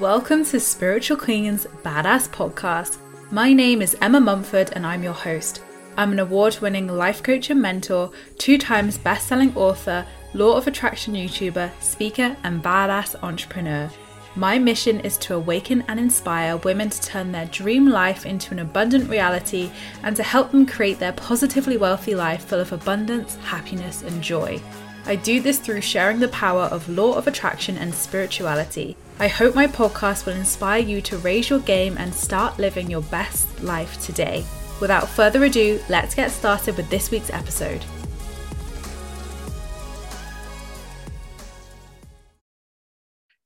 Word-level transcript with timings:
Welcome 0.00 0.46
to 0.46 0.58
Spiritual 0.58 1.18
Queen's 1.18 1.66
Badass 1.84 2.30
Podcast. 2.30 2.96
My 3.30 3.52
name 3.52 3.82
is 3.82 3.98
Emma 4.00 4.18
Mumford 4.18 4.70
and 4.72 4.86
I'm 4.86 5.02
your 5.02 5.12
host. 5.12 5.62
I'm 5.98 6.12
an 6.12 6.20
award 6.20 6.58
winning 6.62 6.88
life 6.88 7.22
coach 7.22 7.50
and 7.50 7.60
mentor, 7.60 8.10
two 8.38 8.56
times 8.56 8.96
best 8.96 9.28
selling 9.28 9.54
author, 9.54 10.06
law 10.32 10.56
of 10.56 10.66
attraction 10.66 11.12
YouTuber, 11.12 11.70
speaker, 11.82 12.34
and 12.44 12.62
badass 12.62 13.22
entrepreneur. 13.22 13.90
My 14.36 14.58
mission 14.58 15.00
is 15.00 15.18
to 15.18 15.34
awaken 15.34 15.84
and 15.86 16.00
inspire 16.00 16.56
women 16.56 16.88
to 16.88 17.02
turn 17.02 17.30
their 17.30 17.44
dream 17.44 17.86
life 17.86 18.24
into 18.24 18.52
an 18.52 18.60
abundant 18.60 19.10
reality 19.10 19.70
and 20.02 20.16
to 20.16 20.22
help 20.22 20.50
them 20.50 20.64
create 20.64 20.98
their 20.98 21.12
positively 21.12 21.76
wealthy 21.76 22.14
life 22.14 22.46
full 22.46 22.60
of 22.60 22.72
abundance, 22.72 23.34
happiness, 23.36 24.00
and 24.00 24.22
joy. 24.22 24.62
I 25.04 25.16
do 25.16 25.42
this 25.42 25.58
through 25.58 25.82
sharing 25.82 26.20
the 26.20 26.28
power 26.28 26.62
of 26.62 26.88
law 26.88 27.16
of 27.16 27.26
attraction 27.26 27.76
and 27.76 27.94
spirituality. 27.94 28.96
I 29.20 29.28
hope 29.28 29.54
my 29.54 29.66
podcast 29.66 30.24
will 30.24 30.32
inspire 30.32 30.80
you 30.80 31.02
to 31.02 31.18
raise 31.18 31.50
your 31.50 31.58
game 31.58 31.98
and 31.98 32.14
start 32.14 32.58
living 32.58 32.90
your 32.90 33.02
best 33.02 33.62
life 33.62 34.00
today. 34.00 34.46
Without 34.80 35.10
further 35.10 35.44
ado, 35.44 35.78
let's 35.90 36.14
get 36.14 36.30
started 36.30 36.78
with 36.78 36.88
this 36.88 37.10
week's 37.10 37.28
episode. 37.28 37.84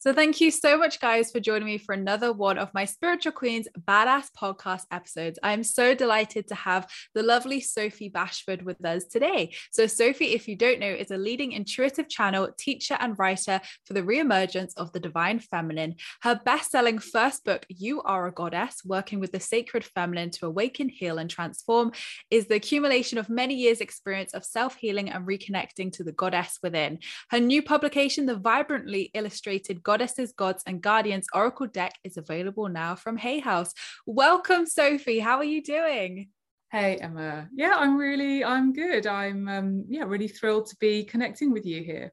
So, 0.04 0.12
thank 0.12 0.38
you 0.38 0.50
so 0.50 0.76
much, 0.76 1.00
guys, 1.00 1.32
for 1.32 1.40
joining 1.40 1.64
me 1.64 1.78
for 1.78 1.94
another 1.94 2.30
one 2.30 2.58
of 2.58 2.74
my 2.74 2.84
Spiritual 2.84 3.32
Queens 3.32 3.66
Badass 3.88 4.26
podcast 4.38 4.82
episodes. 4.90 5.38
I'm 5.42 5.64
so 5.64 5.94
delighted 5.94 6.46
to 6.48 6.54
have 6.54 6.86
the 7.14 7.22
lovely 7.22 7.62
Sophie 7.62 8.10
Bashford 8.10 8.64
with 8.64 8.84
us 8.84 9.06
today. 9.06 9.54
So, 9.72 9.86
Sophie, 9.86 10.34
if 10.34 10.46
you 10.46 10.56
don't 10.56 10.78
know, 10.78 10.90
is 10.90 11.10
a 11.10 11.16
leading 11.16 11.52
intuitive 11.52 12.10
channel, 12.10 12.50
teacher, 12.58 12.98
and 13.00 13.18
writer 13.18 13.62
for 13.86 13.94
the 13.94 14.02
reemergence 14.02 14.74
of 14.76 14.92
the 14.92 15.00
divine 15.00 15.38
feminine. 15.38 15.94
Her 16.20 16.38
best 16.44 16.72
selling 16.72 16.98
first 16.98 17.42
book, 17.42 17.64
You 17.70 18.02
Are 18.02 18.26
a 18.26 18.30
Goddess 18.30 18.82
Working 18.84 19.20
with 19.20 19.32
the 19.32 19.40
Sacred 19.40 19.86
Feminine 19.86 20.32
to 20.32 20.44
Awaken, 20.44 20.90
Heal, 20.90 21.16
and 21.16 21.30
Transform, 21.30 21.92
is 22.30 22.46
the 22.46 22.56
accumulation 22.56 23.16
of 23.16 23.30
many 23.30 23.54
years' 23.54 23.80
experience 23.80 24.34
of 24.34 24.44
self 24.44 24.74
healing 24.74 25.08
and 25.08 25.26
reconnecting 25.26 25.90
to 25.94 26.04
the 26.04 26.12
goddess 26.12 26.58
within. 26.62 26.98
Her 27.30 27.40
new 27.40 27.62
publication, 27.62 28.26
The 28.26 28.36
Vibrantly 28.36 29.10
Illustrated 29.14 29.82
Goddesses, 29.94 30.32
Gods, 30.32 30.64
and 30.66 30.82
Guardians 30.82 31.28
Oracle 31.32 31.68
deck 31.68 31.92
is 32.02 32.16
available 32.16 32.68
now 32.68 32.96
from 32.96 33.16
Hay 33.16 33.38
House. 33.38 33.72
Welcome, 34.06 34.66
Sophie. 34.66 35.20
How 35.20 35.36
are 35.36 35.44
you 35.44 35.62
doing? 35.62 36.30
Hey 36.72 36.96
Emma. 36.96 37.48
Yeah, 37.54 37.74
I'm 37.76 37.96
really 37.96 38.42
I'm 38.42 38.72
good. 38.72 39.06
I'm 39.06 39.46
um 39.46 39.84
yeah, 39.88 40.02
really 40.02 40.26
thrilled 40.26 40.66
to 40.70 40.76
be 40.80 41.04
connecting 41.04 41.52
with 41.52 41.64
you 41.64 41.84
here. 41.84 42.12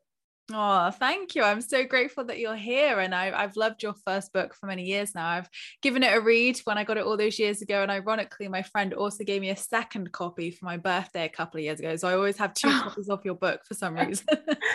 Oh, 0.54 0.92
thank 0.92 1.36
you. 1.36 1.44
I'm 1.44 1.62
so 1.62 1.86
grateful 1.86 2.26
that 2.26 2.40
you're 2.40 2.56
here. 2.56 3.00
And 3.00 3.14
I, 3.16 3.42
have 3.42 3.56
loved 3.56 3.84
your 3.84 3.94
first 4.06 4.34
book 4.34 4.54
for 4.54 4.66
many 4.66 4.84
years 4.84 5.16
now. 5.16 5.28
I've 5.28 5.50
given 5.82 6.04
it 6.04 6.16
a 6.16 6.20
read 6.20 6.60
when 6.66 6.78
I 6.78 6.84
got 6.84 6.98
it 6.98 7.06
all 7.06 7.18
those 7.18 7.40
years 7.40 7.62
ago. 7.62 7.82
And 7.82 7.92
ironically, 7.92 8.48
my 8.48 8.62
friend 8.62 8.94
also 8.94 9.24
gave 9.24 9.42
me 9.42 9.50
a 9.50 9.56
second 9.56 10.12
copy 10.12 10.52
for 10.52 10.66
my 10.66 10.78
birthday 10.78 11.26
a 11.26 11.30
couple 11.30 11.60
of 11.60 11.64
years 11.64 11.80
ago. 11.80 11.96
So 11.96 12.08
I 12.08 12.14
always 12.14 12.38
have 12.38 12.54
two 12.54 12.70
copies 12.82 13.10
of 13.10 13.24
your 13.24 13.36
book 13.36 13.62
for 13.66 13.74
some 13.74 13.96
reason. 14.08 14.26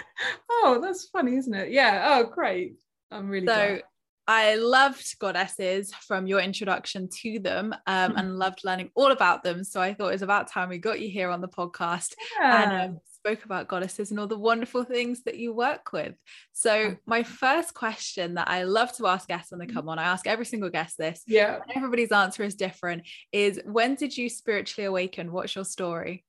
oh, 0.50 0.78
that's 0.82 1.08
funny, 1.08 1.36
isn't 1.36 1.54
it? 1.54 1.70
Yeah. 1.70 2.16
Oh, 2.16 2.24
great. 2.24 2.76
I'm 3.10 3.28
really 3.28 3.46
so 3.46 3.54
glad. 3.54 3.82
I 4.28 4.56
loved 4.56 5.18
goddesses 5.20 5.94
from 5.94 6.26
your 6.26 6.40
introduction 6.40 7.08
to 7.22 7.38
them 7.38 7.72
um, 7.86 8.10
Mm-hmm. 8.10 8.18
and 8.18 8.38
loved 8.38 8.62
learning 8.64 8.90
all 8.96 9.12
about 9.12 9.44
them. 9.44 9.62
So 9.62 9.80
I 9.80 9.94
thought 9.94 10.08
it 10.08 10.12
was 10.12 10.22
about 10.22 10.48
time 10.50 10.68
we 10.68 10.78
got 10.78 11.00
you 11.00 11.08
here 11.08 11.30
on 11.30 11.40
the 11.40 11.46
podcast 11.48 12.14
Yeah. 12.40 12.62
and 12.62 12.90
um, 12.90 12.98
spoke 13.04 13.44
about 13.44 13.68
goddesses 13.68 14.10
and 14.10 14.18
all 14.18 14.26
the 14.26 14.36
wonderful 14.38 14.82
things 14.82 15.22
that 15.24 15.36
you 15.38 15.52
work 15.52 15.92
with. 15.92 16.14
So, 16.52 16.96
my 17.06 17.22
first 17.22 17.72
question 17.74 18.34
that 18.34 18.48
I 18.48 18.64
love 18.64 18.92
to 18.96 19.06
ask 19.06 19.28
guests 19.28 19.52
when 19.52 19.60
they 19.60 19.66
come 19.66 19.88
on, 19.88 19.98
I 20.00 20.04
ask 20.04 20.26
every 20.26 20.44
single 20.46 20.70
guest 20.70 20.98
this, 20.98 21.22
yeah. 21.28 21.58
everybody's 21.76 22.10
answer 22.12 22.42
is 22.42 22.56
different, 22.56 23.02
is 23.30 23.60
when 23.64 23.94
did 23.94 24.16
you 24.16 24.28
spiritually 24.28 24.86
awaken? 24.86 25.30
What's 25.30 25.54
your 25.54 25.64
story? 25.64 26.24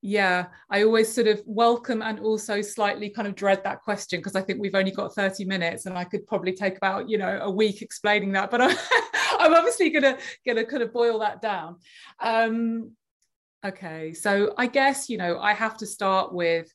Yeah, 0.00 0.46
I 0.70 0.84
always 0.84 1.12
sort 1.12 1.26
of 1.26 1.42
welcome 1.44 2.02
and 2.02 2.20
also 2.20 2.62
slightly 2.62 3.10
kind 3.10 3.26
of 3.26 3.34
dread 3.34 3.64
that 3.64 3.82
question 3.82 4.20
because 4.20 4.36
I 4.36 4.42
think 4.42 4.60
we've 4.60 4.76
only 4.76 4.92
got 4.92 5.12
30 5.12 5.44
minutes 5.44 5.86
and 5.86 5.98
I 5.98 6.04
could 6.04 6.24
probably 6.26 6.52
take 6.52 6.76
about, 6.76 7.10
you 7.10 7.18
know, 7.18 7.40
a 7.42 7.50
week 7.50 7.82
explaining 7.82 8.32
that, 8.32 8.50
but 8.50 8.60
I, 8.62 8.76
I'm 9.40 9.54
obviously 9.54 9.90
gonna 9.90 10.16
gonna 10.46 10.64
kind 10.64 10.84
of 10.84 10.92
boil 10.92 11.18
that 11.18 11.42
down. 11.42 11.76
Um, 12.20 12.92
okay, 13.66 14.12
so 14.12 14.54
I 14.56 14.68
guess, 14.68 15.08
you 15.08 15.18
know, 15.18 15.40
I 15.40 15.52
have 15.52 15.76
to 15.78 15.86
start 15.86 16.32
with 16.32 16.72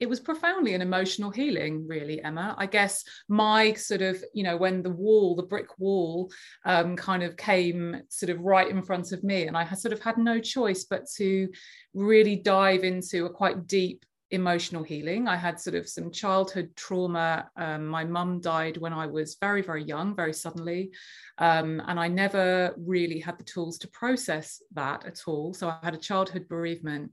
it 0.00 0.08
was 0.08 0.20
profoundly 0.20 0.74
an 0.74 0.82
emotional 0.82 1.30
healing, 1.30 1.86
really, 1.86 2.22
Emma. 2.22 2.54
I 2.56 2.66
guess 2.66 3.04
my 3.28 3.72
sort 3.72 4.02
of, 4.02 4.22
you 4.32 4.44
know, 4.44 4.56
when 4.56 4.82
the 4.82 4.90
wall, 4.90 5.34
the 5.34 5.42
brick 5.42 5.78
wall, 5.78 6.30
um, 6.64 6.96
kind 6.96 7.22
of 7.22 7.36
came 7.36 8.02
sort 8.08 8.30
of 8.30 8.40
right 8.40 8.68
in 8.68 8.82
front 8.82 9.12
of 9.12 9.24
me, 9.24 9.46
and 9.46 9.56
I 9.56 9.66
sort 9.74 9.92
of 9.92 10.00
had 10.00 10.18
no 10.18 10.40
choice 10.40 10.84
but 10.84 11.08
to 11.16 11.48
really 11.94 12.36
dive 12.36 12.84
into 12.84 13.26
a 13.26 13.30
quite 13.30 13.66
deep 13.66 14.04
emotional 14.30 14.82
healing. 14.82 15.26
I 15.26 15.36
had 15.36 15.58
sort 15.58 15.76
of 15.76 15.88
some 15.88 16.10
childhood 16.10 16.70
trauma. 16.76 17.50
Um, 17.56 17.86
my 17.86 18.04
mum 18.04 18.40
died 18.40 18.76
when 18.76 18.92
I 18.92 19.06
was 19.06 19.36
very, 19.40 19.62
very 19.62 19.82
young, 19.82 20.14
very 20.14 20.34
suddenly. 20.34 20.90
Um, 21.38 21.82
and 21.86 21.98
I 21.98 22.08
never 22.08 22.74
really 22.76 23.20
had 23.20 23.38
the 23.38 23.44
tools 23.44 23.78
to 23.78 23.88
process 23.88 24.62
that 24.74 25.06
at 25.06 25.22
all. 25.26 25.54
So 25.54 25.68
I 25.68 25.78
had 25.82 25.94
a 25.94 25.98
childhood 25.98 26.46
bereavement 26.48 27.10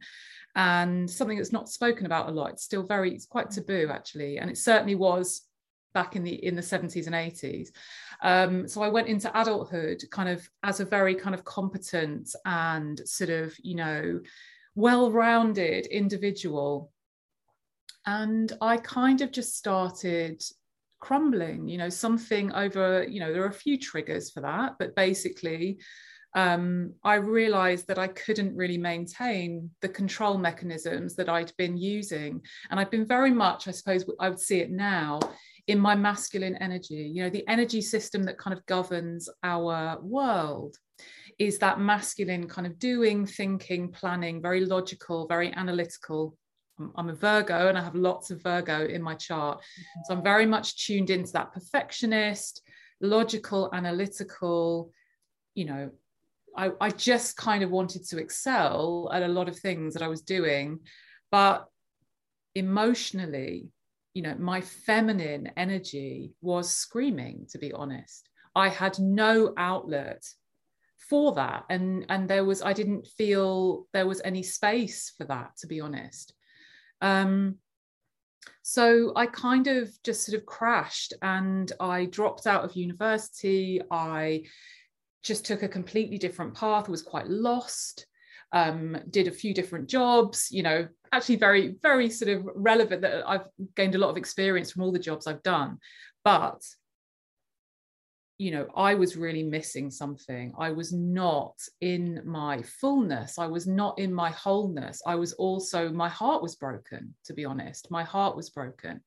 and 0.56 1.10
something 1.10 1.38
that's 1.38 1.54
not 1.54 1.70
spoken 1.70 2.06
about 2.06 2.30
a 2.30 2.32
lot. 2.32 2.52
It's 2.52 2.64
still 2.64 2.84
very, 2.84 3.14
it's 3.14 3.26
quite 3.26 3.50
taboo 3.50 3.90
actually. 3.92 4.38
And 4.38 4.50
it 4.50 4.58
certainly 4.58 4.96
was 4.96 5.42
back 5.94 6.18
in 6.18 6.24
the 6.24 6.46
in 6.46 6.56
the 6.56 6.62
70s 6.62 7.08
and 7.08 7.16
80s. 7.16 7.70
Um, 8.22 8.68
so 8.68 8.84
I 8.84 8.90
went 8.90 9.08
into 9.08 9.32
adulthood 9.40 10.04
kind 10.12 10.30
of 10.30 10.48
as 10.64 10.82
a 10.82 10.86
very 10.86 11.16
kind 11.16 11.34
of 11.34 11.46
competent 11.46 12.36
and 12.46 13.00
sort 13.08 13.30
of, 13.30 13.56
you 13.60 13.76
know, 13.76 14.20
well-rounded 14.76 15.86
individual 15.86 16.92
and 18.06 18.54
i 18.62 18.78
kind 18.78 19.22
of 19.22 19.32
just 19.32 19.56
started 19.56 20.42
crumbling 21.00 21.68
you 21.68 21.78
know 21.78 21.90
something 21.90 22.52
over 22.54 23.06
you 23.08 23.20
know 23.20 23.32
there 23.32 23.44
are 23.44 23.50
a 23.50 23.54
few 23.54 23.78
triggers 23.78 24.32
for 24.32 24.42
that 24.42 24.74
but 24.80 24.96
basically 24.96 25.78
um, 26.36 26.94
I 27.02 27.16
realized 27.16 27.88
that 27.88 27.98
I 27.98 28.10
couldn't 28.10 28.58
really 28.58 28.78
maintain 28.78 29.72
the 29.82 29.88
control 29.88 30.38
mechanisms 30.38 31.16
that 31.16 31.30
I'd 31.30 31.54
been 31.58 31.78
using. 31.78 32.42
And 32.70 32.78
I've 32.78 32.92
been 32.92 33.08
very 33.08 33.32
much, 33.32 33.70
I 33.70 33.72
suppose 33.72 34.04
I 34.20 34.28
would 34.28 34.40
see 34.40 34.60
it 34.60 34.70
now, 34.70 35.22
in 35.68 35.80
my 35.80 35.96
masculine 35.96 36.58
energy. 36.58 37.10
You 37.14 37.24
know, 37.24 37.30
the 37.30 37.48
energy 37.48 37.82
system 37.82 38.24
that 38.24 38.38
kind 38.38 38.56
of 38.56 38.66
governs 38.66 39.30
our 39.44 39.98
world 40.02 40.76
is 41.40 41.58
that 41.60 41.80
masculine 41.80 42.48
kind 42.48 42.68
of 42.68 42.80
doing, 42.80 43.26
thinking, 43.26 43.92
planning, 43.92 44.42
very 44.42 44.66
logical, 44.66 45.28
very 45.28 45.54
analytical. 45.54 46.38
I'm- 46.80 47.10
a 47.10 47.16
Virgo 47.16 47.68
and 47.68 47.78
I 47.78 47.84
have 47.84 47.96
lots 47.96 48.32
of 48.32 48.42
Virgo 48.44 48.86
in 48.86 49.02
my 49.02 49.16
chart. 49.16 49.64
So 50.06 50.14
I'm 50.14 50.24
very 50.24 50.46
much 50.46 50.86
tuned 50.86 51.10
into 51.10 51.32
that 51.34 51.54
perfectionist, 51.54 52.62
logical, 53.02 53.70
analytical, 53.74 54.92
you 55.54 55.66
know, 55.66 55.92
I, 56.58 56.72
I 56.80 56.90
just 56.90 57.36
kind 57.38 57.64
of 57.64 57.70
wanted 57.70 58.06
to 58.08 58.18
excel 58.18 59.10
at 59.14 59.24
a 59.24 59.28
lot 59.28 59.50
of 59.50 59.60
things 59.60 59.94
that 59.94 60.04
I 60.04 60.08
was 60.08 60.22
doing. 60.22 60.80
But 61.32 61.68
emotionally, 62.54 63.70
you 64.14 64.22
know, 64.22 64.36
my 64.40 64.62
feminine 64.62 65.52
energy 65.58 66.34
was 66.42 66.70
screaming, 66.70 67.48
to 67.52 67.58
be 67.58 67.74
honest. 67.74 68.30
I 68.56 68.70
had 68.70 68.98
no 69.00 69.54
outlet 69.58 70.24
for 71.10 71.36
that. 71.36 71.66
And, 71.70 72.06
and 72.08 72.30
there 72.30 72.46
was, 72.46 72.62
I 72.62 72.72
didn't 72.72 73.08
feel 73.08 73.88
there 73.92 74.08
was 74.08 74.22
any 74.24 74.44
space 74.44 75.14
for 75.18 75.26
that, 75.26 75.58
to 75.58 75.68
be 75.68 75.82
honest. 75.82 76.34
Um, 77.02 77.58
so 78.62 79.14
I 79.16 79.28
kind 79.28 79.68
of 79.68 79.92
just 80.04 80.26
sort 80.26 80.38
of 80.38 80.46
crashed 80.46 81.14
and 81.22 81.72
I 81.80 82.06
dropped 82.06 82.48
out 82.48 82.64
of 82.64 82.76
university. 82.76 83.82
I 83.92 84.44
just 85.24 85.46
took 85.46 85.64
a 85.64 85.68
completely 85.68 86.18
different 86.18 86.56
path, 86.56 86.90
was 86.90 87.02
quite 87.02 87.28
lost, 87.28 88.06
um, 88.52 88.98
did 89.10 89.28
a 89.28 89.32
few 89.32 89.54
different 89.54 89.90
jobs, 89.90 90.50
you 90.52 90.64
know, 90.64 90.88
actually 91.12 91.36
very, 91.36 91.76
very 91.82 92.10
sort 92.10 92.30
of 92.30 92.48
relevant 92.56 93.02
that 93.02 93.28
I've 93.28 93.48
gained 93.76 93.96
a 93.96 94.00
lot 94.00 94.10
of 94.10 94.18
experience 94.18 94.72
from 94.72 94.84
all 94.84 94.92
the 94.92 95.00
jobs 95.00 95.28
I've 95.28 95.44
done. 95.44 95.78
But 96.24 96.62
you 98.38 98.52
know, 98.52 98.68
I 98.76 98.96
was 98.96 99.16
really 99.16 99.44
missing 99.44 99.90
something. 99.90 100.54
I 100.60 100.72
was 100.72 100.92
not 100.92 101.56
in 101.80 102.22
my 102.26 102.62
fullness. 102.64 103.40
I 103.40 103.48
was 103.48 103.66
not 103.66 103.98
in 103.98 104.14
my 104.14 104.30
wholeness. 104.32 105.02
I 105.06 105.16
was 105.16 105.34
also, 105.34 105.90
my 105.90 106.10
heart 106.10 106.42
was 106.42 106.56
broken, 106.56 107.16
to 107.26 107.34
be 107.34 107.46
honest. 107.46 107.90
My 107.90 108.04
heart 108.04 108.36
was 108.36 108.50
broken. 108.50 109.02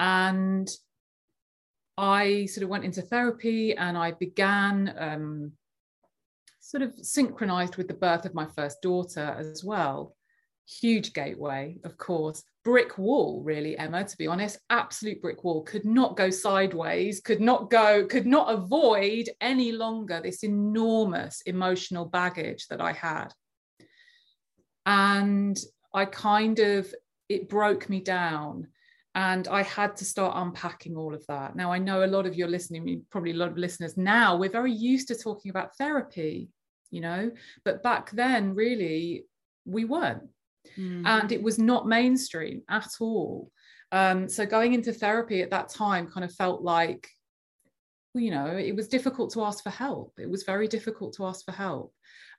And 0.00 0.68
I 1.96 2.46
sort 2.46 2.64
of 2.64 2.70
went 2.70 2.84
into 2.84 3.02
therapy 3.02 3.76
and 3.76 3.96
I 3.96 4.12
began 4.12 4.94
um, 4.98 5.52
sort 6.58 6.82
of 6.82 6.94
synchronized 7.00 7.76
with 7.76 7.86
the 7.86 7.94
birth 7.94 8.24
of 8.24 8.34
my 8.34 8.46
first 8.46 8.82
daughter 8.82 9.36
as 9.38 9.62
well. 9.62 10.16
Huge 10.66 11.12
gateway, 11.12 11.78
of 11.84 11.96
course, 11.98 12.44
brick 12.64 12.96
wall 12.96 13.42
really 13.42 13.76
emma 13.76 14.04
to 14.04 14.16
be 14.16 14.26
honest. 14.26 14.58
Absolute 14.70 15.20
brick 15.20 15.42
wall. 15.44 15.62
Could 15.62 15.84
not 15.84 16.16
go 16.16 16.30
sideways 16.30 17.20
could 17.20 17.40
not 17.40 17.70
go 17.70 18.06
could 18.06 18.26
not 18.26 18.52
avoid 18.52 19.28
any 19.40 19.72
longer 19.72 20.20
this 20.22 20.44
enormous 20.44 21.42
emotional 21.42 22.04
baggage 22.04 22.68
that 22.68 22.80
i 22.80 22.92
had. 22.92 23.28
And 24.86 25.58
i 25.94 26.04
kind 26.04 26.58
of 26.58 26.92
it 27.28 27.48
broke 27.48 27.88
me 27.88 28.00
down. 28.00 28.68
And 29.14 29.48
i 29.48 29.62
had 29.62 29.96
to 29.96 30.04
start 30.04 30.34
unpacking 30.36 30.96
all 30.96 31.14
of 31.14 31.26
that. 31.26 31.56
Now 31.56 31.72
i 31.72 31.78
know 31.78 32.04
a 32.04 32.06
lot 32.06 32.26
of 32.26 32.36
your 32.36 32.48
listening 32.48 33.04
probably 33.10 33.32
a 33.32 33.36
lot 33.36 33.50
of 33.50 33.58
listeners 33.58 33.96
now 33.96 34.36
we're 34.36 34.50
very 34.50 34.72
used 34.72 35.08
to 35.08 35.16
talking 35.16 35.50
about 35.50 35.76
therapy 35.76 36.48
you 36.92 37.00
know? 37.00 37.32
But 37.64 37.82
back 37.82 38.10
then 38.10 38.54
really 38.54 39.24
we 39.64 39.84
weren't 39.84 40.28
mm. 40.78 41.06
and 41.06 41.32
it 41.32 41.42
was 41.42 41.58
not 41.58 41.86
mainstream 41.86 42.62
at 42.68 42.88
all. 43.00 43.50
Um, 43.90 44.28
so 44.28 44.46
going 44.46 44.74
into 44.74 44.92
therapy 44.92 45.42
at 45.42 45.50
that 45.50 45.68
time 45.68 46.08
kind 46.08 46.24
of 46.24 46.34
felt 46.34 46.62
like, 46.62 47.08
you 48.14 48.30
know, 48.30 48.46
it 48.46 48.74
was 48.74 48.88
difficult 48.88 49.32
to 49.34 49.44
ask 49.44 49.62
for 49.62 49.70
help. 49.70 50.14
It 50.18 50.28
was 50.28 50.44
very 50.44 50.66
difficult 50.66 51.14
to 51.16 51.26
ask 51.26 51.44
for 51.44 51.52
help. 51.52 51.92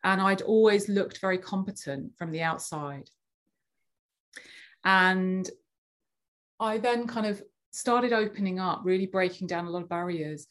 And 0.03 0.19
I'd 0.19 0.41
always 0.41 0.89
looked 0.89 1.21
very 1.21 1.37
competent 1.37 2.17
from 2.17 2.31
the 2.31 2.41
outside. 2.41 3.07
And 4.83 5.49
I 6.59 6.79
then 6.79 7.07
kind 7.07 7.25
of 7.25 7.41
started 7.71 8.13
opening 8.13 8.59
up, 8.59 8.81
really 8.83 9.05
breaking 9.05 9.47
down 9.47 9.65
a 9.65 9.69
lot 9.69 9.83
of 9.83 9.89
barriers. 9.89 10.47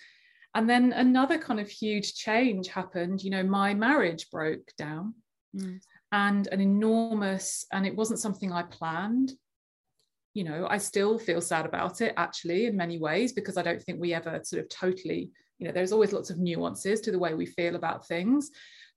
And 0.54 0.68
then 0.68 0.92
another 0.92 1.38
kind 1.38 1.60
of 1.60 1.68
huge 1.68 2.14
change 2.14 2.68
happened. 2.68 3.22
You 3.22 3.30
know, 3.30 3.42
my 3.42 3.74
marriage 3.74 4.30
broke 4.30 4.70
down. 4.78 5.14
Mm 5.56 5.80
and 6.12 6.46
an 6.48 6.60
enormous, 6.60 7.66
and 7.72 7.86
it 7.86 7.96
wasn't 7.96 8.20
something 8.20 8.52
I 8.52 8.62
planned. 8.62 9.32
You 10.34 10.44
know, 10.44 10.66
I 10.70 10.78
still 10.78 11.18
feel 11.18 11.40
sad 11.40 11.66
about 11.66 12.00
it 12.00 12.14
actually 12.16 12.66
in 12.66 12.76
many 12.76 12.98
ways 12.98 13.32
because 13.32 13.56
I 13.56 13.62
don't 13.62 13.82
think 13.82 14.00
we 14.00 14.14
ever 14.14 14.40
sort 14.44 14.62
of 14.62 14.68
totally, 14.68 15.30
you 15.58 15.66
know, 15.66 15.72
there's 15.72 15.92
always 15.92 16.12
lots 16.12 16.30
of 16.30 16.38
nuances 16.38 17.00
to 17.02 17.10
the 17.10 17.18
way 17.18 17.34
we 17.34 17.46
feel 17.46 17.76
about 17.76 18.06
things. 18.06 18.50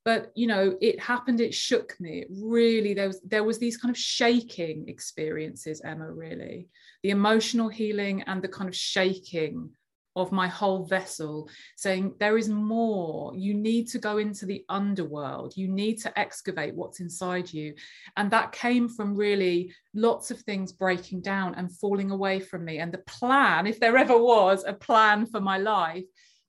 But 0.05 0.31
you 0.35 0.45
know 0.45 0.77
it 0.81 0.99
happened 0.99 1.41
it 1.41 1.53
shook 1.53 1.95
me. 1.99 2.19
It 2.19 2.27
really 2.29 2.93
there 2.93 3.07
was 3.07 3.19
there 3.21 3.43
was 3.43 3.57
these 3.57 3.75
kind 3.75 3.89
of 3.89 3.97
shaking 3.97 4.87
experiences 4.87 5.81
emma 5.83 6.11
really. 6.11 6.67
The 7.01 7.09
emotional 7.09 7.69
healing 7.69 8.21
and 8.27 8.39
the 8.39 8.47
kind 8.47 8.69
of 8.69 8.75
shaking 8.75 9.71
of 10.15 10.31
my 10.31 10.47
whole 10.47 10.85
vessel, 10.85 11.49
saying, 11.75 12.13
There 12.19 12.37
is 12.37 12.49
more. 12.49 13.33
You 13.35 13.53
need 13.53 13.87
to 13.89 13.99
go 13.99 14.17
into 14.17 14.45
the 14.45 14.63
underworld. 14.69 15.57
You 15.57 15.67
need 15.67 16.01
to 16.01 16.19
excavate 16.19 16.75
what's 16.75 16.99
inside 16.99 17.51
you. 17.51 17.73
And 18.17 18.31
that 18.31 18.51
came 18.51 18.87
from 18.87 19.15
really 19.15 19.73
lots 19.93 20.31
of 20.31 20.39
things 20.41 20.71
breaking 20.71 21.21
down 21.21 21.55
and 21.55 21.75
falling 21.77 22.11
away 22.11 22.39
from 22.39 22.65
me. 22.65 22.79
And 22.79 22.91
the 22.91 22.99
plan, 22.99 23.67
if 23.67 23.79
there 23.79 23.97
ever 23.97 24.17
was 24.17 24.63
a 24.65 24.73
plan 24.73 25.25
for 25.25 25.41
my 25.41 25.57
life, 25.57 26.05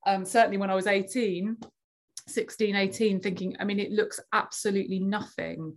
um, 0.07 0.25
certainly 0.25 0.59
when 0.59 0.71
I 0.71 0.75
was 0.75 0.87
18, 0.87 1.57
16, 2.29 2.77
18, 2.77 3.21
thinking, 3.21 3.57
I 3.59 3.65
mean, 3.65 3.81
it 3.81 3.91
looks 3.91 4.21
absolutely 4.33 5.01
nothing 5.01 5.77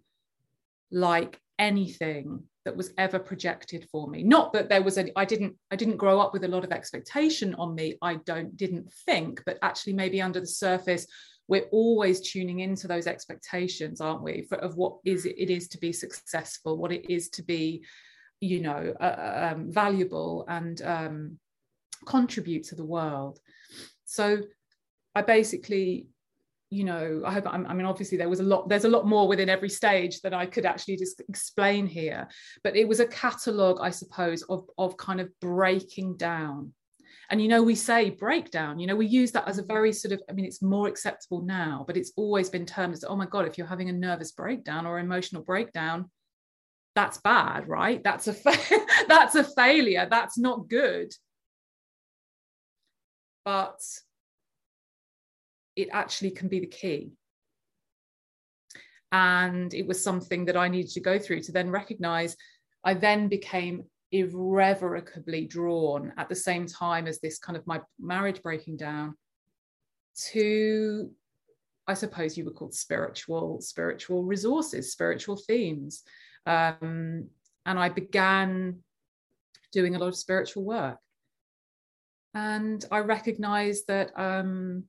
like 0.91 1.39
anything 1.57 2.43
that 2.65 2.75
was 2.75 2.93
ever 2.97 3.19
projected 3.19 3.87
for 3.91 4.07
me. 4.07 4.23
Not 4.23 4.53
that 4.53 4.69
there 4.69 4.81
was 4.81 4.97
a 4.97 5.17
i 5.17 5.25
didn't 5.25 5.55
i 5.71 5.75
didn't 5.75 5.97
grow 5.97 6.19
up 6.19 6.33
with 6.33 6.43
a 6.43 6.47
lot 6.47 6.63
of 6.63 6.71
expectation 6.71 7.55
on 7.55 7.75
me. 7.75 7.97
I 8.01 8.15
don't 8.25 8.55
didn't 8.55 8.91
think 9.05 9.41
but 9.45 9.57
actually 9.61 9.93
maybe 9.93 10.21
under 10.21 10.39
the 10.39 10.47
surface 10.47 11.07
we're 11.47 11.67
always 11.71 12.21
tuning 12.21 12.59
into 12.59 12.87
those 12.87 13.07
expectations 13.07 14.01
aren't 14.01 14.21
we 14.21 14.43
for, 14.47 14.59
of 14.59 14.75
what 14.75 14.97
is 15.03 15.25
it, 15.25 15.35
it 15.37 15.49
is 15.49 15.67
to 15.69 15.79
be 15.79 15.91
successful 15.91 16.77
what 16.77 16.91
it 16.91 17.09
is 17.09 17.29
to 17.29 17.43
be 17.43 17.83
you 18.39 18.61
know 18.61 18.93
uh, 18.99 19.03
uh 19.03 19.51
um, 19.53 19.71
valuable 19.71 20.45
and 20.47 20.81
um, 20.81 21.39
contribute 22.05 22.63
to 22.63 22.75
the 22.75 22.85
world. 22.85 23.39
So 24.05 24.41
i 25.15 25.21
basically 25.21 26.07
you 26.69 26.83
know 26.83 27.23
i 27.25 27.31
hope 27.31 27.47
i 27.47 27.73
mean 27.73 27.85
obviously 27.85 28.17
there 28.17 28.29
was 28.29 28.39
a 28.39 28.43
lot 28.43 28.69
there's 28.69 28.85
a 28.85 28.89
lot 28.89 29.07
more 29.07 29.27
within 29.27 29.49
every 29.49 29.69
stage 29.69 30.21
that 30.21 30.33
i 30.33 30.45
could 30.45 30.65
actually 30.65 30.95
just 30.95 31.19
explain 31.27 31.87
here 31.87 32.27
but 32.63 32.75
it 32.75 32.87
was 32.87 32.99
a 32.99 33.07
catalogue 33.07 33.79
i 33.81 33.89
suppose 33.89 34.43
of 34.43 34.69
of 34.77 34.95
kind 34.97 35.19
of 35.19 35.29
breaking 35.39 36.15
down. 36.17 36.73
And 37.31 37.39
you 37.39 37.47
know 37.47 37.61
we 37.61 37.75
say 37.75 38.09
breakdown 38.09 38.79
you 38.79 38.87
know 38.87 38.95
we 38.95 39.05
use 39.05 39.31
that 39.33 39.47
as 39.47 39.59
a 39.59 39.63
very 39.63 39.93
sort 39.93 40.13
of 40.13 40.21
i 40.29 40.33
mean 40.33 40.45
it's 40.45 40.63
more 40.63 40.87
acceptable 40.87 41.41
now 41.43 41.83
but 41.85 41.95
it's 41.95 42.11
always 42.15 42.49
been 42.49 42.65
termed 42.65 42.93
as 42.93 43.03
oh 43.03 43.15
my 43.15 43.27
god 43.27 43.47
if 43.47 43.55
you're 43.55 43.67
having 43.67 43.89
a 43.89 43.93
nervous 43.93 44.31
breakdown 44.31 44.87
or 44.87 44.97
emotional 44.97 45.43
breakdown 45.43 46.09
that's 46.95 47.19
bad 47.19 47.67
right? 47.67 48.03
That's 48.03 48.27
a 48.27 48.33
fa- 48.33 48.85
that's 49.07 49.35
a 49.35 49.43
failure. 49.43 50.07
That's 50.09 50.37
not 50.37 50.67
good. 50.67 51.13
But 53.45 53.79
it 55.79 55.89
actually 55.91 56.31
can 56.31 56.49
be 56.49 56.59
the 56.59 56.67
key. 56.67 57.11
And 59.11 59.73
it 59.73 59.87
was 59.87 60.03
something 60.03 60.45
that 60.45 60.57
I 60.57 60.67
needed 60.67 60.91
to 60.91 60.99
go 60.99 61.17
through 61.17 61.41
to 61.43 61.51
then 61.51 61.71
recognize. 61.71 62.35
I 62.83 62.93
then 62.93 63.27
became 63.27 63.85
irrevocably 64.11 65.45
drawn 65.45 66.13
at 66.17 66.27
the 66.29 66.35
same 66.35 66.67
time 66.67 67.07
as 67.07 67.19
this 67.19 67.39
kind 67.39 67.55
of 67.55 67.65
my 67.65 67.79
marriage 67.99 68.41
breaking 68.41 68.77
down 68.77 69.15
to 70.31 71.09
I 71.87 71.93
suppose 71.95 72.37
you 72.37 72.45
would 72.45 72.53
call 72.53 72.71
spiritual, 72.71 73.61
spiritual 73.61 74.23
resources, 74.23 74.91
spiritual 74.91 75.37
themes. 75.37 76.03
Um, 76.45 77.29
and 77.65 77.79
I 77.79 77.89
began 77.89 78.83
doing 79.71 79.95
a 79.95 79.99
lot 79.99 80.09
of 80.09 80.15
spiritual 80.15 80.65
work. 80.65 80.99
And 82.35 82.85
I 82.91 82.99
recognized 82.99 83.87
that 83.87 84.11
um, 84.15 84.83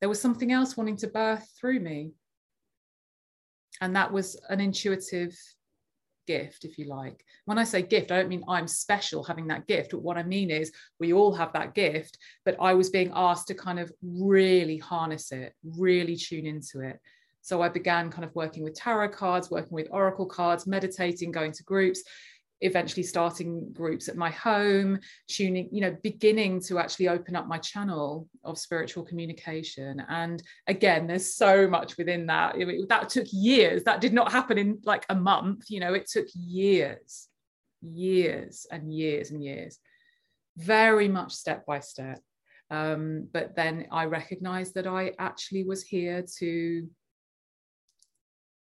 there 0.00 0.08
was 0.08 0.20
something 0.20 0.52
else 0.52 0.76
wanting 0.76 0.96
to 0.98 1.08
birth 1.08 1.48
through 1.58 1.80
me. 1.80 2.12
And 3.80 3.94
that 3.96 4.12
was 4.12 4.40
an 4.48 4.60
intuitive 4.60 5.36
gift, 6.26 6.64
if 6.64 6.78
you 6.78 6.86
like. 6.86 7.24
When 7.46 7.58
I 7.58 7.64
say 7.64 7.82
gift, 7.82 8.12
I 8.12 8.16
don't 8.16 8.28
mean 8.28 8.44
I'm 8.48 8.68
special 8.68 9.24
having 9.24 9.48
that 9.48 9.66
gift. 9.66 9.90
But 9.92 10.02
what 10.02 10.18
I 10.18 10.22
mean 10.22 10.50
is 10.50 10.72
we 11.00 11.12
all 11.12 11.32
have 11.34 11.52
that 11.54 11.74
gift, 11.74 12.18
but 12.44 12.56
I 12.60 12.74
was 12.74 12.90
being 12.90 13.10
asked 13.14 13.48
to 13.48 13.54
kind 13.54 13.80
of 13.80 13.90
really 14.02 14.78
harness 14.78 15.32
it, 15.32 15.54
really 15.64 16.16
tune 16.16 16.46
into 16.46 16.80
it. 16.80 17.00
So 17.40 17.62
I 17.62 17.68
began 17.70 18.10
kind 18.10 18.24
of 18.24 18.34
working 18.34 18.62
with 18.62 18.74
tarot 18.74 19.08
cards, 19.10 19.50
working 19.50 19.72
with 19.74 19.88
oracle 19.90 20.26
cards, 20.26 20.66
meditating, 20.66 21.32
going 21.32 21.52
to 21.52 21.62
groups, 21.62 22.02
eventually 22.60 23.02
starting 23.02 23.72
groups 23.72 24.08
at 24.08 24.16
my 24.16 24.30
home 24.30 24.98
tuning 25.28 25.68
you 25.70 25.80
know 25.80 25.96
beginning 26.02 26.60
to 26.60 26.78
actually 26.78 27.08
open 27.08 27.36
up 27.36 27.46
my 27.46 27.58
channel 27.58 28.28
of 28.44 28.58
spiritual 28.58 29.04
communication. 29.04 30.02
And 30.08 30.42
again 30.66 31.06
there's 31.06 31.34
so 31.34 31.68
much 31.68 31.96
within 31.96 32.26
that. 32.26 32.56
That 32.88 33.08
took 33.08 33.26
years. 33.32 33.84
That 33.84 34.00
did 34.00 34.12
not 34.12 34.32
happen 34.32 34.58
in 34.58 34.80
like 34.84 35.04
a 35.08 35.14
month 35.14 35.64
you 35.68 35.80
know 35.80 35.94
it 35.94 36.08
took 36.08 36.26
years 36.34 37.28
years 37.82 38.66
and 38.70 38.92
years 38.92 39.30
and 39.30 39.42
years. 39.42 39.78
Very 40.56 41.08
much 41.08 41.32
step 41.32 41.64
by 41.66 41.80
step. 41.80 42.20
Um, 42.70 43.28
but 43.32 43.56
then 43.56 43.86
i 43.90 44.04
recognized 44.04 44.74
that 44.74 44.86
i 44.86 45.12
actually 45.18 45.64
was 45.64 45.82
here 45.82 46.22
to 46.36 46.86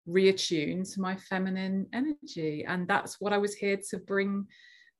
reattune 0.09 0.93
to 0.95 1.01
my 1.01 1.17
feminine 1.17 1.87
energy. 1.93 2.65
And 2.67 2.87
that's 2.87 3.21
what 3.21 3.33
I 3.33 3.39
was 3.39 3.55
here 3.55 3.79
to 3.91 3.99
bring. 3.99 4.47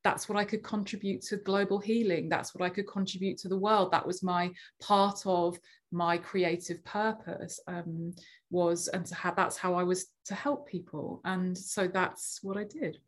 That's 0.03 0.29
what 0.29 0.37
I 0.37 0.45
could 0.45 0.63
contribute 0.63 1.21
to 1.23 1.37
global 1.37 1.79
healing. 1.79 2.29
That's 2.29 2.53
what 2.53 2.63
I 2.63 2.69
could 2.69 2.87
contribute 2.87 3.37
to 3.39 3.47
the 3.47 3.57
world. 3.57 3.91
That 3.91 4.05
was 4.05 4.21
my 4.21 4.51
part 4.81 5.21
of 5.25 5.57
my 5.91 6.17
creative 6.17 6.83
purpose 6.83 7.59
um, 7.67 8.13
was, 8.51 8.87
and 8.89 9.05
to 9.05 9.15
have 9.15 9.35
that's 9.35 9.57
how 9.57 9.73
I 9.73 9.83
was 9.83 10.07
to 10.25 10.35
help 10.35 10.67
people. 10.67 11.21
And 11.25 11.57
so 11.57 11.87
that's 11.87 12.39
what 12.43 12.57
I 12.57 12.65
did 12.65 12.99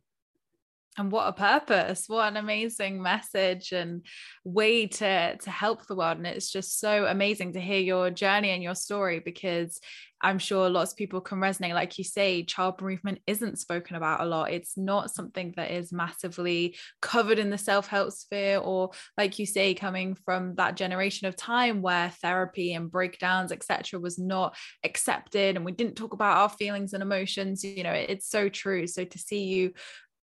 and 0.98 1.12
what 1.12 1.27
a 1.27 1.34
purpose 1.34 2.06
what 2.08 2.27
an 2.27 2.38
amazing 2.38 3.01
message 3.01 3.72
and 3.72 4.06
way 4.44 4.88
to 4.88 5.38
to 5.38 5.50
help 5.50 5.86
the 5.86 5.96
world. 5.96 6.18
And 6.18 6.27
it's 6.27 6.51
just 6.51 6.80
so 6.80 7.06
amazing 7.06 7.54
to 7.54 7.60
hear 7.60 7.80
your 7.80 8.10
journey 8.10 8.51
and 8.51 8.63
your 8.63 8.75
story 8.75 9.20
because 9.20 9.80
i'm 10.22 10.39
sure 10.39 10.68
lots 10.68 10.94
of 10.94 10.98
people 10.98 11.22
can 11.22 11.38
resonate. 11.38 11.74
Like 11.74 11.98
you 11.98 12.04
say 12.04 12.44
child 12.44 12.77
bereavement 12.77 13.20
isn't 13.27 13.60
spoken 13.60 13.96
about 13.96 14.22
a 14.22 14.25
lot. 14.25 14.51
It's 14.51 14.75
not 14.75 15.12
something 15.12 15.54
that 15.58 15.72
is 15.72 15.92
massively 15.94 16.75
covered 17.01 17.38
in 17.39 17.50
the 17.50 17.58
self-help 17.58 18.12
sphere 18.13 18.58
or 18.58 18.92
like 19.18 19.38
you 19.38 19.46
say 19.46 19.74
coming 19.74 20.16
from 20.25 20.56
that 20.56 20.75
generation 20.75 21.27
of 21.27 21.36
time 21.36 21.82
where 21.82 22.10
therapy 22.22 22.74
and 22.74 22.89
breakdowns 22.89 23.51
etc 23.51 24.00
was 24.00 24.18
not 24.18 24.56
accepted 24.84 25.56
and 25.56 25.66
we 25.66 25.72
didn't 25.72 25.96
talk 25.96 26.13
about 26.13 26.38
our 26.38 26.50
feelings 26.50 26.94
and 26.94 27.04
emotions. 27.04 27.63
You 27.63 27.84
know 27.84 27.92
it's 27.92 28.30
so 28.30 28.50
true. 28.50 28.88
So 28.88 29.04
to 29.04 29.20
see 29.20 29.44
you 29.44 29.74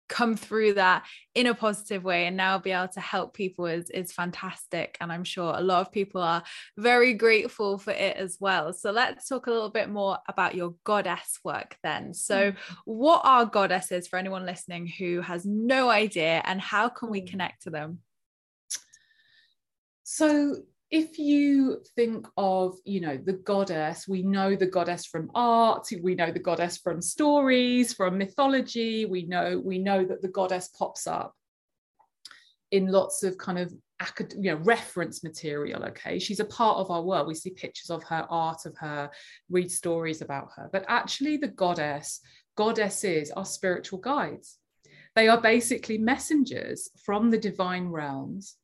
come 0.09 0.35
through 0.35 0.73
that 0.73 1.05
in 1.33 1.47
a 1.47 1.55
positive 1.55 2.03
way 2.03 2.27
and 2.27 2.37
now 2.37 2.59
be 2.59 2.71
able 2.71 2.87
to 2.87 2.99
help 2.99 3.33
people 3.33 3.65
is 3.65 3.89
is 3.89 4.11
fantastic 4.11 4.97
and 4.99 5.11
i'm 5.11 5.23
sure 5.23 5.53
a 5.55 5.61
lot 5.61 5.81
of 5.81 5.91
people 5.91 6.21
are 6.21 6.43
very 6.77 7.13
grateful 7.13 7.77
for 7.77 7.91
it 7.91 8.15
as 8.17 8.37
well 8.39 8.73
so 8.73 8.91
let's 8.91 9.27
talk 9.27 9.47
a 9.47 9.51
little 9.51 9.69
bit 9.69 9.89
more 9.89 10.17
about 10.27 10.55
your 10.55 10.75
goddess 10.83 11.39
work 11.43 11.77
then 11.83 12.13
so 12.13 12.51
mm. 12.51 12.55
what 12.85 13.21
are 13.23 13.45
goddesses 13.45 14.07
for 14.07 14.19
anyone 14.19 14.45
listening 14.45 14.87
who 14.87 15.21
has 15.21 15.45
no 15.45 15.89
idea 15.89 16.41
and 16.45 16.59
how 16.59 16.89
can 16.89 17.09
we 17.09 17.21
mm. 17.21 17.29
connect 17.29 17.63
to 17.63 17.69
them 17.69 17.99
so 20.03 20.57
if 20.93 21.17
you 21.17 21.81
think 21.95 22.27
of 22.37 22.77
you 22.85 23.01
know 23.01 23.17
the 23.17 23.33
goddess 23.33 24.07
we 24.07 24.21
know 24.21 24.55
the 24.55 24.67
goddess 24.67 25.07
from 25.07 25.29
art 25.33 25.87
we 26.03 26.13
know 26.13 26.31
the 26.31 26.39
goddess 26.39 26.77
from 26.77 27.01
stories 27.01 27.93
from 27.93 28.15
mythology 28.15 29.05
we 29.05 29.23
know 29.23 29.59
we 29.65 29.79
know 29.79 30.05
that 30.05 30.21
the 30.21 30.27
goddess 30.27 30.69
pops 30.77 31.07
up 31.07 31.33
in 32.69 32.91
lots 32.91 33.23
of 33.23 33.37
kind 33.39 33.57
of 33.57 33.73
you 34.37 34.51
know 34.51 34.55
reference 34.63 35.23
material 35.23 35.83
okay? 35.85 36.19
She's 36.19 36.39
a 36.39 36.45
part 36.45 36.77
of 36.77 36.91
our 36.91 37.01
world. 37.01 37.27
We 37.27 37.35
see 37.35 37.51
pictures 37.51 37.89
of 37.89 38.03
her 38.05 38.25
art 38.29 38.65
of 38.65 38.75
her 38.77 39.09
read 39.49 39.71
stories 39.71 40.21
about 40.21 40.49
her. 40.55 40.69
But 40.71 40.85
actually 40.87 41.37
the 41.37 41.47
goddess 41.47 42.19
goddesses 42.57 43.31
are 43.31 43.45
spiritual 43.45 43.99
guides. 43.99 44.57
They 45.15 45.27
are 45.27 45.39
basically 45.39 45.97
messengers 45.97 46.89
from 47.05 47.29
the 47.29 47.37
divine 47.37 47.87
realms 47.89 48.57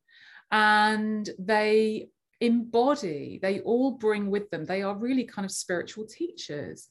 and 0.51 1.29
they 1.37 2.09
embody, 2.41 3.39
they 3.41 3.59
all 3.61 3.91
bring 3.91 4.29
with 4.29 4.49
them, 4.49 4.65
they 4.65 4.81
are 4.81 4.95
really 4.95 5.23
kind 5.23 5.45
of 5.45 5.51
spiritual 5.51 6.05
teachers. 6.05 6.87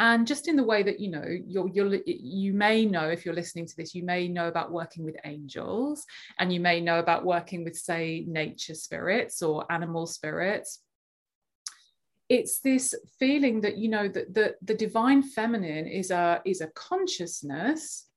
And 0.00 0.28
just 0.28 0.46
in 0.46 0.54
the 0.54 0.64
way 0.64 0.84
that 0.84 1.00
you 1.00 1.10
know, 1.10 1.24
you're, 1.26 1.68
you're, 1.68 1.98
you 2.06 2.52
may 2.52 2.86
know 2.86 3.08
if 3.08 3.24
you're 3.24 3.34
listening 3.34 3.66
to 3.66 3.76
this, 3.76 3.96
you 3.96 4.04
may 4.04 4.28
know 4.28 4.46
about 4.46 4.70
working 4.70 5.04
with 5.04 5.16
angels, 5.24 6.06
and 6.38 6.52
you 6.52 6.60
may 6.60 6.80
know 6.80 7.00
about 7.00 7.24
working 7.24 7.64
with, 7.64 7.76
say, 7.76 8.24
nature 8.28 8.74
spirits 8.74 9.42
or 9.42 9.70
animal 9.72 10.06
spirits 10.06 10.80
it's 12.28 12.60
this 12.60 12.94
feeling 13.18 13.60
that 13.62 13.78
you 13.78 13.88
know 13.88 14.06
that 14.06 14.34
the, 14.34 14.54
the 14.62 14.74
divine 14.74 15.22
feminine 15.22 15.86
is 15.86 16.10
a 16.10 16.42
is 16.44 16.60
a 16.60 16.66
consciousness 16.68 18.07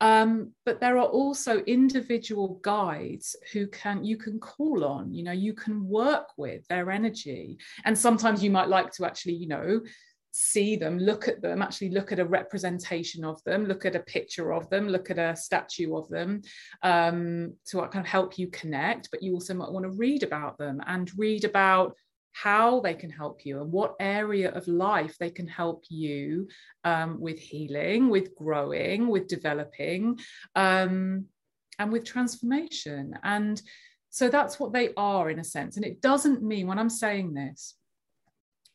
um, 0.00 0.52
but 0.66 0.80
there 0.80 0.98
are 0.98 1.06
also 1.06 1.60
individual 1.60 2.60
guides 2.62 3.34
who 3.52 3.66
can 3.68 4.04
you 4.04 4.16
can 4.16 4.38
call 4.38 4.84
on 4.84 5.12
you 5.12 5.22
know 5.22 5.32
you 5.32 5.54
can 5.54 5.88
work 5.88 6.28
with 6.36 6.66
their 6.68 6.90
energy. 6.90 7.58
And 7.84 7.96
sometimes 7.96 8.42
you 8.42 8.50
might 8.50 8.68
like 8.68 8.92
to 8.92 9.06
actually 9.06 9.34
you 9.34 9.48
know 9.48 9.80
see 10.32 10.76
them 10.76 10.98
look 10.98 11.28
at 11.28 11.40
them 11.40 11.62
actually 11.62 11.88
look 11.88 12.12
at 12.12 12.18
a 12.18 12.24
representation 12.24 13.24
of 13.24 13.42
them 13.44 13.64
look 13.64 13.86
at 13.86 13.96
a 13.96 14.00
picture 14.00 14.52
of 14.52 14.68
them 14.68 14.86
look 14.86 15.10
at 15.10 15.18
a 15.18 15.34
statue 15.34 15.96
of 15.96 16.06
them 16.10 16.42
um, 16.82 17.54
to 17.64 17.78
kind 17.78 18.04
of 18.04 18.06
help 18.06 18.38
you 18.38 18.48
connect. 18.48 19.10
But 19.10 19.22
you 19.22 19.32
also 19.32 19.54
might 19.54 19.72
want 19.72 19.84
to 19.84 19.90
read 19.92 20.22
about 20.22 20.58
them 20.58 20.82
and 20.86 21.10
read 21.16 21.44
about 21.44 21.96
how 22.42 22.80
they 22.80 22.92
can 22.92 23.08
help 23.08 23.46
you 23.46 23.62
and 23.62 23.72
what 23.72 23.94
area 23.98 24.50
of 24.52 24.68
life 24.68 25.16
they 25.18 25.30
can 25.30 25.48
help 25.48 25.84
you 25.88 26.46
um, 26.84 27.18
with 27.18 27.38
healing, 27.38 28.10
with 28.10 28.34
growing, 28.36 29.08
with 29.08 29.26
developing, 29.26 30.18
um, 30.54 31.24
and 31.78 31.92
with 31.92 32.04
transformation. 32.04 33.14
And 33.22 33.60
so 34.10 34.28
that's 34.28 34.60
what 34.60 34.74
they 34.74 34.90
are 34.96 35.30
in 35.30 35.38
a 35.38 35.44
sense. 35.44 35.76
And 35.76 35.84
it 35.84 36.02
doesn't 36.02 36.42
mean, 36.42 36.66
when 36.66 36.78
I'm 36.78 36.90
saying 36.90 37.32
this, 37.32 37.74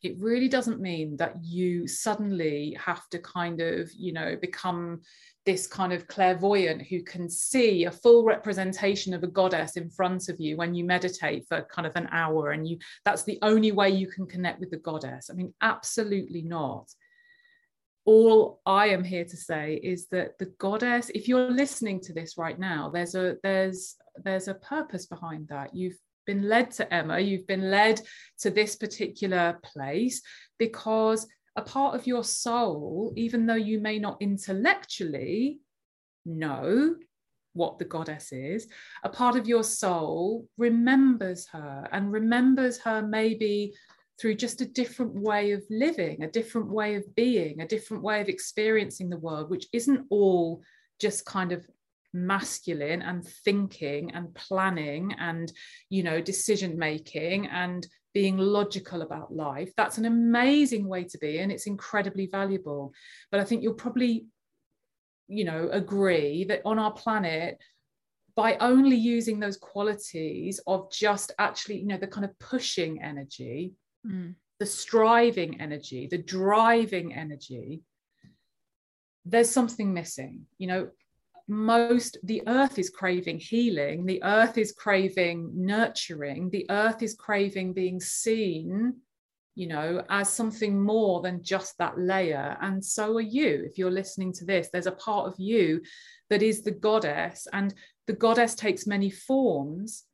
it 0.04 0.16
really 0.20 0.48
doesn't 0.48 0.82
mean 0.82 1.16
that 1.18 1.36
you 1.44 1.88
suddenly 1.88 2.78
have 2.84 3.08
to 3.10 3.20
kind 3.20 3.62
of, 3.62 3.92
you 3.94 4.14
know, 4.14 4.36
become 4.40 5.02
this 5.46 5.68
kind 5.68 5.94
of 5.94 6.08
clairvoyant 6.08 6.82
who 6.84 7.04
can 7.04 7.30
see 7.30 7.86
a 7.86 7.92
full 7.92 8.24
representation 8.24 9.14
of 9.14 9.24
a 9.24 9.28
goddess 9.28 9.78
in 9.78 9.90
front 9.90 10.30
of 10.30 10.40
you 10.40 10.58
when 10.58 10.74
you 10.74 10.84
meditate 10.84 11.46
for 11.48 11.62
kind 11.64 11.88
of 11.88 11.96
an 11.96 12.08
hour 12.12 12.52
and 12.52 12.68
you 12.68 12.78
that's 13.06 13.24
the 13.24 13.40
only 13.42 13.72
way 13.72 13.90
you 13.90 14.08
can 14.08 14.28
connect 14.28 14.60
with 14.60 14.70
the 14.72 14.78
goddess. 14.78 15.30
I 15.30 15.34
mean 15.34 15.54
absolutely 15.62 16.42
not. 16.42 16.90
All 18.06 18.62
i 18.66 18.88
am 18.88 19.04
here 19.04 19.26
to 19.26 19.38
say 19.38 19.80
is 19.84 20.08
that 20.08 20.38
the 20.40 20.52
goddess 20.58 21.12
if 21.14 21.28
you're 21.28 21.52
listening 21.52 22.00
to 22.02 22.14
this 22.14 22.36
right 22.36 22.58
now 22.58 22.90
there's 22.90 23.14
a 23.14 23.38
there's 23.44 23.96
there's 24.24 24.48
a 24.48 24.56
purpose 24.56 25.06
behind 25.06 25.48
that. 25.50 25.76
You've 25.76 25.98
been 26.26 26.48
led 26.48 26.72
to 26.72 26.94
emma 26.94 27.20
you've 27.20 27.48
been 27.48 27.72
led 27.72 28.00
to 28.40 28.50
this 28.50 28.76
particular 28.76 29.60
place 29.64 30.22
because 30.58 31.28
a 31.56 31.62
part 31.62 31.96
of 31.96 32.08
your 32.08 32.24
soul, 32.24 33.14
even 33.16 33.46
though 33.46 33.56
you 33.56 33.80
may 33.80 34.00
not 34.00 34.22
intellectually 34.22 35.60
know 36.26 36.96
what 37.54 37.78
the 37.78 37.86
goddess 37.86 38.32
is, 38.32 38.68
a 39.04 39.10
part 39.10 39.36
of 39.36 39.48
your 39.48 39.64
soul 39.64 40.48
remembers 40.58 41.48
her 41.48 41.88
and 41.92 42.12
remembers 42.12 42.80
her 42.80 43.02
maybe 43.02 43.74
through 44.20 44.36
just 44.36 44.62
a 44.62 44.66
different 44.66 45.14
way 45.14 45.52
of 45.52 45.64
living, 45.70 46.24
a 46.24 46.32
different 46.32 46.70
way 46.70 46.96
of 46.96 47.16
being, 47.16 47.60
a 47.60 47.68
different 47.68 48.04
way 48.04 48.22
of 48.22 48.30
experiencing 48.30 49.10
the 49.10 49.18
world, 49.18 49.50
which 49.50 49.68
isn't 49.74 50.06
all 50.10 50.62
just 51.00 51.26
kind 51.26 51.52
of 51.52 51.68
masculine 52.14 53.02
and 53.02 53.26
thinking 53.26 54.12
and 54.12 54.34
planning 54.36 55.16
and 55.18 55.52
you 55.90 56.04
know 56.04 56.22
decision 56.22 56.78
making 56.78 57.48
and 57.48 57.88
being 58.14 58.38
logical 58.38 59.02
about 59.02 59.34
life. 59.34 59.72
That's 59.78 59.98
an 59.98 60.06
amazing 60.06 60.88
way 60.88 61.06
to 61.06 61.18
be, 61.18 61.40
and 61.40 61.52
it's 61.52 61.68
incredibly 61.68 62.28
valuable. 62.28 62.94
But 63.32 63.40
I 63.40 63.44
think 63.44 63.64
you'll 63.64 63.74
probably, 63.74 64.26
you 65.28 65.46
know, 65.46 65.70
agree 65.72 66.44
that 66.46 66.62
on 66.66 66.80
our 66.80 66.92
planet, 66.92 67.58
by 68.36 68.56
only 68.58 68.96
using 68.96 69.40
those 69.40 69.58
qualities 69.58 70.60
of 70.68 70.92
just 70.92 71.32
actually, 71.38 71.80
you 71.80 71.88
know, 71.88 71.98
the 71.98 72.08
kind 72.08 72.26
of 72.26 72.38
pushing 72.40 73.02
energy, 73.02 73.74
mm. 74.06 74.36
the 74.60 74.66
striving 74.66 75.60
energy, 75.62 76.08
the 76.10 76.18
driving 76.18 77.14
energy, 77.14 77.82
there's 79.26 79.50
something 79.50 79.94
missing. 79.94 80.46
You 80.58 80.68
know, 80.68 80.90
most 81.48 82.18
the 82.24 82.44
earth 82.48 82.80
is 82.80 82.90
craving 82.90 83.40
healing 83.40 84.06
the 84.06 84.24
earth 84.24 84.58
is 84.58 84.72
craving 84.72 85.52
nurturing 85.54 86.50
the 86.50 86.66
earth 86.70 87.02
is 87.02 87.14
craving 87.14 87.74
being 87.74 88.00
seen 88.00 88.94
you 89.56 89.68
know 89.68 90.04
as 90.10 90.30
something 90.30 90.82
more 90.82 91.22
than 91.22 91.44
just 91.44 91.78
that 91.78 91.98
layer. 92.00 92.58
And 92.62 92.84
so 92.84 93.18
are 93.18 93.22
you 93.22 93.64
if 93.66 93.78
you're 93.78 93.92
listening 93.92 94.34
to 94.34 94.46
this. 94.46 94.70
There's 94.72 94.88
a 94.88 94.94
part 94.94 95.28
of 95.28 95.36
you 95.38 95.82
that 96.30 96.42
is 96.42 96.62
the 96.62 96.72
goddess 96.72 97.48
and 97.52 97.74
the 98.08 98.14
goddess 98.14 98.56
takes 98.56 98.88
many 98.88 99.10
forms 99.10 100.06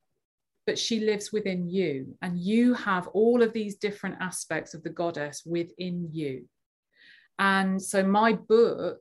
but 0.65 0.77
she 0.77 0.99
lives 0.99 1.31
within 1.31 1.69
you. 1.69 2.17
And 2.21 2.37
you 2.37 2.73
have 2.73 3.07
all 3.09 3.41
of 3.41 3.53
these 3.53 3.75
different 3.75 4.17
aspects 4.19 4.73
of 4.73 4.83
the 4.83 4.89
goddess 4.89 5.43
within 5.45 6.09
you. 6.11 6.43
And 7.39 7.81
so 7.81 8.03
my 8.03 8.33
book 8.33 8.99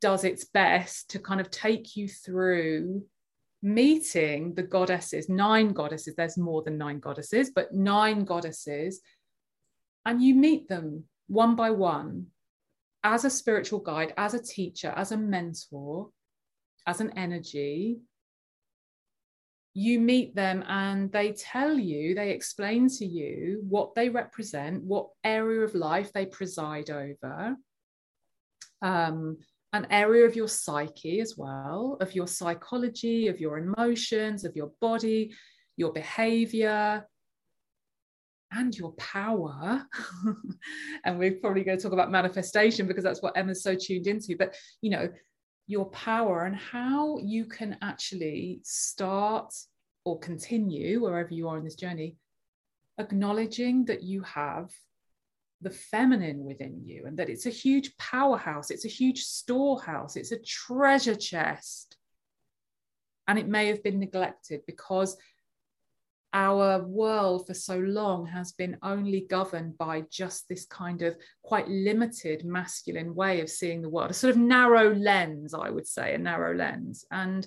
does 0.00 0.24
its 0.24 0.44
best 0.44 1.10
to 1.10 1.18
kind 1.18 1.40
of 1.40 1.50
take 1.50 1.96
you 1.96 2.08
through 2.08 3.04
meeting 3.62 4.54
the 4.54 4.62
goddesses, 4.62 5.28
nine 5.28 5.72
goddesses, 5.72 6.14
there's 6.14 6.36
more 6.36 6.62
than 6.62 6.78
nine 6.78 7.00
goddesses, 7.00 7.50
but 7.54 7.72
nine 7.72 8.24
goddesses, 8.24 9.00
and 10.04 10.22
you 10.22 10.34
meet 10.34 10.68
them 10.68 11.04
one 11.26 11.56
by 11.56 11.70
one 11.70 12.26
as 13.02 13.24
a 13.24 13.30
spiritual 13.30 13.80
guide, 13.80 14.12
as 14.16 14.34
a 14.34 14.42
teacher, 14.42 14.92
as 14.96 15.12
a 15.12 15.16
mentor, 15.16 16.10
as 16.86 17.00
an 17.00 17.10
energy. 17.16 17.98
you 19.78 20.00
meet 20.00 20.34
them 20.34 20.64
and 20.68 21.12
they 21.12 21.32
tell 21.32 21.78
you, 21.78 22.14
they 22.14 22.30
explain 22.30 22.88
to 22.88 23.04
you 23.04 23.62
what 23.68 23.94
they 23.94 24.08
represent, 24.08 24.82
what 24.82 25.08
area 25.22 25.60
of 25.60 25.74
life 25.74 26.10
they 26.14 26.24
preside 26.24 26.88
over, 26.88 27.54
um, 28.80 29.36
an 29.76 29.86
area 29.90 30.26
of 30.26 30.34
your 30.34 30.48
psyche 30.48 31.20
as 31.20 31.34
well, 31.36 31.96
of 32.00 32.14
your 32.14 32.26
psychology, 32.26 33.28
of 33.28 33.40
your 33.40 33.58
emotions, 33.58 34.44
of 34.44 34.56
your 34.56 34.72
body, 34.80 35.32
your 35.76 35.92
behavior, 35.92 37.06
and 38.52 38.76
your 38.76 38.92
power. 38.92 39.84
and 41.04 41.18
we're 41.18 41.32
probably 41.40 41.64
going 41.64 41.76
to 41.76 41.82
talk 41.82 41.92
about 41.92 42.10
manifestation 42.10 42.86
because 42.86 43.04
that's 43.04 43.22
what 43.22 43.36
Emma's 43.36 43.62
so 43.62 43.74
tuned 43.74 44.06
into. 44.06 44.36
But, 44.36 44.54
you 44.80 44.90
know, 44.90 45.08
your 45.66 45.86
power 45.86 46.44
and 46.44 46.56
how 46.56 47.18
you 47.18 47.44
can 47.44 47.76
actually 47.82 48.60
start 48.62 49.52
or 50.04 50.18
continue 50.20 51.02
wherever 51.02 51.34
you 51.34 51.48
are 51.48 51.58
in 51.58 51.64
this 51.64 51.74
journey, 51.74 52.16
acknowledging 52.98 53.84
that 53.86 54.02
you 54.02 54.22
have 54.22 54.70
the 55.62 55.70
feminine 55.70 56.44
within 56.44 56.82
you 56.84 57.06
and 57.06 57.18
that 57.18 57.28
it's 57.28 57.46
a 57.46 57.50
huge 57.50 57.96
powerhouse, 57.96 58.70
it's 58.70 58.84
a 58.84 58.88
huge 58.88 59.22
storehouse, 59.22 60.16
it's 60.16 60.32
a 60.32 60.38
treasure 60.38 61.14
chest. 61.14 61.96
And 63.28 63.38
it 63.38 63.48
may 63.48 63.66
have 63.66 63.82
been 63.82 63.98
neglected 63.98 64.60
because 64.66 65.16
our 66.32 66.82
world 66.82 67.46
for 67.46 67.54
so 67.54 67.78
long 67.78 68.26
has 68.26 68.52
been 68.52 68.76
only 68.82 69.22
governed 69.22 69.78
by 69.78 70.02
just 70.10 70.48
this 70.48 70.66
kind 70.66 71.02
of 71.02 71.16
quite 71.42 71.66
limited 71.68 72.44
masculine 72.44 73.14
way 73.14 73.40
of 73.40 73.48
seeing 73.48 73.80
the 73.80 73.88
world, 73.88 74.10
a 74.10 74.14
sort 74.14 74.32
of 74.32 74.36
narrow 74.36 74.94
lens, 74.94 75.54
I 75.54 75.70
would 75.70 75.86
say, 75.86 76.14
a 76.14 76.18
narrow 76.18 76.54
lens. 76.54 77.06
And, 77.10 77.46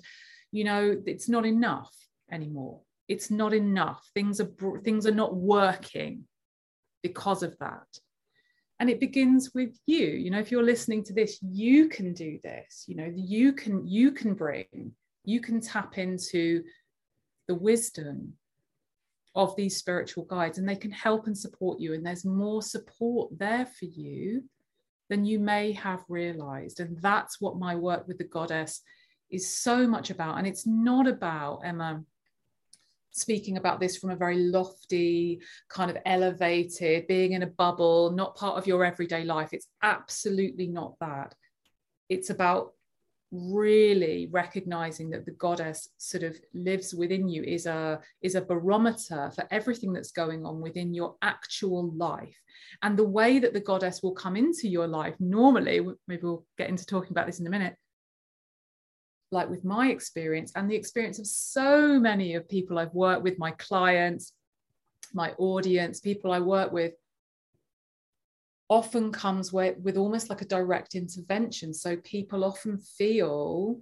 you 0.50 0.64
know, 0.64 1.00
it's 1.06 1.28
not 1.28 1.46
enough 1.46 1.94
anymore. 2.32 2.80
It's 3.06 3.30
not 3.30 3.54
enough. 3.54 4.04
Things 4.14 4.40
are 4.40 4.50
things 4.82 5.06
are 5.06 5.14
not 5.14 5.36
working 5.36 6.24
because 7.02 7.42
of 7.42 7.56
that. 7.58 7.86
And 8.78 8.88
it 8.88 9.00
begins 9.00 9.50
with 9.54 9.78
you. 9.86 10.06
You 10.06 10.30
know, 10.30 10.38
if 10.38 10.50
you're 10.50 10.62
listening 10.62 11.04
to 11.04 11.12
this, 11.12 11.38
you 11.42 11.88
can 11.88 12.14
do 12.14 12.38
this. 12.42 12.84
You 12.86 12.96
know, 12.96 13.12
you 13.14 13.52
can 13.52 13.86
you 13.86 14.10
can 14.12 14.34
bring, 14.34 14.92
you 15.24 15.40
can 15.40 15.60
tap 15.60 15.98
into 15.98 16.62
the 17.46 17.54
wisdom 17.54 18.34
of 19.34 19.54
these 19.56 19.76
spiritual 19.76 20.24
guides 20.24 20.58
and 20.58 20.68
they 20.68 20.76
can 20.76 20.90
help 20.90 21.26
and 21.26 21.36
support 21.36 21.80
you 21.80 21.94
and 21.94 22.04
there's 22.04 22.24
more 22.24 22.62
support 22.62 23.30
there 23.38 23.66
for 23.66 23.84
you 23.84 24.42
than 25.08 25.24
you 25.24 25.38
may 25.38 25.72
have 25.72 26.02
realized 26.08 26.80
and 26.80 27.00
that's 27.00 27.40
what 27.40 27.58
my 27.58 27.74
work 27.74 28.06
with 28.08 28.18
the 28.18 28.24
goddess 28.24 28.82
is 29.30 29.52
so 29.56 29.86
much 29.86 30.10
about 30.10 30.38
and 30.38 30.46
it's 30.46 30.66
not 30.66 31.06
about 31.06 31.60
emma 31.64 32.02
speaking 33.12 33.56
about 33.56 33.80
this 33.80 33.96
from 33.96 34.10
a 34.10 34.16
very 34.16 34.38
lofty 34.38 35.40
kind 35.68 35.90
of 35.90 35.98
elevated 36.06 37.06
being 37.06 37.32
in 37.32 37.42
a 37.42 37.46
bubble 37.46 38.12
not 38.12 38.36
part 38.36 38.56
of 38.56 38.66
your 38.66 38.84
everyday 38.84 39.24
life. 39.24 39.50
It's 39.52 39.68
absolutely 39.82 40.68
not 40.68 40.94
that. 41.00 41.34
It's 42.08 42.30
about 42.30 42.72
really 43.32 44.28
recognizing 44.32 45.10
that 45.10 45.24
the 45.24 45.30
goddess 45.32 45.88
sort 45.98 46.24
of 46.24 46.36
lives 46.52 46.92
within 46.92 47.28
you 47.28 47.42
is 47.44 47.66
a 47.66 48.00
is 48.22 48.34
a 48.34 48.40
barometer 48.40 49.30
for 49.34 49.46
everything 49.52 49.92
that's 49.92 50.10
going 50.10 50.44
on 50.44 50.60
within 50.60 50.92
your 50.92 51.14
actual 51.22 51.92
life. 51.92 52.36
And 52.82 52.96
the 52.96 53.08
way 53.08 53.38
that 53.38 53.52
the 53.52 53.60
goddess 53.60 54.02
will 54.02 54.14
come 54.14 54.36
into 54.36 54.68
your 54.68 54.88
life 54.88 55.14
normally 55.20 55.80
maybe 56.08 56.22
we'll 56.22 56.44
get 56.58 56.68
into 56.68 56.86
talking 56.86 57.12
about 57.12 57.26
this 57.26 57.40
in 57.40 57.46
a 57.46 57.50
minute 57.50 57.76
like 59.30 59.48
with 59.48 59.64
my 59.64 59.90
experience 59.90 60.52
and 60.56 60.70
the 60.70 60.74
experience 60.74 61.18
of 61.18 61.26
so 61.26 61.98
many 62.00 62.34
of 62.34 62.48
people 62.48 62.78
I've 62.78 62.94
worked 62.94 63.22
with 63.22 63.38
my 63.38 63.52
clients 63.52 64.32
my 65.12 65.32
audience 65.38 66.00
people 66.00 66.32
I 66.32 66.40
work 66.40 66.72
with 66.72 66.92
often 68.70 69.10
comes 69.10 69.52
with, 69.52 69.76
with 69.78 69.96
almost 69.96 70.30
like 70.30 70.40
a 70.40 70.46
direct 70.46 70.94
intervention. 70.94 71.74
So 71.74 71.96
people 71.96 72.44
often 72.44 72.78
feel 72.78 73.80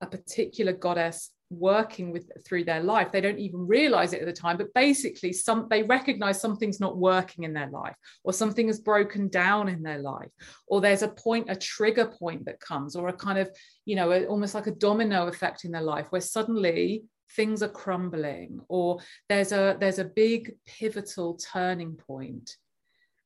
a 0.00 0.06
particular 0.06 0.72
goddess 0.72 1.32
working 1.52 2.12
with 2.12 2.30
through 2.44 2.64
their 2.64 2.82
life. 2.82 3.12
They 3.12 3.20
don't 3.20 3.38
even 3.38 3.66
realize 3.66 4.12
it 4.12 4.20
at 4.20 4.26
the 4.26 4.32
time 4.32 4.56
but 4.56 4.72
basically 4.74 5.32
some 5.32 5.66
they 5.70 5.82
recognize 5.82 6.40
something's 6.40 6.80
not 6.80 6.96
working 6.96 7.44
in 7.44 7.52
their 7.52 7.70
life 7.70 7.96
or 8.24 8.32
something 8.32 8.66
has 8.66 8.80
broken 8.80 9.28
down 9.28 9.68
in 9.68 9.82
their 9.82 9.98
life 9.98 10.30
or 10.66 10.80
there's 10.80 11.02
a 11.02 11.08
point 11.08 11.46
a 11.48 11.56
trigger 11.56 12.06
point 12.06 12.44
that 12.44 12.60
comes 12.60 12.96
or 12.96 13.08
a 13.08 13.12
kind 13.12 13.38
of 13.38 13.50
you 13.84 13.96
know 13.96 14.12
a, 14.12 14.24
almost 14.26 14.54
like 14.54 14.66
a 14.66 14.72
domino 14.72 15.26
effect 15.26 15.64
in 15.64 15.70
their 15.72 15.82
life 15.82 16.06
where 16.10 16.20
suddenly 16.20 17.04
things 17.34 17.62
are 17.62 17.68
crumbling 17.68 18.60
or 18.68 18.98
there's 19.28 19.52
a 19.52 19.76
there's 19.80 19.98
a 19.98 20.04
big 20.04 20.52
pivotal 20.66 21.36
turning 21.36 21.94
point. 21.96 22.56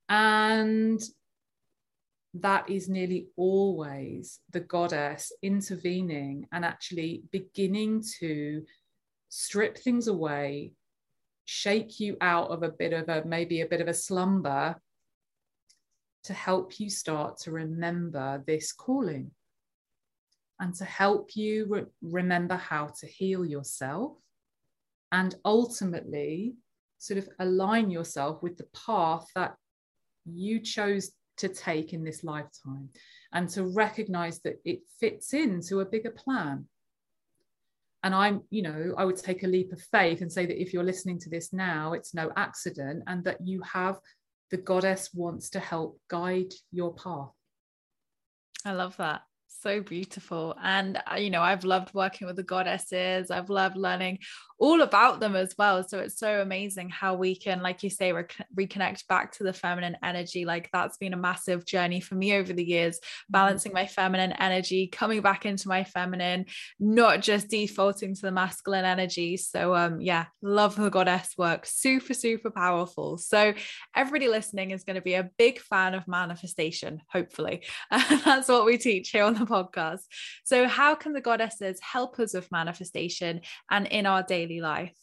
And 0.09 1.01
that 2.41 2.69
is 2.69 2.89
nearly 2.89 3.29
always 3.37 4.41
the 4.51 4.61
goddess 4.61 5.33
intervening 5.43 6.47
and 6.53 6.65
actually 6.65 7.23
beginning 7.31 8.03
to 8.19 8.65
strip 9.29 9.79
things 9.79 10.09
away, 10.09 10.73
shake 11.45 12.01
you 12.01 12.17
out 12.21 12.51
of 12.51 12.63
a 12.63 12.69
bit 12.69 12.93
of 12.93 13.09
a 13.09 13.25
maybe 13.25 13.61
a 13.61 13.67
bit 13.67 13.81
of 13.81 13.89
a 13.89 13.95
slumber 13.95 14.77
to 16.25 16.35
help 16.35 16.81
you 16.81 16.91
start 16.91 17.39
to 17.39 17.53
remember 17.53 18.43
this 18.47 18.73
calling 18.73 19.31
and 20.59 20.75
to 20.75 20.85
help 20.85 21.37
you 21.37 21.67
re- 21.69 21.85
remember 22.03 22.57
how 22.57 22.87
to 22.99 23.07
heal 23.07 23.45
yourself 23.45 24.17
and 25.13 25.37
ultimately 25.45 26.55
sort 26.99 27.19
of 27.19 27.29
align 27.39 27.91
yourself 27.91 28.43
with 28.43 28.57
the 28.57 28.67
path 28.87 29.27
that 29.37 29.55
you 30.25 30.59
chose 30.59 31.13
to 31.39 31.49
take 31.49 31.93
in 31.93 32.05
this 32.05 32.25
lifetime 32.25 32.89
and 33.33 33.49
to 33.51 33.65
recognize 33.65 34.41
that 34.41 34.61
it 34.65 34.81
fits 35.01 35.35
into 35.35 35.81
a 35.81 35.85
bigger 35.85 36.11
plan. 36.11 36.67
And 38.03 38.15
i'm 38.15 38.43
you 38.51 38.63
know 38.63 38.95
i 38.97 39.05
would 39.05 39.17
take 39.17 39.43
a 39.43 39.49
leap 39.49 39.73
of 39.73 39.81
faith 39.81 40.21
and 40.21 40.31
say 40.31 40.47
that 40.47 40.63
if 40.63 40.73
you're 40.73 40.85
listening 40.85 41.19
to 41.21 41.31
this 41.31 41.53
now 41.53 41.93
it's 41.93 42.15
no 42.15 42.31
accident 42.37 43.03
and 43.09 43.25
that 43.25 43.41
you 43.41 43.63
have 43.63 43.99
the 44.53 44.59
goddess 44.59 45.11
wants 45.13 45.51
to 45.51 45.59
help 45.59 45.99
guide 46.09 46.53
your 46.71 46.95
path. 46.95 47.33
I 48.65 48.73
love 48.75 48.97
that 48.99 49.23
so 49.61 49.81
beautiful 49.81 50.57
and 50.63 51.01
uh, 51.11 51.17
you 51.17 51.31
know 51.31 51.43
i've 51.43 51.65
loved 51.65 51.93
working 51.95 52.27
with 52.27 52.37
the 52.37 52.43
goddesses 52.43 53.31
i've 53.31 53.51
loved 53.51 53.77
learning 53.77 54.19
all 54.59 54.81
about 54.83 55.21
them 55.21 55.37
as 55.37 55.55
well. 55.59 55.87
So 55.87 55.99
it's 55.99 56.19
so 56.19 56.41
amazing 56.41 56.89
how 56.89 57.15
we 57.15 57.37
can, 57.37 57.61
like 57.63 57.83
you 57.83 57.91
say, 57.91 58.13
rec- 58.13 58.47
reconnect 58.55 59.07
back 59.07 59.33
to 59.33 59.45
the 59.45 59.53
feminine 59.53 59.97
energy. 60.03 60.45
Like 60.45 60.71
that's 60.73 60.97
been 60.97 61.13
a 61.13 61.19
massive 61.19 61.67
journey 61.67 62.01
for 62.01 62.15
me 62.15 62.35
over 62.35 62.53
the 62.53 62.65
years, 62.65 62.97
mm-hmm. 62.97 63.33
balancing 63.33 63.73
my 63.73 63.87
feminine 63.87 64.33
energy, 64.33 64.87
coming 64.87 65.21
back 65.21 65.45
into 65.45 65.69
my 65.69 65.85
feminine, 65.85 66.47
not 66.81 67.21
just 67.21 67.49
defaulting 67.49 68.15
to 68.15 68.23
the 68.23 68.33
masculine 68.33 68.85
energy. 68.85 69.37
So, 69.37 69.75
um, 69.75 70.01
yeah, 70.01 70.27
love 70.43 70.77
the 70.77 70.91
goddess 70.91 71.35
work. 71.37 71.67
Super, 71.67 72.15
super 72.15 72.51
powerful. 72.51 73.19
So, 73.19 73.53
everybody 73.95 74.29
listening 74.29 74.71
is 74.71 74.85
going 74.85 74.97
to 74.97 75.03
be 75.03 75.15
a 75.15 75.31
big 75.37 75.61
fan 75.61 75.95
of 75.95 76.09
manifestation, 76.09 77.03
hopefully. 77.11 77.63
that's 77.91 78.49
what 78.49 78.65
we 78.65 78.79
teach 78.79 79.11
here 79.11 79.25
on 79.25 79.35
the 79.35 79.46
podcast. 79.47 80.03
So, 80.45 80.67
how 80.69 80.95
can 80.95 81.13
the 81.13 81.21
goddesses 81.21 81.81
help 81.81 82.19
us 82.19 82.35
with 82.35 82.51
manifestation 82.53 83.41
and 83.71 83.87
in 83.87 84.07
our 84.07 84.23
daily 84.23 84.61
life? 84.61 84.97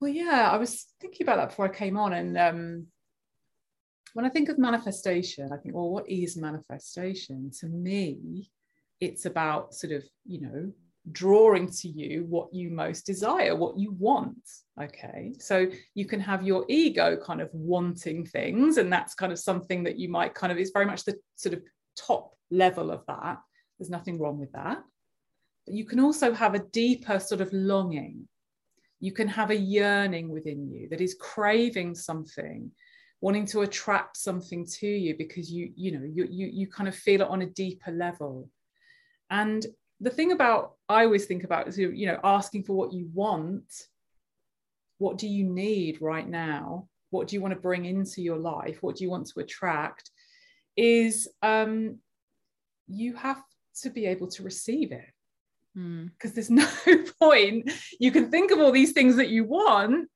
Well, 0.00 0.10
yeah, 0.10 0.48
I 0.52 0.56
was 0.56 0.86
thinking 1.00 1.24
about 1.24 1.36
that 1.36 1.48
before 1.50 1.66
I 1.66 1.74
came 1.74 1.96
on. 1.96 2.12
And 2.12 2.38
um, 2.38 2.86
when 4.14 4.24
I 4.24 4.28
think 4.28 4.48
of 4.48 4.58
manifestation, 4.58 5.52
I 5.52 5.56
think, 5.56 5.74
well, 5.74 5.90
what 5.90 6.08
is 6.08 6.36
manifestation? 6.36 7.50
To 7.60 7.66
me, 7.66 8.50
it's 9.00 9.26
about 9.26 9.74
sort 9.74 9.92
of, 9.92 10.04
you 10.24 10.40
know, 10.40 10.72
drawing 11.12 11.70
to 11.70 11.88
you 11.88 12.24
what 12.28 12.52
you 12.52 12.70
most 12.70 13.06
desire, 13.06 13.56
what 13.56 13.78
you 13.78 13.92
want. 13.92 14.38
Okay. 14.80 15.34
So 15.38 15.66
you 15.94 16.06
can 16.06 16.20
have 16.20 16.42
your 16.42 16.64
ego 16.68 17.16
kind 17.16 17.40
of 17.40 17.50
wanting 17.52 18.24
things, 18.24 18.76
and 18.76 18.92
that's 18.92 19.14
kind 19.14 19.32
of 19.32 19.38
something 19.38 19.82
that 19.84 19.98
you 19.98 20.08
might 20.08 20.34
kind 20.34 20.52
of, 20.52 20.58
it's 20.58 20.70
very 20.70 20.86
much 20.86 21.04
the 21.04 21.16
sort 21.36 21.54
of 21.54 21.62
top 21.96 22.34
level 22.50 22.90
of 22.90 23.04
that. 23.06 23.38
There's 23.78 23.90
nothing 23.90 24.18
wrong 24.18 24.38
with 24.38 24.52
that 24.52 24.82
But 25.64 25.74
you 25.74 25.84
can 25.84 26.00
also 26.00 26.32
have 26.32 26.54
a 26.54 26.64
deeper 26.72 27.18
sort 27.20 27.40
of 27.40 27.52
longing. 27.52 28.28
You 29.00 29.12
can 29.12 29.28
have 29.28 29.50
a 29.50 29.56
yearning 29.56 30.28
within 30.30 30.68
you 30.68 30.88
that 30.88 31.00
is 31.00 31.14
craving 31.14 31.94
something, 31.94 32.70
wanting 33.20 33.46
to 33.46 33.60
attract 33.60 34.16
something 34.16 34.66
to 34.80 34.88
you 34.88 35.16
because 35.16 35.52
you, 35.52 35.72
you 35.76 35.92
know, 35.92 36.04
you, 36.04 36.26
you, 36.30 36.48
you 36.52 36.66
kind 36.66 36.88
of 36.88 36.96
feel 36.96 37.20
it 37.20 37.28
on 37.28 37.42
a 37.42 37.46
deeper 37.46 37.92
level. 37.92 38.50
And 39.30 39.64
the 40.00 40.10
thing 40.10 40.32
about, 40.32 40.72
I 40.88 41.04
always 41.04 41.26
think 41.26 41.44
about 41.44 41.68
is, 41.68 41.78
you 41.78 42.06
know, 42.06 42.18
asking 42.24 42.64
for 42.64 42.74
what 42.74 42.92
you 42.92 43.08
want. 43.12 43.72
What 44.98 45.18
do 45.18 45.28
you 45.28 45.44
need 45.44 46.00
right 46.00 46.28
now? 46.28 46.88
What 47.10 47.28
do 47.28 47.36
you 47.36 47.40
want 47.40 47.54
to 47.54 47.60
bring 47.60 47.84
into 47.84 48.20
your 48.20 48.38
life? 48.38 48.82
What 48.82 48.96
do 48.96 49.04
you 49.04 49.10
want 49.10 49.26
to 49.28 49.40
attract? 49.40 50.10
Is 50.76 51.28
um, 51.42 51.98
you 52.88 53.14
have 53.14 53.42
to 53.82 53.90
be 53.90 54.06
able 54.06 54.26
to 54.28 54.42
receive 54.42 54.92
it 54.92 55.12
because 55.74 56.32
mm. 56.32 56.34
there's 56.34 56.50
no 56.88 57.04
point. 57.20 57.70
You 58.00 58.10
can 58.10 58.30
think 58.30 58.50
of 58.50 58.58
all 58.58 58.72
these 58.72 58.92
things 58.92 59.16
that 59.16 59.28
you 59.28 59.44
want, 59.44 60.08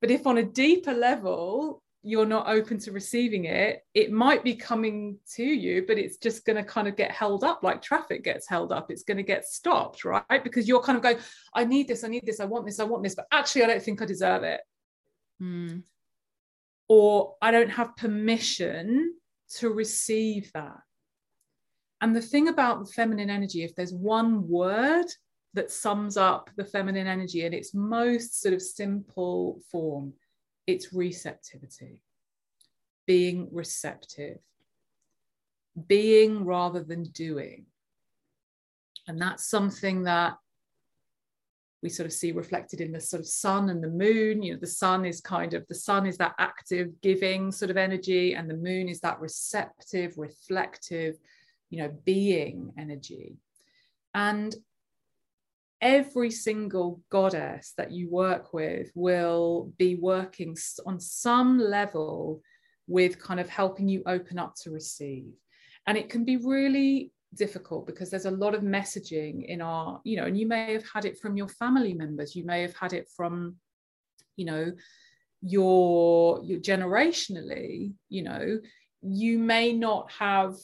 but 0.00 0.10
if 0.10 0.26
on 0.26 0.38
a 0.38 0.44
deeper 0.44 0.94
level 0.94 1.82
you're 2.02 2.26
not 2.26 2.48
open 2.48 2.78
to 2.78 2.92
receiving 2.92 3.44
it, 3.44 3.82
it 3.92 4.10
might 4.10 4.42
be 4.42 4.54
coming 4.54 5.18
to 5.34 5.44
you, 5.44 5.84
but 5.86 5.98
it's 5.98 6.16
just 6.16 6.46
going 6.46 6.56
to 6.56 6.64
kind 6.64 6.88
of 6.88 6.96
get 6.96 7.10
held 7.10 7.44
up 7.44 7.62
like 7.62 7.82
traffic 7.82 8.24
gets 8.24 8.48
held 8.48 8.72
up. 8.72 8.90
It's 8.90 9.02
going 9.02 9.18
to 9.18 9.22
get 9.22 9.44
stopped, 9.44 10.04
right? 10.04 10.24
Because 10.42 10.66
you're 10.66 10.82
kind 10.82 10.96
of 10.96 11.02
going, 11.02 11.18
I 11.52 11.64
need 11.64 11.88
this, 11.88 12.02
I 12.02 12.08
need 12.08 12.24
this, 12.24 12.40
I 12.40 12.46
want 12.46 12.64
this, 12.64 12.80
I 12.80 12.84
want 12.84 13.02
this, 13.02 13.14
but 13.14 13.26
actually, 13.30 13.64
I 13.64 13.66
don't 13.66 13.82
think 13.82 14.00
I 14.00 14.06
deserve 14.06 14.44
it. 14.44 14.60
Mm. 15.42 15.82
Or 16.88 17.34
I 17.42 17.50
don't 17.50 17.70
have 17.70 17.96
permission 17.96 19.14
to 19.58 19.68
receive 19.68 20.50
that. 20.54 20.78
And 22.00 22.16
the 22.16 22.22
thing 22.22 22.48
about 22.48 22.84
the 22.84 22.92
feminine 22.92 23.30
energy, 23.30 23.62
if 23.62 23.74
there's 23.74 23.92
one 23.92 24.48
word 24.48 25.06
that 25.54 25.70
sums 25.70 26.16
up 26.16 26.50
the 26.56 26.64
feminine 26.64 27.06
energy 27.06 27.44
in 27.44 27.52
its 27.52 27.74
most 27.74 28.40
sort 28.40 28.54
of 28.54 28.62
simple 28.62 29.60
form, 29.70 30.14
it's 30.66 30.92
receptivity, 30.92 32.00
being 33.06 33.48
receptive, 33.52 34.38
being 35.86 36.44
rather 36.44 36.82
than 36.82 37.02
doing. 37.04 37.66
And 39.08 39.20
that's 39.20 39.48
something 39.48 40.04
that 40.04 40.36
we 41.82 41.88
sort 41.88 42.06
of 42.06 42.12
see 42.12 42.32
reflected 42.32 42.80
in 42.80 42.92
the 42.92 43.00
sort 43.00 43.20
of 43.20 43.26
sun 43.26 43.70
and 43.70 43.82
the 43.82 43.88
moon. 43.88 44.42
You 44.42 44.52
know, 44.52 44.60
the 44.60 44.66
sun 44.66 45.04
is 45.04 45.20
kind 45.20 45.54
of 45.54 45.66
the 45.66 45.74
sun 45.74 46.06
is 46.06 46.18
that 46.18 46.34
active, 46.38 46.88
giving 47.02 47.50
sort 47.50 47.70
of 47.70 47.76
energy, 47.76 48.34
and 48.34 48.48
the 48.48 48.56
moon 48.56 48.88
is 48.88 49.00
that 49.00 49.18
receptive, 49.18 50.16
reflective, 50.16 51.16
you 51.70 51.78
know, 51.78 51.92
being 52.04 52.72
energy. 52.76 53.38
And 54.14 54.54
every 55.80 56.30
single 56.30 57.00
goddess 57.10 57.72
that 57.78 57.90
you 57.90 58.10
work 58.10 58.52
with 58.52 58.90
will 58.94 59.72
be 59.78 59.94
working 59.94 60.56
on 60.84 61.00
some 61.00 61.58
level 61.58 62.42
with 62.86 63.22
kind 63.22 63.40
of 63.40 63.48
helping 63.48 63.88
you 63.88 64.02
open 64.06 64.38
up 64.38 64.54
to 64.56 64.70
receive. 64.70 65.32
And 65.86 65.96
it 65.96 66.10
can 66.10 66.24
be 66.24 66.36
really 66.36 67.12
difficult 67.34 67.86
because 67.86 68.10
there's 68.10 68.26
a 68.26 68.30
lot 68.30 68.54
of 68.54 68.62
messaging 68.62 69.46
in 69.46 69.62
our, 69.62 70.00
you 70.04 70.16
know, 70.16 70.24
and 70.24 70.36
you 70.36 70.46
may 70.46 70.72
have 70.72 70.84
had 70.92 71.04
it 71.04 71.18
from 71.18 71.36
your 71.36 71.48
family 71.48 71.94
members, 71.94 72.34
you 72.34 72.44
may 72.44 72.62
have 72.62 72.74
had 72.76 72.92
it 72.92 73.08
from, 73.16 73.56
you 74.36 74.44
know, 74.44 74.72
your, 75.40 76.42
your 76.44 76.58
generationally, 76.58 77.92
you 78.08 78.22
know, 78.22 78.58
you 79.02 79.38
may 79.38 79.72
not 79.72 80.10
have 80.12 80.56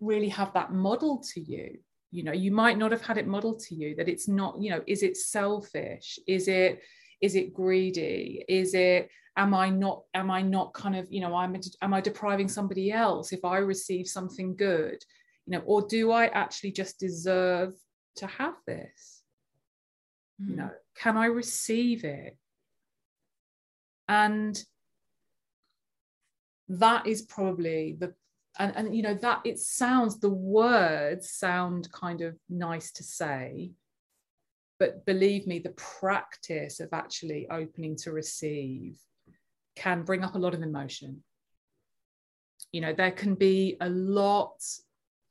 really 0.00 0.28
have 0.28 0.52
that 0.54 0.72
model 0.72 1.22
to 1.34 1.40
you. 1.40 1.78
You 2.10 2.22
know 2.22 2.32
you 2.32 2.52
might 2.52 2.78
not 2.78 2.92
have 2.92 3.02
had 3.02 3.18
it 3.18 3.26
modeled 3.26 3.60
to 3.60 3.74
you 3.74 3.94
that 3.96 4.08
it's 4.08 4.28
not 4.28 4.60
you 4.60 4.70
know 4.70 4.82
is 4.86 5.02
it 5.02 5.16
selfish? 5.16 6.18
Is 6.26 6.48
it 6.48 6.80
is 7.20 7.34
it 7.34 7.52
greedy? 7.52 8.44
Is 8.48 8.74
it 8.74 9.10
am 9.36 9.52
i 9.54 9.68
not 9.68 10.02
am 10.14 10.30
i 10.30 10.40
not 10.40 10.72
kind 10.72 10.96
of 10.96 11.06
you 11.10 11.20
know 11.20 11.34
i'm 11.34 11.54
am 11.82 11.92
i 11.92 12.00
depriving 12.00 12.48
somebody 12.48 12.90
else 12.90 13.32
if 13.32 13.44
i 13.44 13.58
receive 13.58 14.06
something 14.06 14.56
good? 14.56 14.98
You 15.46 15.58
know 15.58 15.62
or 15.66 15.86
do 15.86 16.10
i 16.10 16.26
actually 16.26 16.72
just 16.72 16.98
deserve 16.98 17.74
to 18.16 18.26
have 18.26 18.54
this? 18.66 19.22
Mm. 20.40 20.48
you 20.48 20.52
hmm. 20.52 20.60
know 20.60 20.70
can 20.96 21.16
i 21.16 21.26
receive 21.26 22.04
it? 22.04 22.36
And 24.08 24.56
that 26.68 27.06
is 27.06 27.22
probably 27.22 27.96
the 27.98 28.14
and 28.58 28.72
and 28.76 28.96
you 28.96 29.02
know 29.02 29.14
that 29.14 29.40
it 29.44 29.58
sounds 29.58 30.18
the 30.18 30.30
words 30.30 31.30
sound 31.30 31.90
kind 31.92 32.20
of 32.20 32.36
nice 32.48 32.90
to 32.92 33.02
say. 33.02 33.72
But 34.78 35.06
believe 35.06 35.46
me 35.46 35.58
the 35.58 35.70
practice 35.70 36.80
of 36.80 36.90
actually 36.92 37.48
opening 37.50 37.96
to 37.96 38.12
receive 38.12 38.98
can 39.74 40.02
bring 40.02 40.22
up 40.22 40.34
a 40.34 40.38
lot 40.38 40.54
of 40.54 40.62
emotion. 40.62 41.22
You 42.72 42.82
know 42.82 42.92
there 42.92 43.12
can 43.12 43.34
be 43.34 43.76
a 43.80 43.88
lot 43.88 44.62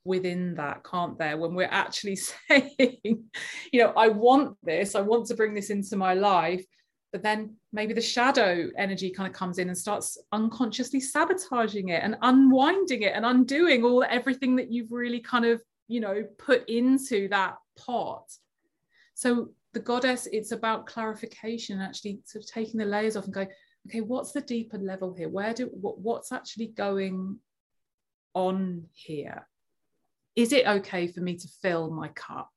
within 0.04 0.56
that 0.56 0.84
can't 0.84 1.18
there? 1.18 1.38
When 1.38 1.54
we're 1.54 1.70
actually 1.70 2.16
saying 2.50 3.26
you 3.72 3.82
know 3.82 3.94
i 3.98 4.08
want 4.08 4.56
this 4.64 4.96
i 4.96 5.02
want 5.02 5.26
to 5.28 5.36
bring 5.36 5.54
this 5.54 5.70
into 5.70 5.96
my 5.96 6.14
life 6.14 6.66
but 7.15 7.23
then 7.23 7.56
maybe 7.71 7.93
the 7.93 8.01
shadow 8.01 8.69
energy 8.78 9.10
kind 9.10 9.25
of 9.25 9.34
comes 9.34 9.58
in 9.58 9.69
and 9.69 9.78
starts 9.78 10.17
unconsciously 10.34 10.99
sabotaging 10.99 11.88
it 11.88 12.04
and 12.04 12.17
unwinding 12.23 13.04
it 13.04 13.13
and 13.15 13.25
undoing 13.25 13.86
all 13.86 14.04
everything 14.10 14.58
that 14.58 14.69
you've 14.69 14.91
really 14.91 15.21
kind 15.21 15.45
of 15.45 15.63
you 15.88 16.01
know 16.01 16.25
put 16.38 16.67
into 16.67 17.30
that 17.30 17.56
pot. 17.80 18.30
So 19.13 19.51
the 19.71 19.80
goddess 19.80 20.28
it's 20.30 20.51
about 20.51 20.88
clarification 20.88 21.80
actually 21.80 22.19
sort 22.25 22.43
of 22.43 22.51
taking 22.51 22.82
the 22.82 22.86
layers 22.86 23.15
off 23.15 23.23
and 23.23 23.34
going 23.34 23.47
okay 23.88 24.01
what's 24.01 24.34
the 24.34 24.41
deeper 24.41 24.78
level 24.78 25.13
here? 25.13 25.30
Where 25.30 25.54
do 25.54 25.67
what, 25.67 25.97
what's 25.97 26.34
actually 26.34 26.67
going 26.67 27.39
on 28.34 28.88
here? 28.91 29.47
Is 30.36 30.51
it 30.51 30.67
okay 30.67 31.08
for 31.08 31.21
me 31.21 31.38
to 31.38 31.47
fill 31.62 31.89
my 31.91 32.10
cup 32.10 32.51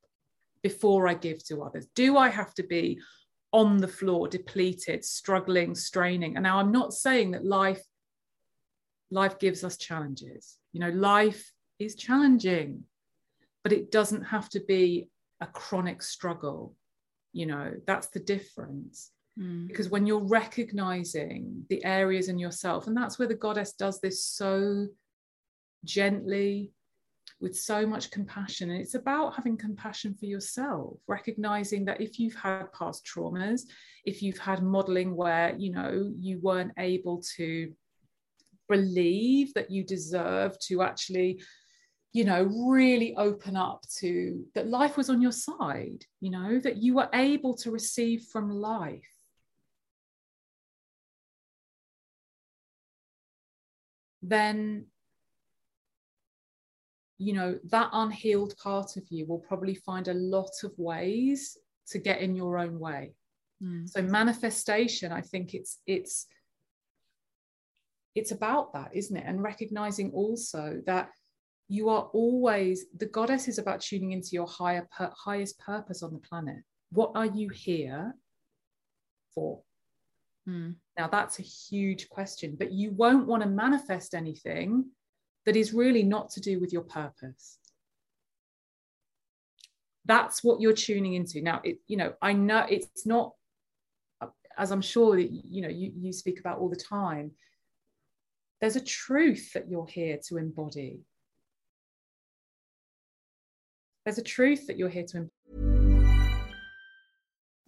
before 0.65 1.07
i 1.07 1.15
give 1.15 1.45
to 1.45 1.63
others? 1.63 1.87
Do 1.95 2.17
i 2.17 2.29
have 2.29 2.53
to 2.55 2.65
be 2.65 2.99
on 3.53 3.79
the 3.79 3.89
floor, 3.89 4.29
depleted, 4.29 5.05
struggling, 5.05 5.75
straining. 5.75 6.37
And 6.37 6.43
now 6.43 6.59
I'm 6.59 6.73
not 6.73 6.93
saying 6.93 7.33
that 7.33 7.45
life 7.45 7.83
life 9.11 9.39
gives 9.39 9.65
us 9.65 9.77
challenges. 9.77 10.59
You 10.73 10.81
know, 10.81 10.91
life 10.91 11.51
is 11.79 11.95
challenging, 11.95 12.85
but 13.63 13.73
it 13.73 13.91
doesn't 13.91 14.25
have 14.25 14.49
to 14.51 14.61
be 14.61 15.09
a 15.41 15.47
chronic 15.47 16.03
struggle. 16.03 16.75
You 17.33 17.47
know, 17.47 17.73
that's 17.87 18.09
the 18.09 18.21
difference. 18.21 19.11
Mm. 19.39 19.69
Because 19.69 19.89
when 19.89 20.07
you're 20.07 20.19
recognizing 20.19 21.65
the 21.69 21.85
areas 21.85 22.29
in 22.29 22.39
yourself, 22.39 22.87
and 22.87 22.97
that's 22.97 23.19
where 23.19 23.29
the 23.29 23.35
goddess 23.35 23.73
does 23.73 24.01
this 24.01 24.25
so 24.25 24.89
gently, 25.85 26.73
with 27.41 27.57
so 27.57 27.87
much 27.87 28.11
compassion. 28.11 28.71
And 28.71 28.81
it's 28.81 28.95
about 28.95 29.35
having 29.37 29.57
compassion 29.57 30.15
for 30.15 30.27
yourself, 30.27 30.99
recognizing 31.07 31.85
that 31.85 32.01
if 32.01 32.19
you've 32.19 32.35
had 32.35 32.73
past 32.73 33.07
traumas, 33.07 33.63
if 34.05 34.23
you've 34.23 34.39
had 34.39 34.63
modeling 34.63 35.15
where, 35.15 35.55
you 35.57 35.71
know, 35.73 36.13
you 36.19 36.41
weren't 36.41 36.73
able 36.79 37.23
to 37.37 37.73
believe 38.69 39.55
that 39.55 39.71
you 39.71 39.85
deserve 39.85 40.59
to 40.61 40.83
actually 40.83 41.41
you 42.13 42.25
know 42.25 42.43
really 42.45 43.15
open 43.17 43.57
up 43.57 43.85
to 43.99 44.45
that 44.55 44.69
life 44.69 44.97
was 44.97 45.11
on 45.11 45.21
your 45.21 45.33
side 45.33 46.05
you 46.21 46.31
know 46.31 46.59
that 46.59 46.77
you 46.77 46.95
were 46.95 47.09
able 47.13 47.55
to 47.55 47.71
receive 47.71 48.23
from 48.33 48.51
life 48.51 49.09
then 54.23 54.87
you 57.19 57.33
know 57.33 57.59
that 57.65 57.91
unhealed 57.93 58.57
part 58.63 58.97
of 58.97 59.03
you 59.11 59.27
will 59.27 59.41
probably 59.41 59.75
find 59.75 60.09
a 60.09 60.15
lot 60.15 60.53
of 60.63 60.73
ways 60.79 61.59
to 61.89 61.99
get 61.99 62.21
in 62.21 62.35
your 62.35 62.59
own 62.59 62.79
way 62.79 63.13
mm. 63.63 63.89
so 63.89 64.01
manifestation 64.01 65.13
i 65.13 65.21
think 65.21 65.53
it's 65.53 65.79
it's 65.87 66.27
it's 68.15 68.31
about 68.31 68.73
that 68.73 68.91
isn't 68.95 69.17
it 69.17 69.25
and 69.27 69.43
recognizing 69.43 70.13
also 70.13 70.81
that 70.87 71.11
you 71.69 71.89
are 71.89 72.09
always 72.13 72.87
the 72.97 73.07
goddess 73.07 73.49
is 73.49 73.59
about 73.59 73.81
tuning 73.81 74.13
into 74.13 74.31
your 74.33 74.47
higher 74.47 74.89
highest 74.91 75.59
purpose 75.59 76.03
on 76.03 76.13
the 76.13 76.21
planet 76.21 76.63
what 76.91 77.11
are 77.15 77.27
you 77.27 77.49
here 77.49 78.15
for 79.35 79.61
mm. 80.49 80.73
now 80.97 81.09
that's 81.09 81.41
a 81.41 81.43
huge 81.43 82.09
question 82.09 82.55
but 82.57 82.71
you 82.71 82.93
won't 82.93 83.27
want 83.27 83.43
to 83.43 83.49
manifest 83.49 84.15
anything 84.15 84.85
that 85.49 85.57
is 85.57 85.73
really 85.73 86.03
not 86.03 86.29
to 86.29 86.43
do 86.43 86.61
with 86.61 86.75
your 86.75 86.83
purpose. 86.83 87.57
That's 90.05 90.45
what 90.45 90.61
you're 90.61 90.75
tuning 90.75 91.15
into. 91.15 91.41
Now 91.41 91.63
it 91.65 91.79
you 91.87 91.97
know 91.97 92.13
i 92.21 92.35
know 92.35 92.67
it's 92.69 93.07
not 93.07 93.33
as 94.59 94.71
i'm 94.73 94.83
sure 94.83 95.17
that 95.17 95.31
you 95.31 95.63
know 95.63 95.71
you, 95.71 95.91
you 95.97 96.13
speak 96.13 96.39
about 96.39 96.59
all 96.59 96.69
the 96.69 96.77
time 96.77 97.31
there's 98.61 98.77
a 98.77 98.85
truth 98.85 99.55
that 99.55 99.71
you're 99.71 99.87
here 99.87 100.19
to 100.29 100.37
embody. 100.37 101.01
There's 104.05 104.19
a 104.19 104.23
truth 104.23 104.67
that 104.67 104.77
you're 104.77 104.91
here 104.91 105.07
to 105.13 105.17
embody. 105.17 105.33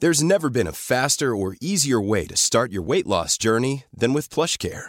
there's 0.00 0.22
never 0.22 0.50
been 0.50 0.66
a 0.66 0.72
faster 0.72 1.34
or 1.34 1.56
easier 1.62 2.00
way 2.00 2.26
to 2.26 2.36
start 2.36 2.72
your 2.72 2.82
weight 2.82 3.06
loss 3.06 3.38
journey 3.38 3.84
than 3.94 4.12
with 4.12 4.28
PlushCare 4.28 4.88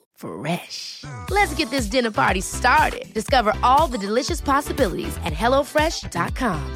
Fresh. 0.21 1.03
Let's 1.29 1.53
get 1.55 1.69
this 1.71 1.87
dinner 1.87 2.11
party 2.11 2.41
started. 2.41 3.13
Discover 3.13 3.53
all 3.63 3.87
the 3.87 3.97
delicious 3.97 4.39
possibilities 4.39 5.17
at 5.25 5.33
hellofresh.com. 5.33 6.75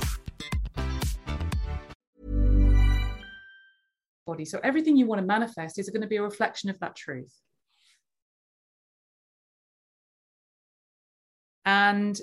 body. 4.25 4.45
So 4.45 4.59
everything 4.63 4.97
you 4.97 5.05
want 5.05 5.21
to 5.21 5.27
manifest 5.27 5.79
is 5.79 5.89
going 5.89 6.01
to 6.01 6.07
be 6.07 6.17
a 6.17 6.23
reflection 6.23 6.69
of 6.69 6.79
that 6.79 6.95
truth. 6.95 7.33
And 11.65 12.19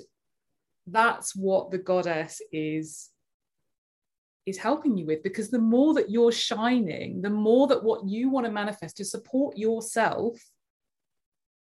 that's 0.87 1.35
what 1.35 1.71
the 1.71 1.77
goddess 1.77 2.41
is 2.51 3.09
is 4.45 4.57
helping 4.57 4.97
you 4.97 5.05
with 5.05 5.23
because 5.23 5.49
the 5.49 5.59
more 5.59 5.93
that 5.93 6.09
you're 6.09 6.29
shining 6.29 7.21
the 7.21 7.29
more 7.29 7.65
that 7.65 7.81
what 7.81 8.05
you 8.05 8.29
want 8.29 8.45
to 8.45 8.51
manifest 8.51 8.97
to 8.97 9.05
support 9.05 9.57
yourself 9.57 10.37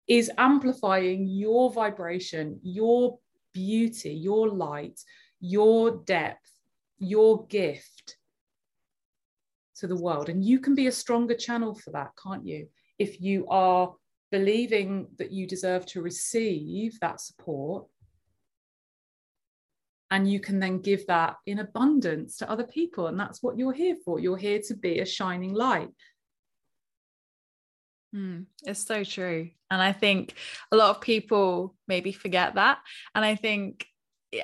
is 0.08 0.30
amplifying 0.38 1.26
your 1.26 1.72
vibration 1.72 2.58
your 2.62 3.18
beauty 3.52 4.12
your 4.12 4.48
light 4.48 5.00
your 5.40 6.02
depth 6.04 6.50
your 6.98 7.46
gift 7.46 8.16
to 9.82 9.88
the 9.88 9.96
world. 9.96 10.28
And 10.28 10.44
you 10.44 10.60
can 10.60 10.74
be 10.74 10.86
a 10.86 10.92
stronger 10.92 11.34
channel 11.34 11.74
for 11.74 11.90
that, 11.90 12.12
can't 12.22 12.46
you? 12.46 12.68
If 12.98 13.20
you 13.20 13.46
are 13.48 13.92
believing 14.30 15.08
that 15.18 15.32
you 15.32 15.46
deserve 15.46 15.84
to 15.86 16.00
receive 16.00 16.98
that 17.00 17.20
support. 17.20 17.86
And 20.10 20.30
you 20.30 20.40
can 20.40 20.60
then 20.60 20.80
give 20.80 21.06
that 21.06 21.36
in 21.46 21.58
abundance 21.58 22.36
to 22.38 22.50
other 22.50 22.64
people. 22.64 23.08
And 23.08 23.18
that's 23.18 23.42
what 23.42 23.58
you're 23.58 23.72
here 23.72 23.96
for. 24.04 24.20
You're 24.20 24.36
here 24.36 24.60
to 24.68 24.74
be 24.74 25.00
a 25.00 25.06
shining 25.06 25.52
light. 25.52 25.88
Mm, 28.14 28.46
it's 28.64 28.84
so 28.84 29.04
true. 29.04 29.50
And 29.70 29.80
I 29.80 29.92
think 29.92 30.34
a 30.70 30.76
lot 30.76 30.90
of 30.90 31.00
people 31.00 31.74
maybe 31.88 32.12
forget 32.12 32.54
that. 32.56 32.78
And 33.14 33.24
I 33.24 33.36
think 33.36 33.86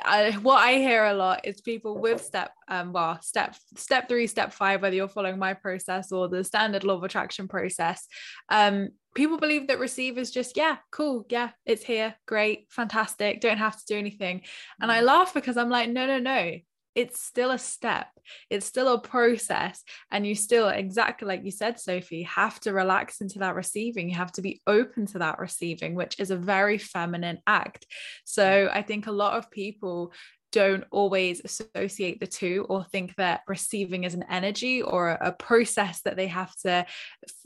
I, 0.05 0.33
what 0.43 0.59
I 0.59 0.75
hear 0.75 1.05
a 1.05 1.15
lot 1.15 1.47
is 1.47 1.61
people 1.61 1.99
with 1.99 2.23
step 2.23 2.53
um 2.69 2.93
well 2.93 3.19
step 3.23 3.57
step 3.77 4.09
three 4.09 4.27
step 4.27 4.53
five 4.53 4.83
whether 4.83 4.95
you're 4.95 5.09
following 5.09 5.39
my 5.39 5.55
process 5.55 6.13
or 6.13 6.29
the 6.29 6.45
standard 6.45 6.85
law 6.85 6.97
of 6.97 7.05
attraction 7.05 7.49
process 7.49 8.07
um 8.51 8.91
people 9.15 9.39
believe 9.39 9.69
that 9.69 9.79
receive 9.79 10.19
is 10.19 10.31
just 10.31 10.59
yeah 10.59 10.77
cool 10.93 11.25
yeah 11.31 11.51
it's 11.65 11.83
here 11.83 12.15
great 12.27 12.67
fantastic 12.69 13.41
don't 13.41 13.57
have 13.57 13.79
to 13.79 13.85
do 13.87 13.97
anything 13.97 14.43
and 14.81 14.93
I 14.93 15.01
mm. 15.01 15.05
laugh 15.05 15.33
because 15.33 15.57
I'm 15.57 15.71
like 15.71 15.89
no 15.89 16.07
no 16.07 16.19
no 16.19 16.59
it's 16.99 17.23
still 17.23 17.53
a 17.53 17.59
step 17.59 18.09
it's 18.51 18.67
still 18.67 18.93
a 18.93 19.01
process 19.01 19.85
and 20.11 20.27
you 20.27 20.35
still 20.35 20.69
exactly 20.69 21.29
like 21.29 21.45
you 21.45 21.51
said 21.53 21.79
sophie 21.79 22.25
have 22.25 22.59
to 22.59 22.73
relax 22.73 23.21
into 23.21 23.39
that 23.39 23.55
receiving 23.55 24.11
you 24.11 24.17
have 24.17 24.33
to 24.33 24.43
be 24.43 24.61
open 24.67 25.07
to 25.07 25.21
that 25.21 25.39
receiving 25.39 25.95
which 25.95 26.19
is 26.19 26.33
a 26.33 26.37
very 26.37 26.77
feminine 26.77 27.39
act. 27.47 27.87
So 28.25 28.69
i 28.73 28.83
think 28.83 29.07
a 29.07 29.13
lot 29.13 29.39
of 29.39 29.49
people 29.49 30.13
don't 30.53 30.85
always 30.91 31.43
associate 31.45 32.21
the 32.21 32.27
two 32.27 32.67
or 32.69 32.85
think 32.85 33.15
that 33.17 33.41
receiving 33.47 34.05
is 34.05 34.15
an 34.15 34.25
energy 34.31 34.83
or 34.83 35.11
a 35.11 35.33
process 35.33 36.01
that 36.03 36.17
they 36.17 36.27
have 36.27 36.55
to 36.57 36.87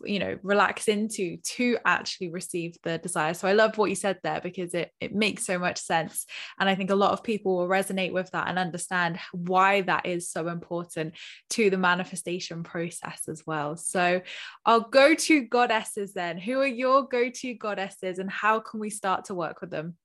you 0.04 0.18
know 0.18 0.38
relax 0.42 0.88
into 0.88 1.36
to 1.38 1.78
actually 1.84 2.30
receive 2.30 2.76
the 2.82 2.98
desire. 2.98 3.34
So 3.34 3.48
i 3.48 3.52
love 3.52 3.76
what 3.78 3.90
you 3.90 3.96
said 3.96 4.18
there 4.22 4.40
because 4.40 4.74
it 4.74 4.90
it 5.00 5.14
makes 5.14 5.44
so 5.44 5.58
much 5.58 5.78
sense. 5.78 6.26
And 6.58 6.68
i 6.68 6.74
think 6.74 6.90
a 6.90 6.94
lot 6.94 7.12
of 7.12 7.22
people 7.22 7.56
will 7.56 7.68
resonate 7.68 8.12
with 8.12 8.30
that 8.30 8.48
and 8.48 8.58
understand 8.58 9.18
why 9.32 9.82
that 9.82 10.06
is 10.06 10.30
so 10.30 10.48
important 10.48 11.14
to 11.50 11.70
the 11.70 11.78
manifestation 11.78 12.62
process 12.62 13.22
as 13.28 13.42
well. 13.46 13.76
So 13.76 14.22
our 14.66 14.80
go-to 14.80 15.42
goddesses 15.42 16.14
then 16.14 16.38
who 16.38 16.60
are 16.60 16.66
your 16.66 17.08
go-to 17.08 17.54
goddesses 17.54 18.18
and 18.18 18.30
how 18.30 18.60
can 18.60 18.80
we 18.80 18.90
start 18.90 19.26
to 19.26 19.34
work 19.34 19.60
with 19.60 19.70
them 19.70 19.96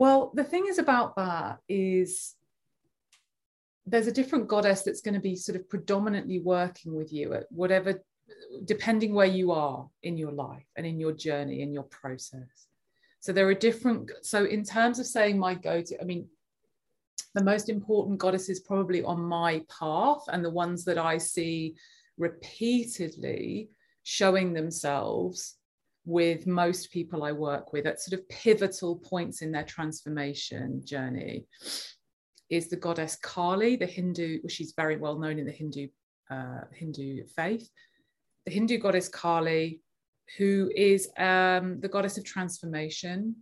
well, 0.00 0.32
the 0.32 0.44
thing 0.44 0.64
is 0.66 0.78
about 0.78 1.14
that 1.16 1.58
is 1.68 2.34
there's 3.84 4.06
a 4.06 4.12
different 4.12 4.48
goddess 4.48 4.80
that's 4.80 5.02
going 5.02 5.12
to 5.14 5.20
be 5.20 5.36
sort 5.36 5.56
of 5.56 5.68
predominantly 5.68 6.40
working 6.40 6.94
with 6.94 7.12
you 7.12 7.34
at 7.34 7.44
whatever, 7.50 8.02
depending 8.64 9.12
where 9.12 9.26
you 9.26 9.52
are 9.52 9.86
in 10.02 10.16
your 10.16 10.32
life 10.32 10.64
and 10.74 10.86
in 10.86 10.98
your 10.98 11.12
journey, 11.12 11.60
in 11.60 11.74
your 11.74 11.82
process. 11.82 12.68
So 13.20 13.34
there 13.34 13.46
are 13.48 13.54
different. 13.54 14.10
So, 14.22 14.46
in 14.46 14.64
terms 14.64 14.98
of 14.98 15.06
saying 15.06 15.38
my 15.38 15.54
go 15.54 15.82
to, 15.82 16.00
I 16.00 16.04
mean, 16.04 16.26
the 17.34 17.44
most 17.44 17.68
important 17.68 18.18
goddesses 18.18 18.58
probably 18.58 19.02
on 19.04 19.20
my 19.20 19.62
path 19.68 20.22
and 20.28 20.42
the 20.42 20.48
ones 20.48 20.82
that 20.86 20.96
I 20.96 21.18
see 21.18 21.74
repeatedly 22.16 23.68
showing 24.02 24.54
themselves 24.54 25.56
with 26.04 26.46
most 26.46 26.90
people 26.90 27.24
I 27.24 27.32
work 27.32 27.72
with 27.72 27.86
at 27.86 28.00
sort 28.00 28.20
of 28.20 28.28
pivotal 28.28 28.96
points 28.96 29.42
in 29.42 29.52
their 29.52 29.64
transformation 29.64 30.82
journey 30.84 31.46
is 32.48 32.68
the 32.68 32.76
goddess 32.76 33.16
Kali, 33.16 33.76
the 33.76 33.86
Hindu, 33.86 34.40
well, 34.42 34.48
she's 34.48 34.74
very 34.76 34.96
well 34.96 35.18
known 35.18 35.38
in 35.38 35.46
the 35.46 35.52
Hindu 35.52 35.88
uh, 36.30 36.62
Hindu 36.72 37.24
faith. 37.36 37.68
The 38.46 38.52
Hindu 38.52 38.78
goddess 38.78 39.08
Kali, 39.08 39.80
who 40.36 40.70
is 40.74 41.08
um, 41.16 41.80
the 41.80 41.88
goddess 41.88 42.18
of 42.18 42.24
transformation 42.24 43.36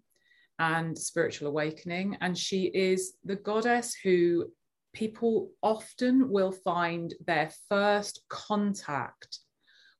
and 0.58 0.98
spiritual 0.98 1.48
awakening, 1.48 2.18
and 2.20 2.36
she 2.36 2.64
is 2.64 3.14
the 3.24 3.36
goddess 3.36 3.94
who 4.02 4.50
people 4.94 5.50
often 5.62 6.30
will 6.30 6.52
find 6.52 7.14
their 7.26 7.50
first 7.68 8.22
contact 8.28 9.38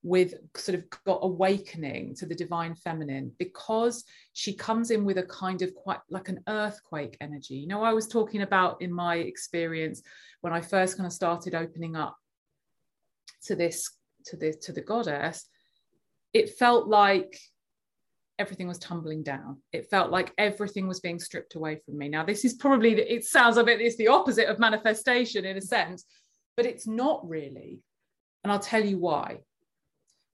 with 0.03 0.35
sort 0.57 0.79
of 0.79 0.85
got 1.05 1.19
awakening 1.23 2.15
to 2.15 2.27
the 2.27 2.35
divine 2.35 2.75
feminine 2.75 3.33
because 3.39 4.05
she 4.33 4.55
comes 4.55 4.91
in 4.91 5.05
with 5.05 5.19
a 5.19 5.25
kind 5.25 5.61
of 5.63 5.75
quite 5.75 5.99
like 6.09 6.29
an 6.29 6.41
earthquake 6.49 7.17
energy. 7.21 7.55
You 7.55 7.67
know, 7.67 7.83
I 7.83 7.93
was 7.93 8.07
talking 8.07 8.43
about 8.43 8.81
in 8.81 8.93
my 8.93 9.17
experience 9.17 10.03
when 10.41 10.53
I 10.53 10.61
first 10.61 10.97
kind 10.97 11.07
of 11.07 11.13
started 11.13 11.55
opening 11.55 11.97
up 11.97 12.17
to 13.45 13.57
this, 13.57 13.91
to 14.27 14.37
the 14.37 14.53
to 14.63 14.73
the 14.73 14.81
goddess, 14.81 15.47
it 16.33 16.51
felt 16.59 16.87
like 16.87 17.39
everything 18.39 18.69
was 18.69 18.79
tumbling 18.79 19.25
down. 19.25 19.59
It 19.73 19.91
felt 19.91 20.11
like 20.11 20.33
everything 20.39 20.87
was 20.87 21.01
being 21.01 21.19
stripped 21.19 21.57
away 21.57 21.81
from 21.85 21.99
me. 21.99 22.09
Now, 22.09 22.25
this 22.25 22.45
is 22.45 22.55
probably, 22.55 22.93
it 22.93 23.25
sounds 23.25 23.57
a 23.57 23.65
bit, 23.65 23.81
it's 23.81 23.97
the 23.97 24.07
opposite 24.09 24.49
of 24.49 24.61
manifestation 24.61 25.45
in 25.45 25.57
a 25.57 25.61
sense, 25.61 26.05
but 26.57 26.65
it's 26.65 26.87
not 26.87 27.29
really. 27.29 27.81
And 28.45 28.53
I'll 28.53 28.61
tell 28.61 28.85
you 28.85 28.99
why 28.99 29.39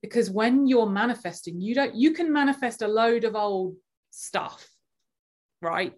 because 0.05 0.29
when 0.29 0.67
you're 0.67 0.89
manifesting 0.89 1.59
you 1.59 1.73
don't 1.73 1.95
you 1.95 2.11
can 2.11 2.31
manifest 2.31 2.81
a 2.81 2.87
load 2.87 3.23
of 3.23 3.35
old 3.35 3.75
stuff 4.11 4.67
right? 5.61 5.93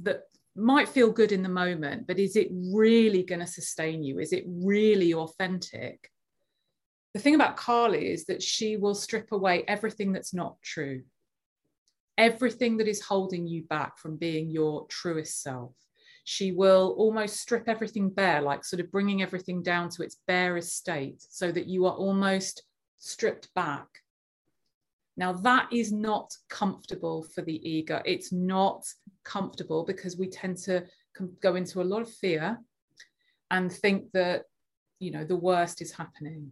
That 0.00 0.22
might 0.56 0.88
feel 0.88 1.12
good 1.12 1.32
in 1.32 1.42
the 1.42 1.48
moment 1.48 2.06
but 2.06 2.18
is 2.18 2.36
it 2.36 2.48
really 2.50 3.22
going 3.22 3.40
to 3.40 3.46
sustain 3.46 4.02
you? 4.02 4.18
Is 4.18 4.32
it 4.32 4.44
really 4.46 5.14
authentic? 5.14 6.10
The 7.14 7.20
thing 7.20 7.34
about 7.34 7.56
Kali 7.56 8.10
is 8.10 8.26
that 8.26 8.42
she 8.42 8.76
will 8.76 8.94
strip 8.94 9.32
away 9.32 9.64
everything 9.66 10.12
that's 10.12 10.32
not 10.32 10.60
true. 10.62 11.02
Everything 12.16 12.76
that 12.78 12.88
is 12.88 13.00
holding 13.02 13.46
you 13.46 13.64
back 13.64 13.98
from 13.98 14.16
being 14.16 14.50
your 14.50 14.86
truest 14.88 15.42
self. 15.42 15.74
She 16.24 16.52
will 16.52 16.94
almost 16.98 17.36
strip 17.36 17.68
everything 17.68 18.10
bare 18.10 18.42
like 18.42 18.64
sort 18.64 18.80
of 18.80 18.92
bringing 18.92 19.22
everything 19.22 19.62
down 19.62 19.88
to 19.90 20.02
its 20.02 20.18
barest 20.26 20.76
state 20.76 21.20
so 21.28 21.50
that 21.50 21.66
you 21.66 21.86
are 21.86 21.94
almost 21.94 22.62
stripped 23.00 23.52
back. 23.54 23.88
Now, 25.16 25.32
that 25.32 25.72
is 25.72 25.90
not 25.90 26.32
comfortable 26.48 27.24
for 27.24 27.42
the 27.42 27.68
ego. 27.68 28.00
It's 28.04 28.32
not 28.32 28.86
comfortable 29.24 29.84
because 29.84 30.16
we 30.16 30.28
tend 30.28 30.56
to 30.58 30.84
go 31.42 31.56
into 31.56 31.82
a 31.82 31.84
lot 31.84 32.02
of 32.02 32.10
fear 32.10 32.58
and 33.50 33.70
think 33.70 34.12
that 34.12 34.44
you 35.00 35.10
know 35.10 35.24
the 35.24 35.36
worst 35.36 35.82
is 35.82 35.92
happening 35.92 36.50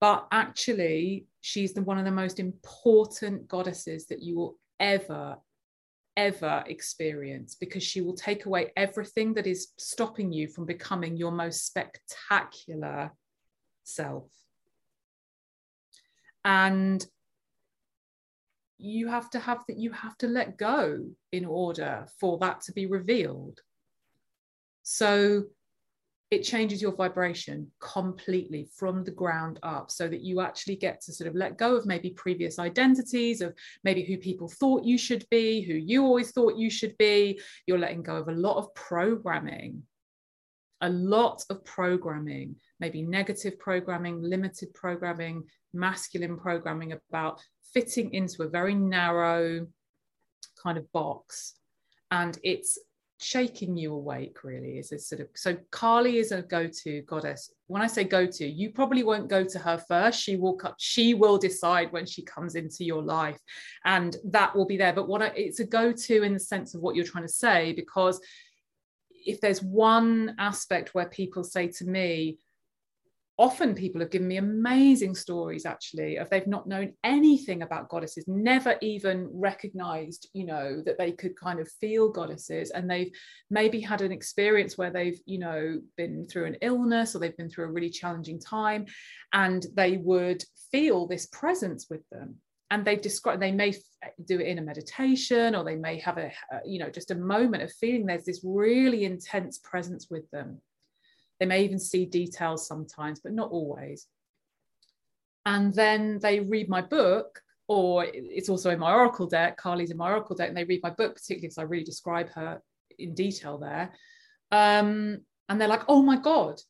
but 0.00 0.26
actually 0.30 1.26
she's 1.40 1.72
the 1.72 1.82
one 1.82 1.98
of 1.98 2.04
the 2.04 2.10
most 2.10 2.38
important 2.38 3.48
goddesses 3.48 4.06
that 4.06 4.22
you 4.22 4.36
will 4.36 4.58
ever 4.78 5.36
ever 6.16 6.62
experience 6.66 7.56
because 7.58 7.82
she 7.82 8.02
will 8.02 8.14
take 8.14 8.44
away 8.44 8.70
everything 8.76 9.32
that 9.32 9.46
is 9.46 9.68
stopping 9.78 10.30
you 10.30 10.46
from 10.46 10.66
becoming 10.66 11.16
your 11.16 11.32
most 11.32 11.66
spectacular 11.66 13.10
self 13.84 14.28
and 16.44 17.04
you 18.78 19.08
have 19.08 19.30
to 19.30 19.38
have 19.38 19.60
that 19.68 19.78
you 19.78 19.92
have 19.92 20.16
to 20.18 20.26
let 20.26 20.58
go 20.58 21.04
in 21.30 21.44
order 21.44 22.06
for 22.18 22.38
that 22.38 22.60
to 22.62 22.72
be 22.72 22.86
revealed. 22.86 23.60
So 24.82 25.44
it 26.32 26.42
changes 26.42 26.80
your 26.80 26.96
vibration 26.96 27.70
completely 27.78 28.66
from 28.74 29.04
the 29.04 29.10
ground 29.10 29.58
up 29.62 29.90
so 29.90 30.08
that 30.08 30.22
you 30.22 30.40
actually 30.40 30.76
get 30.76 31.00
to 31.02 31.12
sort 31.12 31.28
of 31.28 31.36
let 31.36 31.58
go 31.58 31.76
of 31.76 31.84
maybe 31.84 32.08
previous 32.10 32.58
identities 32.58 33.42
of 33.42 33.54
maybe 33.84 34.02
who 34.02 34.16
people 34.16 34.48
thought 34.48 34.82
you 34.82 34.96
should 34.96 35.26
be 35.30 35.60
who 35.60 35.74
you 35.74 36.02
always 36.02 36.30
thought 36.30 36.56
you 36.56 36.70
should 36.70 36.96
be. 36.96 37.38
You're 37.66 37.78
letting 37.78 38.02
go 38.02 38.16
of 38.16 38.28
a 38.28 38.32
lot 38.32 38.56
of 38.56 38.74
programming 38.74 39.82
a 40.82 40.88
lot 40.90 41.42
of 41.48 41.64
programming 41.64 42.54
maybe 42.80 43.02
negative 43.02 43.58
programming 43.58 44.20
limited 44.20 44.72
programming 44.74 45.42
masculine 45.72 46.36
programming 46.36 46.92
about 46.92 47.40
fitting 47.72 48.12
into 48.12 48.42
a 48.42 48.48
very 48.48 48.74
narrow 48.74 49.66
kind 50.62 50.78
of 50.78 50.90
box. 50.92 51.54
And 52.10 52.38
it's 52.42 52.78
shaking 53.20 53.76
you 53.76 53.94
awake 53.94 54.42
really 54.42 54.78
is 54.78 54.90
a 54.90 54.98
sort 54.98 55.20
of 55.20 55.28
so 55.36 55.56
Kali 55.70 56.18
is 56.18 56.32
a 56.32 56.42
go-to 56.42 57.02
goddess. 57.02 57.52
When 57.68 57.80
i 57.80 57.86
say 57.86 58.02
go-to 58.02 58.44
you 58.44 58.70
probably 58.70 59.04
won't 59.04 59.28
go 59.28 59.44
to 59.44 59.58
her 59.60 59.78
first. 59.78 60.20
She 60.20 60.36
will 60.36 60.54
cut 60.54 60.74
she 60.78 61.14
will 61.14 61.38
decide 61.38 61.92
when 61.92 62.04
she 62.04 62.22
comes 62.22 62.56
into 62.56 62.84
your 62.84 63.00
life 63.00 63.38
and 63.84 64.16
that 64.24 64.54
will 64.54 64.66
be 64.66 64.76
there. 64.76 64.92
But 64.92 65.08
what 65.08 65.22
I, 65.22 65.26
it's 65.36 65.60
a 65.60 65.64
go-to 65.64 66.24
in 66.24 66.34
the 66.34 66.40
sense 66.40 66.74
of 66.74 66.80
what 66.80 66.96
you're 66.96 67.04
trying 67.04 67.26
to 67.26 67.32
say 67.32 67.72
because 67.72 68.20
if 69.24 69.40
there's 69.40 69.62
one 69.62 70.34
aspect 70.38 70.94
where 70.94 71.08
people 71.08 71.44
say 71.44 71.68
to 71.68 71.84
me 71.84 72.38
often 73.38 73.74
people 73.74 74.00
have 74.00 74.10
given 74.10 74.28
me 74.28 74.36
amazing 74.36 75.14
stories 75.14 75.64
actually 75.64 76.16
of 76.16 76.28
they've 76.28 76.46
not 76.46 76.68
known 76.68 76.92
anything 77.02 77.62
about 77.62 77.88
goddesses 77.88 78.24
never 78.28 78.76
even 78.82 79.28
recognized 79.32 80.28
you 80.34 80.44
know 80.44 80.82
that 80.84 80.98
they 80.98 81.12
could 81.12 81.34
kind 81.36 81.58
of 81.58 81.68
feel 81.80 82.10
goddesses. 82.10 82.70
And 82.70 82.90
they've 82.90 83.10
maybe 83.50 83.80
had 83.80 84.02
an 84.02 84.12
experience 84.12 84.76
where 84.76 84.90
they've 84.90 85.18
you 85.24 85.38
know 85.38 85.80
been 85.96 86.26
through 86.26 86.44
an 86.44 86.56
illness 86.60 87.14
or 87.14 87.18
they've 87.18 87.36
been 87.36 87.50
through 87.50 87.64
a 87.64 87.72
really 87.72 87.90
challenging 87.90 88.38
time 88.38 88.86
and 89.32 89.66
they 89.74 89.96
would 89.96 90.44
feel 90.70 91.06
this 91.06 91.26
presence 91.26 91.86
with 91.90 92.08
them 92.10 92.36
and 92.72 92.84
they 92.84 92.96
describe 92.96 93.38
they 93.38 93.52
may 93.52 93.72
do 94.24 94.40
it 94.40 94.48
in 94.48 94.58
a 94.58 94.62
meditation 94.62 95.54
or 95.54 95.62
they 95.62 95.76
may 95.76 95.98
have 96.00 96.18
a 96.18 96.32
you 96.64 96.80
know 96.80 96.90
just 96.90 97.12
a 97.12 97.14
moment 97.14 97.62
of 97.62 97.72
feeling 97.74 98.06
there's 98.06 98.24
this 98.24 98.40
really 98.42 99.04
intense 99.04 99.58
presence 99.58 100.08
with 100.10 100.28
them 100.32 100.60
they 101.42 101.46
may 101.46 101.64
even 101.64 101.80
see 101.80 102.06
details 102.06 102.68
sometimes, 102.68 103.18
but 103.18 103.32
not 103.32 103.50
always. 103.50 104.06
And 105.44 105.74
then 105.74 106.20
they 106.22 106.38
read 106.38 106.68
my 106.68 106.82
book, 106.82 107.40
or 107.66 108.06
it's 108.08 108.48
also 108.48 108.70
in 108.70 108.78
my 108.78 108.92
Oracle 108.92 109.26
deck. 109.26 109.60
Kali's 109.60 109.90
in 109.90 109.96
my 109.96 110.12
Oracle 110.12 110.36
deck, 110.36 110.46
and 110.46 110.56
they 110.56 110.62
read 110.62 110.84
my 110.84 110.90
book, 110.90 111.16
particularly 111.16 111.48
because 111.48 111.58
I 111.58 111.62
really 111.62 111.82
describe 111.82 112.28
her 112.30 112.62
in 112.96 113.14
detail 113.14 113.58
there. 113.58 113.92
Um, 114.52 115.22
and 115.48 115.60
they're 115.60 115.66
like, 115.66 115.82
oh 115.88 116.00
my 116.00 116.16
God, 116.16 116.60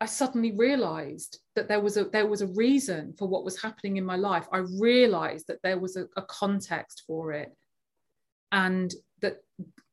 I 0.00 0.06
suddenly 0.06 0.52
realized 0.52 1.38
that 1.56 1.68
there 1.68 1.80
was 1.80 1.96
a 1.96 2.04
there 2.04 2.26
was 2.26 2.40
a 2.40 2.46
reason 2.48 3.14
for 3.18 3.28
what 3.28 3.44
was 3.44 3.60
happening 3.60 3.98
in 3.98 4.04
my 4.04 4.16
life. 4.16 4.46
I 4.52 4.58
realized 4.78 5.46
that 5.48 5.62
there 5.62 5.78
was 5.78 5.96
a, 5.96 6.06
a 6.16 6.22
context 6.22 7.04
for 7.06 7.32
it. 7.32 7.50
And 8.52 8.92
that 9.22 9.36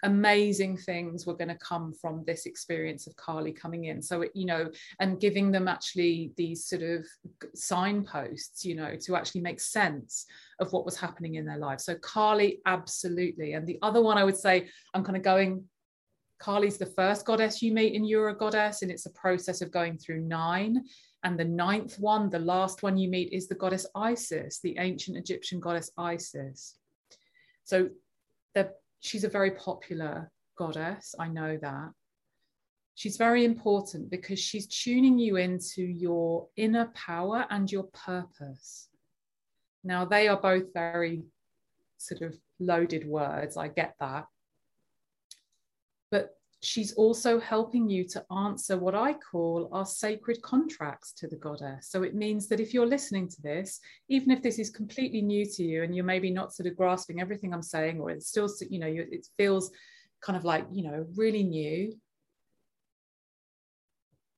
amazing 0.04 0.78
things 0.78 1.26
were 1.26 1.36
going 1.36 1.50
to 1.50 1.56
come 1.56 1.94
from 1.94 2.24
this 2.26 2.46
experience 2.46 3.08
of 3.08 3.16
Kali 3.16 3.52
coming 3.52 3.86
in. 3.86 4.02
So, 4.02 4.22
it, 4.22 4.32
you 4.34 4.46
know, 4.46 4.70
and 5.00 5.20
giving 5.20 5.52
them 5.52 5.68
actually 5.68 6.32
these 6.38 6.66
sort 6.66 6.82
of 6.82 7.06
signposts, 7.54 8.64
you 8.64 8.76
know, 8.76 8.96
to 9.02 9.16
actually 9.16 9.42
make 9.42 9.60
sense 9.60 10.26
of 10.60 10.72
what 10.72 10.86
was 10.86 10.98
happening 10.98 11.36
in 11.36 11.46
their 11.46 11.58
life. 11.58 11.82
So, 11.82 11.96
Kali, 11.96 12.62
absolutely. 12.66 13.54
And 13.54 13.68
the 13.68 13.80
other 13.82 14.02
one 14.02 14.18
I 14.18 14.24
would 14.24 14.38
say, 14.38 14.70
I'm 14.94 15.04
kind 15.04 15.18
of 15.18 15.24
going, 15.24 15.66
Kali's 16.40 16.78
the 16.78 16.86
first 16.86 17.26
goddess 17.26 17.62
you 17.62 17.74
meet 17.74 17.94
in 17.94 18.06
a 18.06 18.36
Goddess, 18.36 18.82
and 18.82 18.92
it's 18.92 19.06
a 19.06 19.12
process 19.12 19.62
of 19.62 19.72
going 19.72 19.98
through 19.98 20.22
nine. 20.22 20.86
And 21.24 21.40
the 21.40 21.46
ninth 21.46 22.00
one, 22.00 22.30
the 22.30 22.40
last 22.40 22.84
one 22.84 22.98
you 22.98 23.10
meet, 23.10 23.34
is 23.34 23.48
the 23.48 23.56
goddess 23.56 23.88
Isis, 23.96 24.60
the 24.60 24.78
ancient 24.78 25.18
Egyptian 25.18 25.60
goddess 25.60 25.92
Isis. 25.98 26.78
So, 27.64 27.90
she's 29.00 29.24
a 29.24 29.30
very 29.30 29.52
popular 29.52 30.32
goddess. 30.58 31.16
I 31.20 31.28
know 31.28 31.58
that. 31.58 31.90
She's 32.96 33.18
very 33.18 33.46
important 33.46 34.10
because 34.10 34.40
she's 34.40 34.68
tuning 34.68 35.20
you 35.20 35.36
into 35.36 35.84
your 35.84 36.48
inner 36.56 36.88
power 36.96 37.46
and 37.50 37.72
your 37.72 37.84
purpose. 37.94 38.90
Now, 39.84 40.06
they 40.06 40.28
are 40.28 40.42
both 40.42 40.74
very 40.74 41.24
sort 41.98 42.22
of 42.22 42.36
loaded 42.60 43.08
words. 43.08 43.56
I 43.56 43.68
get 43.68 43.96
that. 44.00 44.26
She's 46.68 46.92
also 46.96 47.40
helping 47.40 47.90
you 47.90 48.04
to 48.10 48.26
answer 48.30 48.78
what 48.78 48.94
I 48.94 49.14
call 49.14 49.70
our 49.72 49.86
sacred 49.86 50.42
contracts 50.42 51.14
to 51.14 51.26
the 51.26 51.38
goddess. 51.38 51.88
So 51.90 52.04
it 52.04 52.14
means 52.14 52.48
that 52.48 52.60
if 52.60 52.74
you're 52.74 52.86
listening 52.86 53.30
to 53.30 53.42
this, 53.42 53.80
even 54.10 54.32
if 54.32 54.44
this 54.44 54.60
is 54.60 54.70
completely 54.70 55.22
new 55.22 55.46
to 55.46 55.64
you 55.64 55.84
and 55.84 55.96
you're 55.96 56.04
maybe 56.04 56.30
not 56.30 56.54
sort 56.54 56.68
of 56.68 56.76
grasping 56.76 57.22
everything 57.22 57.54
I'm 57.54 57.62
saying, 57.62 58.02
or 58.02 58.12
it's 58.12 58.28
still, 58.28 58.50
you 58.70 58.80
know, 58.80 58.88
it 58.88 59.26
feels 59.38 59.72
kind 60.22 60.36
of 60.36 60.44
like, 60.44 60.66
you 60.70 60.84
know, 60.84 61.06
really 61.16 61.44
new, 61.44 61.96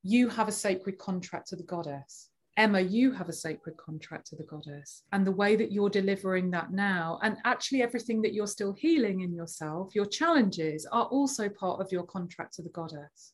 you 0.03 0.29
have 0.29 0.47
a 0.47 0.51
sacred 0.51 0.99
contract 0.99 1.47
to 1.47 1.55
the 1.55 1.63
goddess. 1.63 2.28
Emma, 2.59 2.81
you 2.81 3.13
have 3.13 3.29
a 3.29 3.33
sacred 3.33 3.77
contract 3.77 4.27
to 4.27 4.35
the 4.35 4.43
goddess. 4.43 5.03
And 5.13 5.25
the 5.25 5.31
way 5.31 5.55
that 5.55 5.71
you're 5.71 5.89
delivering 5.89 6.51
that 6.51 6.73
now, 6.73 7.17
and 7.23 7.37
actually 7.45 7.81
everything 7.81 8.21
that 8.23 8.33
you're 8.33 8.47
still 8.47 8.73
healing 8.73 9.21
in 9.21 9.33
yourself, 9.33 9.95
your 9.95 10.05
challenges 10.05 10.85
are 10.91 11.05
also 11.05 11.47
part 11.47 11.79
of 11.79 11.89
your 11.89 12.03
contract 12.03 12.55
to 12.55 12.61
the 12.61 12.69
goddess. 12.69 13.31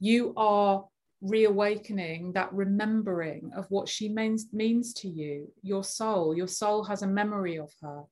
You 0.00 0.34
are 0.36 0.84
reawakening 1.22 2.34
that 2.34 2.52
remembering 2.52 3.52
of 3.56 3.64
what 3.70 3.88
she 3.88 4.10
means, 4.10 4.48
means 4.52 4.92
to 4.92 5.08
you, 5.08 5.50
your 5.62 5.82
soul. 5.82 6.36
Your 6.36 6.46
soul 6.46 6.84
has 6.84 7.00
a 7.00 7.06
memory 7.06 7.58
of 7.58 7.72
her. 7.80 8.02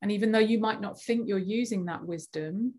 And 0.00 0.10
even 0.10 0.32
though 0.32 0.38
you 0.38 0.58
might 0.60 0.80
not 0.80 0.98
think 0.98 1.28
you're 1.28 1.38
using 1.38 1.84
that 1.84 2.02
wisdom, 2.02 2.72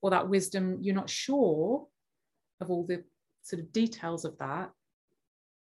or 0.00 0.08
that 0.08 0.30
wisdom, 0.30 0.78
you're 0.80 0.94
not 0.94 1.10
sure 1.10 1.86
of 2.62 2.70
all 2.70 2.86
the 2.86 3.04
sort 3.42 3.60
of 3.60 3.72
details 3.74 4.24
of 4.24 4.38
that, 4.38 4.70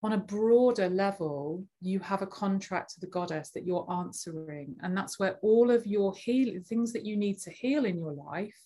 on 0.02 0.12
a 0.12 0.18
broader 0.18 0.88
level, 0.88 1.64
you 1.80 2.00
have 2.00 2.22
a 2.22 2.26
contract 2.26 2.94
to 2.94 3.00
the 3.00 3.06
goddess 3.06 3.50
that 3.50 3.64
you're 3.64 3.90
answering. 3.90 4.74
And 4.82 4.96
that's 4.96 5.18
where 5.18 5.38
all 5.42 5.70
of 5.70 5.86
your 5.86 6.12
healing, 6.14 6.62
things 6.62 6.92
that 6.92 7.06
you 7.06 7.16
need 7.16 7.38
to 7.40 7.50
heal 7.50 7.84
in 7.84 7.98
your 7.98 8.12
life, 8.12 8.58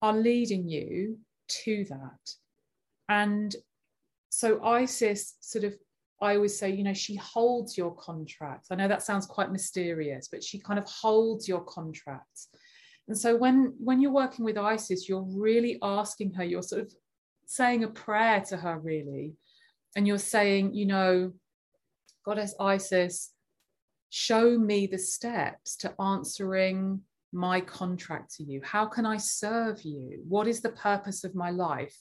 are 0.00 0.14
leading 0.14 0.66
you 0.68 1.18
to 1.48 1.84
that. 1.90 2.30
And 3.08 3.54
so 4.30 4.62
Isis 4.64 5.36
sort 5.40 5.64
of, 5.64 5.74
I 6.20 6.36
always 6.36 6.58
say, 6.58 6.70
you 6.70 6.82
know, 6.82 6.94
she 6.94 7.16
holds 7.16 7.76
your 7.76 7.94
contracts. 7.94 8.68
I 8.70 8.76
know 8.76 8.88
that 8.88 9.02
sounds 9.02 9.26
quite 9.26 9.52
mysterious, 9.52 10.28
but 10.28 10.42
she 10.42 10.58
kind 10.58 10.78
of 10.78 10.86
holds 10.86 11.46
your 11.46 11.62
contracts. 11.64 12.48
And 13.08 13.16
so 13.16 13.36
when 13.36 13.74
when 13.78 14.00
you're 14.00 14.10
working 14.10 14.44
with 14.44 14.58
Isis, 14.58 15.08
you're 15.08 15.26
really 15.28 15.78
asking 15.82 16.32
her, 16.34 16.44
you're 16.44 16.62
sort 16.62 16.82
of 16.82 16.92
saying 17.46 17.84
a 17.84 17.88
prayer 17.88 18.40
to 18.48 18.56
her, 18.56 18.78
really. 18.78 19.34
And 19.94 20.06
you're 20.06 20.18
saying, 20.18 20.74
you 20.74 20.86
know, 20.86 21.32
Goddess 22.24 22.54
Isis, 22.60 23.32
show 24.10 24.58
me 24.58 24.86
the 24.86 24.98
steps 24.98 25.76
to 25.76 25.94
answering 26.00 27.00
my 27.32 27.60
contract 27.60 28.34
to 28.36 28.44
you. 28.44 28.60
How 28.62 28.86
can 28.86 29.06
I 29.06 29.16
serve 29.16 29.82
you? 29.82 30.22
What 30.28 30.46
is 30.46 30.60
the 30.60 30.70
purpose 30.70 31.24
of 31.24 31.34
my 31.34 31.50
life? 31.50 31.96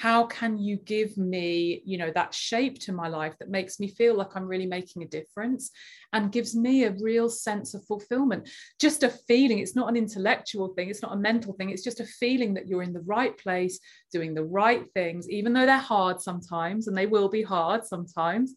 How 0.00 0.26
can 0.26 0.58
you 0.58 0.76
give 0.76 1.16
me 1.18 1.82
you 1.84 1.98
know 1.98 2.12
that 2.14 2.32
shape 2.32 2.78
to 2.78 2.92
my 2.92 3.08
life 3.08 3.34
that 3.38 3.50
makes 3.50 3.80
me 3.80 3.88
feel 3.88 4.14
like 4.14 4.36
i'm 4.36 4.46
really 4.46 4.66
making 4.66 5.02
a 5.02 5.08
difference 5.08 5.70
and 6.12 6.32
gives 6.32 6.54
me 6.54 6.84
a 6.84 6.96
real 7.00 7.28
sense 7.28 7.74
of 7.74 7.84
fulfillment? 7.84 8.48
Just 8.80 9.02
a 9.02 9.10
feeling 9.10 9.58
it's 9.58 9.76
not 9.76 9.88
an 9.88 9.96
intellectual 9.96 10.68
thing 10.68 10.88
it's 10.88 11.02
not 11.02 11.14
a 11.14 11.16
mental 11.16 11.52
thing 11.54 11.70
it's 11.70 11.84
just 11.84 12.00
a 12.00 12.06
feeling 12.06 12.54
that 12.54 12.68
you're 12.68 12.82
in 12.82 12.92
the 12.92 13.00
right 13.00 13.36
place 13.36 13.78
doing 14.12 14.34
the 14.34 14.44
right 14.44 14.84
things 14.94 15.28
even 15.28 15.52
though 15.52 15.66
they're 15.66 15.78
hard 15.78 16.20
sometimes 16.20 16.88
and 16.88 16.96
they 16.96 17.06
will 17.06 17.28
be 17.28 17.42
hard 17.42 17.84
sometimes. 17.86 18.54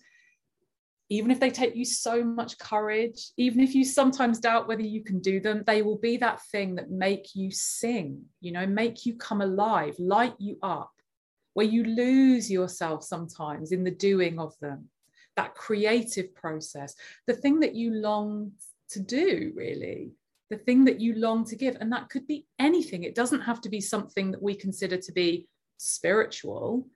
Even 1.10 1.30
if 1.30 1.42
they 1.42 1.50
take 1.50 1.76
you 1.76 1.84
so 1.84 2.24
much 2.24 2.58
courage, 2.58 3.32
even 3.36 3.60
if 3.60 3.76
you 3.76 3.84
sometimes 3.84 4.39
doubt 4.39 4.68
whether 4.70 4.82
you 4.82 5.04
can 5.04 5.20
do 5.20 5.42
them, 5.42 5.62
they 5.68 5.82
will 5.82 5.98
be 5.98 6.16
that 6.18 6.42
thing 6.54 6.76
that 6.76 6.89
make 6.89 7.36
you 7.36 7.52
sing, 7.52 8.24
you 8.39 8.54
know, 8.54 8.66
make 8.66 9.06
you 9.06 9.18
come 9.18 9.42
alive, 9.42 9.94
light 10.00 10.36
you 10.39 10.58
up, 10.64 10.92
where 11.54 11.66
you 11.66 11.84
lose 11.84 12.49
yourself 12.49 13.04
sometimes 13.04 13.72
in 13.72 13.84
the 13.84 13.91
doing 13.91 14.39
of 14.39 14.58
them, 14.60 14.89
that 15.36 15.56
creative 15.56 16.34
process, 16.34 16.95
the 17.28 17.34
thing 17.34 17.60
that 17.60 17.76
you 17.76 17.93
long 17.93 18.52
to 18.89 18.99
do, 18.99 19.52
really, 19.56 20.12
the 20.49 20.58
thing 20.58 20.86
that 20.86 20.99
you 20.99 21.16
long 21.16 21.45
to 21.45 21.56
give. 21.56 21.78
And 21.80 21.91
that 21.91 22.10
could 22.10 22.28
be 22.28 22.45
anything. 22.60 23.04
It 23.04 23.16
doesn't 23.16 23.41
have 23.41 23.62
to 23.62 23.70
be 23.70 23.82
something 23.82 24.32
that 24.32 24.41
we 24.41 24.56
consider 24.56 24.97
to 24.97 25.12
be 25.12 25.47
spiritual 25.78 26.88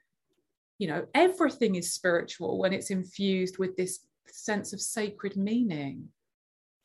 you 0.78 0.88
know 0.88 1.06
everything 1.14 1.76
is 1.76 1.94
spiritual 1.94 2.58
when 2.58 2.74
it's 2.74 2.92
infused 2.92 3.58
with 3.58 3.76
this 3.76 4.06
sense 4.28 4.74
of 4.74 4.82
sacred 4.82 5.36
meaning 5.38 6.08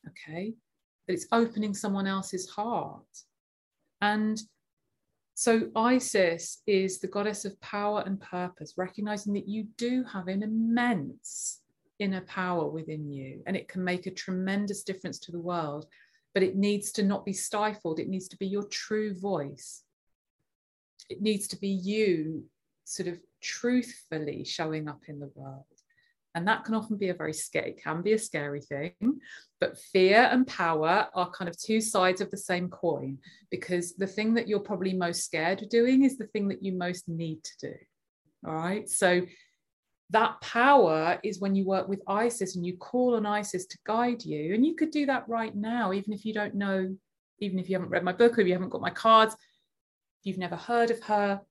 okay 0.07 0.53
that 1.07 1.13
it's 1.13 1.27
opening 1.31 1.73
someone 1.73 2.07
else's 2.07 2.49
heart 2.49 3.05
and 4.01 4.41
so 5.41 5.69
isis 5.75 6.61
is 6.67 6.99
the 6.99 7.07
goddess 7.07 7.45
of 7.45 7.59
power 7.61 8.03
and 8.05 8.19
purpose 8.21 8.73
recognizing 8.77 9.33
that 9.33 9.47
you 9.47 9.65
do 9.77 10.03
have 10.03 10.27
an 10.27 10.43
immense 10.43 11.61
inner 11.99 12.21
power 12.21 12.67
within 12.67 13.11
you 13.11 13.41
and 13.45 13.55
it 13.55 13.67
can 13.67 13.83
make 13.83 14.05
a 14.05 14.11
tremendous 14.11 14.83
difference 14.83 15.19
to 15.19 15.31
the 15.31 15.39
world 15.39 15.85
but 16.33 16.43
it 16.43 16.55
needs 16.55 16.91
to 16.91 17.03
not 17.03 17.25
be 17.25 17.33
stifled 17.33 17.99
it 17.99 18.09
needs 18.09 18.27
to 18.27 18.37
be 18.37 18.47
your 18.47 18.67
true 18.67 19.13
voice 19.19 19.83
it 21.09 21.21
needs 21.21 21.47
to 21.47 21.57
be 21.57 21.67
you 21.67 22.43
sort 22.85 23.07
of 23.07 23.19
truthfully 23.41 24.43
showing 24.43 24.87
up 24.87 25.01
in 25.07 25.19
the 25.19 25.31
world. 25.35 25.65
And 26.33 26.47
that 26.47 26.63
can 26.63 26.75
often 26.75 26.97
be 26.97 27.09
a 27.09 27.13
very 27.13 27.33
scary, 27.33 27.73
can 27.73 28.01
be 28.01 28.13
a 28.13 28.19
scary 28.19 28.61
thing. 28.61 29.19
But 29.59 29.77
fear 29.77 30.29
and 30.31 30.47
power 30.47 31.07
are 31.13 31.31
kind 31.31 31.49
of 31.49 31.57
two 31.57 31.81
sides 31.81 32.21
of 32.21 32.31
the 32.31 32.37
same 32.37 32.69
coin 32.69 33.17
because 33.49 33.95
the 33.95 34.07
thing 34.07 34.33
that 34.35 34.47
you're 34.47 34.59
probably 34.59 34.93
most 34.93 35.25
scared 35.25 35.61
of 35.61 35.69
doing 35.69 36.03
is 36.03 36.17
the 36.17 36.27
thing 36.27 36.47
that 36.47 36.63
you 36.63 36.71
most 36.71 37.09
need 37.09 37.43
to 37.43 37.67
do. 37.69 37.73
All 38.47 38.55
right. 38.55 38.89
So 38.89 39.21
that 40.11 40.39
power 40.41 41.19
is 41.23 41.39
when 41.39 41.55
you 41.55 41.65
work 41.65 41.87
with 41.87 42.01
Isis 42.07 42.55
and 42.55 42.65
you 42.65 42.77
call 42.77 43.15
on 43.15 43.25
Isis 43.25 43.65
to 43.67 43.77
guide 43.85 44.23
you. 44.23 44.53
And 44.53 44.65
you 44.65 44.75
could 44.75 44.91
do 44.91 45.05
that 45.07 45.27
right 45.27 45.55
now, 45.55 45.93
even 45.93 46.13
if 46.13 46.25
you 46.25 46.33
don't 46.33 46.55
know, 46.55 46.95
even 47.39 47.59
if 47.59 47.69
you 47.69 47.75
haven't 47.75 47.91
read 47.91 48.03
my 48.03 48.13
book 48.13 48.37
or 48.37 48.41
you 48.41 48.53
haven't 48.53 48.69
got 48.69 48.81
my 48.81 48.89
cards, 48.89 49.35
you've 50.23 50.37
never 50.37 50.55
heard 50.55 50.91
of 50.91 51.01
her, 51.03 51.41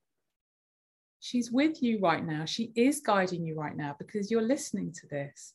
she's 1.21 1.53
with 1.53 1.83
you 1.83 2.01
right 2.01 2.25
now. 2.27 2.45
She 2.47 2.73
is 2.75 3.01
guiding 3.01 3.45
you 3.47 3.55
right 3.55 3.77
now 3.77 3.95
because 3.99 4.31
you're 4.31 4.43
listening 4.43 4.93
to 5.01 5.07
this. 5.07 5.55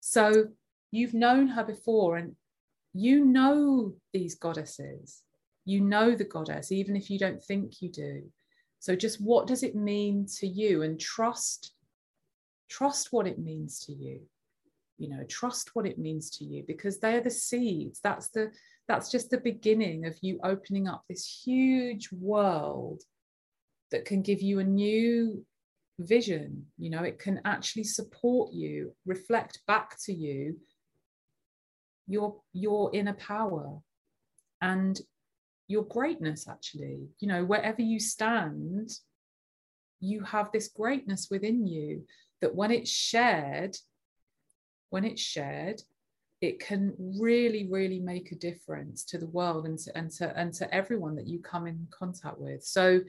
So 0.00 0.48
you've 0.90 1.14
known 1.14 1.48
her 1.48 1.64
before 1.64 2.18
and 2.18 2.36
you 2.92 3.24
know 3.24 3.94
these 4.12 4.34
goddesses. 4.34 5.22
You 5.64 5.80
know 5.80 6.14
the 6.14 6.24
goddess, 6.24 6.70
even 6.70 6.96
if 6.96 7.10
you 7.10 7.18
don't 7.18 7.42
think 7.42 7.80
you 7.80 7.88
do. 7.88 8.22
So 8.80 8.94
just 8.94 9.20
what 9.20 9.46
does 9.46 9.62
it 9.62 9.74
mean 9.74 10.26
to 10.38 10.46
you? 10.46 10.82
And 10.82 11.00
trust, 11.00 11.72
trust 12.68 13.12
what 13.12 13.26
it 13.26 13.38
means 13.38 13.80
to 13.86 13.92
you. 13.92 14.20
You 14.98 15.08
know, 15.08 15.24
trust 15.28 15.74
what 15.74 15.86
it 15.86 15.98
means 15.98 16.30
to 16.38 16.44
you 16.44 16.64
because 16.66 16.98
they're 16.98 17.20
the 17.20 17.30
seeds. 17.30 18.00
That's 18.02 18.28
the 18.28 18.50
that's 18.88 19.10
just 19.10 19.30
the 19.30 19.38
beginning 19.38 20.04
of 20.06 20.16
you 20.20 20.38
opening 20.44 20.88
up 20.88 21.04
this 21.08 21.42
huge 21.44 22.10
world 22.12 23.02
that 23.92 24.04
can 24.04 24.22
give 24.22 24.42
you 24.42 24.58
a 24.58 24.64
new 24.64 25.44
vision 25.98 26.66
you 26.78 26.90
know 26.90 27.02
it 27.04 27.18
can 27.18 27.40
actually 27.44 27.84
support 27.84 28.52
you 28.52 28.92
reflect 29.06 29.60
back 29.66 29.96
to 30.02 30.12
you 30.12 30.56
your 32.06 32.36
your 32.52 32.90
inner 32.92 33.14
power 33.14 33.78
and 34.60 35.00
your 35.68 35.84
greatness 35.84 36.46
actually. 36.48 37.08
You 37.20 37.28
know 37.28 37.44
wherever 37.44 37.82
you 37.82 37.98
stand 37.98 38.90
you 40.00 40.22
have 40.24 40.50
this 40.52 40.68
greatness 40.68 41.28
within 41.30 41.66
you 41.66 42.04
that 42.40 42.54
when 42.54 42.70
it's 42.70 42.90
shared 42.90 43.76
when 44.90 45.04
it's 45.04 45.22
shared 45.22 45.80
it 46.40 46.58
can 46.58 46.92
really 46.98 47.68
really 47.70 48.00
make 48.00 48.32
a 48.32 48.36
difference 48.36 49.04
to 49.04 49.16
the 49.16 49.28
world 49.28 49.64
and 49.64 49.78
to, 49.78 49.96
and 49.96 50.10
to 50.10 50.36
and 50.36 50.52
to 50.54 50.74
everyone 50.74 51.14
that 51.14 51.28
you 51.28 51.38
come 51.38 51.66
in 51.66 51.86
contact 51.90 52.38
with. 52.38 52.64
So 52.64 53.00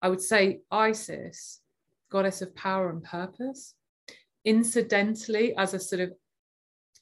I 0.00 0.08
would 0.08 0.20
say 0.20 0.60
Isis, 0.70 1.60
goddess 2.10 2.42
of 2.42 2.54
power 2.54 2.90
and 2.90 3.02
purpose. 3.02 3.74
Incidentally, 4.44 5.54
as 5.56 5.74
a 5.74 5.80
sort 5.80 6.00
of 6.00 6.12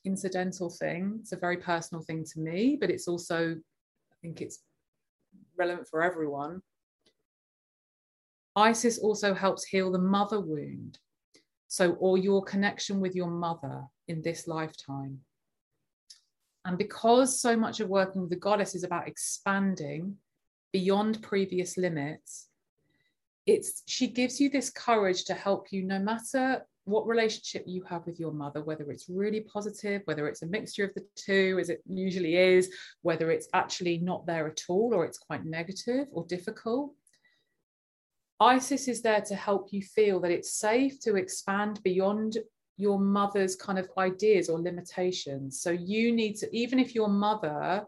incidental 0.05 0.70
thing, 0.70 1.18
it's 1.20 1.32
a 1.32 1.36
very 1.36 1.59
personal 1.59 2.03
thing 2.03 2.24
to 2.32 2.40
me, 2.40 2.76
but 2.80 2.90
it's 2.90 3.09
also, 3.09 3.53
I 3.53 4.16
think 4.22 4.40
it's 4.40 4.61
relevant 5.57 5.88
for 5.88 6.03
everyone. 6.03 6.62
Isis 8.55 8.99
also 8.99 9.34
helps 9.34 9.64
heal 9.64 9.92
the 9.92 9.99
mother 9.99 10.40
wound. 10.40 10.99
So, 11.68 11.92
or 11.94 12.16
your 12.16 12.42
connection 12.44 13.01
with 13.01 13.14
your 13.14 13.30
mother 13.30 13.82
in 14.09 14.22
this 14.22 14.47
lifetime. 14.47 15.20
And 16.64 16.78
because 16.78 17.40
so 17.40 17.57
much 17.57 17.80
of 17.80 17.88
working 17.88 18.22
with 18.22 18.30
the 18.30 18.36
goddess 18.36 18.74
is 18.74 18.84
about 18.84 19.07
expanding 19.07 20.16
beyond 20.72 21.22
previous 21.22 21.76
limits, 21.76 22.49
it's 23.47 23.82
she 23.86 24.09
gives 24.09 24.40
you 24.40 24.51
this 24.51 24.70
courage 24.70 25.24
to 25.24 25.34
help 25.34 25.70
you 25.70 25.82
no 25.82 25.99
matter 25.99 26.66
what 26.84 27.07
relationship 27.07 27.64
you 27.66 27.82
have 27.82 28.07
with 28.07 28.20
your 28.20 28.32
mother 28.32 28.62
whether 28.62 28.90
it's 28.90 29.09
really 29.09 29.40
positive 29.40 30.03
whether 30.05 30.28
it's 30.28 30.42
a 30.42 30.47
mixture 30.47 30.84
of 30.84 30.94
the 30.94 31.05
two 31.16 31.59
as 31.61 31.68
it 31.68 31.82
usually 31.88 32.36
is 32.36 32.70
whether 33.03 33.30
it's 33.30 33.49
actually 33.55 33.99
not 33.99 34.26
there 34.26 34.47
at 34.47 34.62
all 34.68 34.94
or 34.94 35.05
it's 35.05 35.18
quite 35.18 35.44
negative 35.44 36.07
or 36.12 36.24
difficult. 36.26 36.92
Isis 38.38 38.86
is 38.86 39.01
there 39.01 39.22
to 39.22 39.34
help 39.34 39.72
you 39.72 39.80
feel 39.80 40.20
that 40.20 40.30
it's 40.30 40.53
safe 40.53 41.01
to 41.01 41.16
expand 41.16 41.82
beyond 41.82 42.36
your 42.76 43.01
mother's 43.01 43.57
kind 43.57 43.78
of 43.78 43.88
ideas 43.97 44.51
or 44.51 44.61
limitations. 44.61 45.61
So 45.62 45.70
you 45.70 46.14
need 46.14 46.34
to 46.36 46.57
even 46.57 46.78
if 46.78 46.94
your 46.94 47.09
mother 47.09 47.84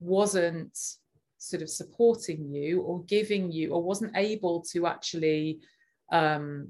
wasn't 0.00 0.76
sort 1.40 1.62
of 1.62 1.68
supporting 1.68 2.48
you 2.48 2.82
or 2.82 3.02
giving 3.04 3.50
you 3.50 3.72
or 3.72 3.82
wasn't 3.82 4.16
able 4.16 4.60
to 4.60 4.86
actually 4.86 5.60
um, 6.12 6.68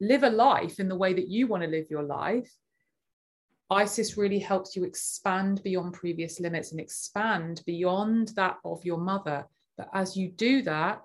live 0.00 0.22
a 0.22 0.30
life 0.30 0.80
in 0.80 0.88
the 0.88 0.96
way 0.96 1.12
that 1.12 1.28
you 1.28 1.46
want 1.46 1.62
to 1.62 1.68
live 1.68 1.86
your 1.90 2.02
life 2.02 2.50
isis 3.70 4.16
really 4.16 4.38
helps 4.38 4.76
you 4.76 4.84
expand 4.84 5.62
beyond 5.62 5.94
previous 5.94 6.40
limits 6.40 6.72
and 6.72 6.80
expand 6.80 7.62
beyond 7.64 8.28
that 8.36 8.58
of 8.66 8.84
your 8.84 8.98
mother. 8.98 9.46
But 9.78 9.88
as 9.94 10.14
you 10.14 10.28
do 10.28 10.60
that 10.62 11.00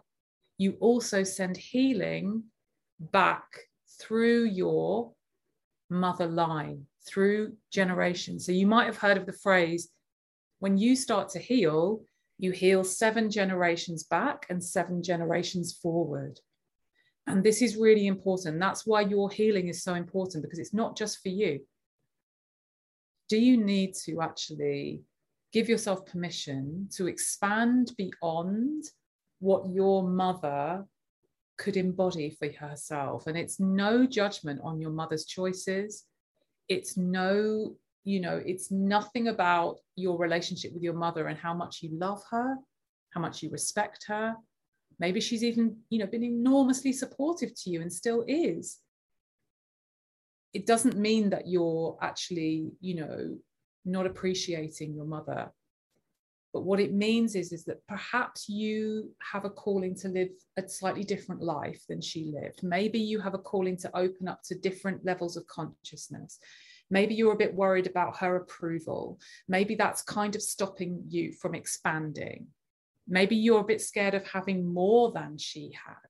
you 0.57 0.75
also 0.79 1.23
send 1.23 1.55
healing 1.55 2.43
back 2.99 3.45
through 3.99 4.45
your 4.45 5.13
mother 5.89 6.27
line 6.27 6.85
through 7.05 7.53
generations. 7.71 8.45
So 8.45 8.51
you 8.51 8.67
might 8.67 8.85
have 8.85 8.97
heard 8.97 9.17
of 9.17 9.25
the 9.25 9.33
phrase 9.33 9.89
when 10.59 10.77
you 10.77 10.95
start 10.95 11.29
to 11.29 11.39
heal 11.39 12.01
you 12.37 12.51
heal 12.51 12.83
seven 12.83 13.31
generations 13.31 14.03
back 14.03 14.45
and 14.49 14.63
seven 14.63 15.01
generations 15.01 15.73
forward. 15.73 16.39
And 17.25 17.43
this 17.43 17.61
is 17.61 17.75
really 17.75 18.07
important. 18.07 18.59
That's 18.59 18.85
why 18.85 19.01
your 19.01 19.29
healing 19.29 19.67
is 19.67 19.83
so 19.83 19.95
important 19.95 20.43
because 20.43 20.59
it's 20.59 20.73
not 20.73 20.95
just 20.97 21.21
for 21.21 21.29
you. 21.29 21.59
Do 23.29 23.37
you 23.37 23.57
need 23.57 23.93
to 24.05 24.21
actually 24.21 25.01
give 25.51 25.67
yourself 25.67 26.05
permission 26.05 26.87
to 26.95 27.07
expand 27.07 27.91
beyond 27.97 28.85
what 29.39 29.69
your 29.73 30.07
mother 30.07 30.85
could 31.57 31.75
embody 31.75 32.29
for 32.29 32.49
herself? 32.49 33.27
And 33.27 33.37
it's 33.37 33.59
no 33.59 34.05
judgment 34.05 34.61
on 34.63 34.79
your 34.79 34.91
mother's 34.91 35.25
choices. 35.25 36.05
It's 36.69 36.95
no 36.95 37.75
you 38.07 38.19
know 38.21 38.41
it's 38.45 38.71
nothing 38.71 39.27
about 39.27 39.77
your 39.95 40.17
relationship 40.17 40.71
with 40.73 40.83
your 40.83 40.93
mother 40.93 41.27
and 41.27 41.37
how 41.37 41.53
much 41.53 41.83
you 41.83 41.89
love 42.07 42.21
her 42.31 42.55
how 43.17 43.21
much 43.21 43.41
you 43.41 43.49
respect 43.49 44.05
her. 44.07 44.35
Maybe 44.99 45.19
she's 45.19 45.43
even 45.43 45.77
you 45.89 45.99
know 45.99 46.07
been 46.07 46.23
enormously 46.23 46.93
supportive 46.93 47.51
to 47.61 47.69
you 47.69 47.81
and 47.81 47.91
still 47.91 48.23
is. 48.27 48.79
It 50.53 50.65
doesn't 50.65 50.97
mean 50.97 51.29
that 51.31 51.47
you're 51.47 51.97
actually 52.01 52.71
you 52.79 52.95
know 52.95 53.37
not 53.85 54.05
appreciating 54.05 54.93
your 54.93 55.05
mother. 55.05 55.51
But 56.53 56.63
what 56.63 56.79
it 56.79 56.93
means 56.93 57.35
is 57.35 57.51
is 57.51 57.65
that 57.65 57.85
perhaps 57.87 58.49
you 58.49 59.11
have 59.31 59.45
a 59.45 59.49
calling 59.49 59.93
to 59.95 60.07
live 60.07 60.29
a 60.57 60.67
slightly 60.67 61.03
different 61.03 61.41
life 61.41 61.81
than 61.87 62.01
she 62.01 62.31
lived. 62.33 62.63
Maybe 62.63 62.99
you 62.99 63.19
have 63.19 63.35
a 63.35 63.45
calling 63.51 63.77
to 63.77 63.95
open 63.95 64.27
up 64.27 64.41
to 64.45 64.55
different 64.55 65.05
levels 65.05 65.37
of 65.37 65.45
consciousness 65.47 66.39
Maybe 66.89 67.15
you're 67.15 67.33
a 67.33 67.37
bit 67.37 67.53
worried 67.53 67.87
about 67.87 68.17
her 68.17 68.37
approval. 68.37 69.19
Maybe 69.47 69.75
that's 69.75 70.01
kind 70.01 70.35
of 70.35 70.41
stopping 70.41 71.03
you 71.09 71.33
from 71.33 71.53
expanding. 71.55 72.47
Maybe 73.07 73.35
you're 73.35 73.61
a 73.61 73.65
bit 73.65 73.81
scared 73.81 74.13
of 74.13 74.27
having 74.27 74.73
more 74.73 75.11
than 75.11 75.37
she 75.37 75.71
had 75.73 76.09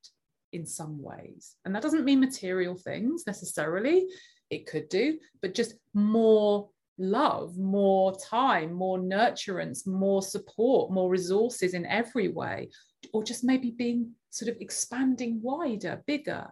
in 0.54 0.66
some 0.66 1.02
ways. 1.02 1.56
And 1.66 1.76
that 1.76 1.84
doesn't 1.84 2.06
mean 2.06 2.20
material 2.20 2.76
things 2.76 3.26
necessarily. 3.28 4.08
it 4.50 4.66
could 4.66 4.88
do, 4.90 5.20
but 5.42 5.54
just 5.54 5.76
more 5.94 6.70
love, 6.98 7.58
more 7.58 8.18
time, 8.18 8.74
more 8.74 8.98
nurturance, 8.98 9.86
more 9.86 10.22
support, 10.22 10.92
more 10.92 11.10
resources 11.10 11.74
in 11.74 11.86
every 11.86 12.30
way, 12.30 12.70
or 13.14 13.24
just 13.24 13.44
maybe 13.44 13.72
being 13.72 14.12
sort 14.30 14.50
of 14.50 14.58
expanding 14.62 15.42
wider, 15.42 16.02
bigger. 16.08 16.48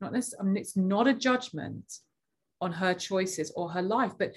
Not 0.00 0.12
this, 0.12 0.34
I 0.38 0.42
mean, 0.42 0.56
it's 0.56 0.76
not 0.76 1.06
a 1.06 1.14
judgment 1.14 1.84
on 2.60 2.72
her 2.72 2.94
choices 2.94 3.52
or 3.56 3.70
her 3.70 3.82
life, 3.82 4.12
but 4.18 4.32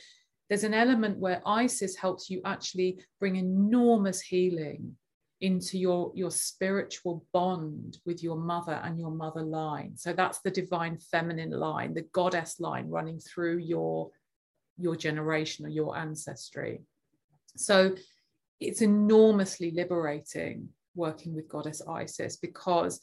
there's 0.50 0.64
an 0.64 0.74
element 0.74 1.18
where 1.18 1.42
Isis 1.46 1.96
helps 1.96 2.30
you 2.30 2.42
actually 2.46 3.00
bring 3.20 3.38
enormous 3.38 4.22
healing 4.22 4.96
into 5.42 5.78
your 5.78 6.12
your 6.16 6.32
spiritual 6.32 7.26
bond 7.34 7.98
with 8.06 8.24
your 8.24 8.38
mother 8.38 8.80
and 8.84 8.98
your 8.98 9.12
mother 9.12 9.42
line. 9.42 9.98
So 9.98 10.14
that's 10.14 10.40
the 10.40 10.52
divine 10.52 10.98
feminine 11.12 11.52
line 11.52 11.94
the 11.94 12.08
goddess 12.14 12.60
line 12.60 12.90
running 12.90 13.20
through 13.20 13.58
your 13.58 14.10
your 14.78 14.96
generation 14.96 15.66
or 15.66 15.70
your 15.70 15.98
ancestry. 15.98 16.82
So 17.58 17.96
it's 18.60 18.82
enormously 18.82 19.72
liberating 19.72 20.70
working 20.96 21.36
with 21.36 21.50
goddess 21.50 21.82
isis 21.88 22.38
because 22.38 23.00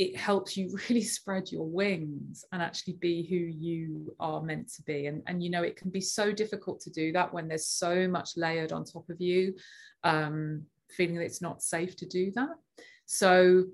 it 0.00 0.16
helps 0.16 0.56
you 0.56 0.76
really 0.88 1.02
spread 1.02 1.52
your 1.52 1.66
wings 1.66 2.44
and 2.52 2.62
actually 2.62 2.94
be 2.94 3.26
who 3.28 3.36
you 3.36 4.14
are 4.18 4.42
meant 4.42 4.68
to 4.72 4.82
be 4.82 5.06
and 5.06 5.22
and 5.26 5.42
you 5.42 5.50
know 5.50 5.62
it 5.62 5.76
can 5.76 5.90
be 5.90 6.00
so 6.00 6.32
difficult 6.32 6.80
to 6.80 6.90
do 6.90 7.12
that 7.12 7.32
when 7.32 7.46
there's 7.46 7.66
so 7.66 8.08
much 8.08 8.30
layered 8.36 8.72
on 8.72 8.84
top 8.84 9.08
of 9.10 9.20
you 9.20 9.54
um 10.04 10.62
feeling 10.90 11.16
that 11.16 11.24
it's 11.24 11.42
not 11.42 11.62
safe 11.62 11.96
to 11.96 12.06
do 12.06 12.30
that. 12.32 12.56
So 13.06 13.64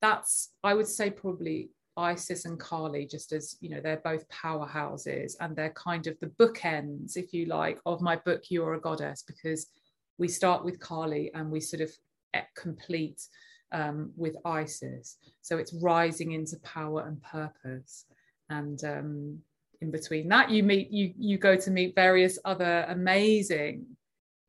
that's, 0.00 0.52
I 0.62 0.74
would 0.74 0.86
say, 0.86 1.10
probably 1.10 1.70
Isis 1.96 2.44
and 2.44 2.60
Kali 2.60 3.06
just 3.06 3.32
as 3.32 3.56
you 3.60 3.70
know, 3.70 3.80
they're 3.80 4.02
both 4.04 4.28
powerhouses 4.28 5.34
and 5.40 5.56
they're 5.56 5.70
kind 5.70 6.06
of 6.06 6.18
the 6.20 6.26
bookends, 6.26 7.16
if 7.16 7.32
you 7.32 7.46
like, 7.46 7.78
of 7.86 8.02
my 8.02 8.16
book, 8.16 8.44
You're 8.50 8.74
a 8.74 8.80
Goddess, 8.80 9.22
because 9.22 9.68
we 10.18 10.28
start 10.28 10.64
with 10.64 10.80
Kali 10.80 11.30
and 11.34 11.50
we 11.50 11.60
sort 11.60 11.82
of 11.82 11.90
complete 12.54 13.22
um, 13.72 14.12
with 14.16 14.36
Isis. 14.44 15.16
So 15.42 15.58
it's 15.58 15.74
rising 15.74 16.32
into 16.32 16.56
power 16.60 17.06
and 17.06 17.22
purpose. 17.22 18.04
And 18.48 18.82
um, 18.84 19.38
in 19.80 19.90
between 19.90 20.28
that, 20.28 20.50
you 20.50 20.62
meet, 20.62 20.90
you, 20.90 21.12
you 21.18 21.38
go 21.38 21.56
to 21.56 21.70
meet 21.70 21.94
various 21.94 22.38
other 22.44 22.86
amazing 22.88 23.86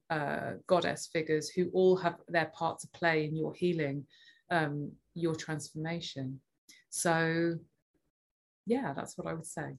uh, 0.09 0.51
goddess 0.67 1.09
figures 1.11 1.49
who 1.49 1.69
all 1.73 1.97
have 1.97 2.15
their 2.27 2.51
part 2.53 2.79
to 2.79 2.87
play 2.89 3.25
in 3.25 3.35
your 3.35 3.53
healing, 3.53 4.05
um, 4.51 4.91
your 5.15 5.35
transformation. 5.35 6.39
So, 6.89 7.55
yeah, 8.65 8.93
that's 8.93 9.17
what 9.17 9.27
I 9.27 9.33
would 9.33 9.45
say. 9.45 9.75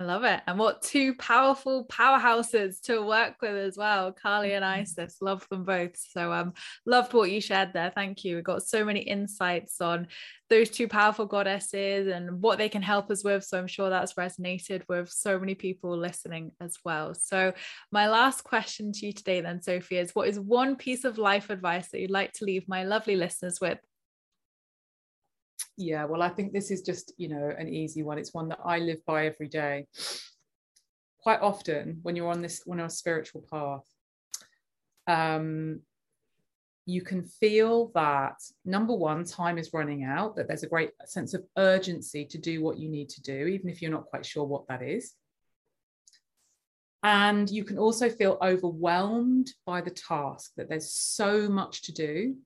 I 0.00 0.04
love 0.04 0.22
it. 0.22 0.40
And 0.46 0.60
what 0.60 0.80
two 0.82 1.12
powerful 1.16 1.84
powerhouses 1.86 2.80
to 2.82 3.02
work 3.02 3.34
with 3.42 3.56
as 3.56 3.76
well. 3.76 4.12
Kali 4.12 4.52
and 4.52 4.64
mm-hmm. 4.64 4.82
Isis, 4.82 5.16
love 5.20 5.44
them 5.50 5.64
both. 5.64 5.96
So 5.96 6.32
um 6.32 6.52
loved 6.86 7.14
what 7.14 7.32
you 7.32 7.40
shared 7.40 7.72
there. 7.72 7.90
Thank 7.92 8.22
you. 8.22 8.36
We 8.36 8.42
got 8.42 8.62
so 8.62 8.84
many 8.84 9.00
insights 9.00 9.80
on 9.80 10.06
those 10.50 10.70
two 10.70 10.86
powerful 10.86 11.26
goddesses 11.26 12.06
and 12.06 12.40
what 12.40 12.58
they 12.58 12.68
can 12.68 12.80
help 12.80 13.10
us 13.10 13.24
with. 13.24 13.42
So 13.42 13.58
I'm 13.58 13.66
sure 13.66 13.90
that's 13.90 14.14
resonated 14.14 14.82
with 14.88 15.10
so 15.10 15.36
many 15.36 15.56
people 15.56 15.96
listening 15.96 16.52
as 16.60 16.76
well. 16.84 17.14
So 17.14 17.52
my 17.90 18.08
last 18.08 18.44
question 18.44 18.92
to 18.92 19.06
you 19.06 19.12
today 19.12 19.40
then, 19.40 19.60
Sophie, 19.62 19.98
is 19.98 20.14
what 20.14 20.28
is 20.28 20.38
one 20.38 20.76
piece 20.76 21.04
of 21.04 21.18
life 21.18 21.50
advice 21.50 21.88
that 21.88 22.00
you'd 22.00 22.10
like 22.10 22.34
to 22.34 22.44
leave 22.44 22.68
my 22.68 22.84
lovely 22.84 23.16
listeners 23.16 23.60
with? 23.60 23.78
Yeah 25.78 26.04
well 26.04 26.22
i 26.22 26.28
think 26.28 26.52
this 26.52 26.70
is 26.70 26.82
just 26.82 27.12
you 27.16 27.28
know 27.28 27.54
an 27.56 27.68
easy 27.68 28.02
one. 28.02 28.18
It's 28.18 28.34
one 28.34 28.48
that 28.48 28.58
i 28.64 28.78
live 28.78 29.04
by 29.06 29.26
every 29.26 29.48
day. 29.48 29.86
Quite 31.20 31.40
often 31.40 32.00
when 32.02 32.16
you're 32.16 32.30
on 32.30 32.42
this 32.42 32.62
when 32.66 32.80
on 32.80 32.86
a 32.86 32.90
spiritual 32.90 33.44
path 33.50 33.86
um 35.06 35.80
you 36.84 37.02
can 37.02 37.22
feel 37.22 37.90
that 37.94 38.36
number 38.64 38.94
one 38.94 39.22
time 39.22 39.58
is 39.58 39.74
running 39.74 40.04
out 40.04 40.34
that 40.36 40.48
there's 40.48 40.62
a 40.62 40.68
great 40.68 40.90
sense 41.04 41.34
of 41.34 41.44
urgency 41.56 42.24
to 42.24 42.38
do 42.38 42.62
what 42.62 42.78
you 42.78 42.88
need 42.88 43.08
to 43.10 43.22
do 43.22 43.46
even 43.46 43.68
if 43.68 43.80
you're 43.80 43.90
not 43.90 44.06
quite 44.06 44.26
sure 44.26 44.44
what 44.44 44.66
that 44.68 44.82
is. 44.82 45.14
And 47.04 47.48
you 47.48 47.62
can 47.62 47.78
also 47.78 48.08
feel 48.08 48.38
overwhelmed 48.42 49.52
by 49.64 49.80
the 49.82 49.90
task 49.90 50.52
that 50.56 50.68
there's 50.68 50.90
so 50.90 51.48
much 51.48 51.82
to 51.82 51.92
do 51.92 52.36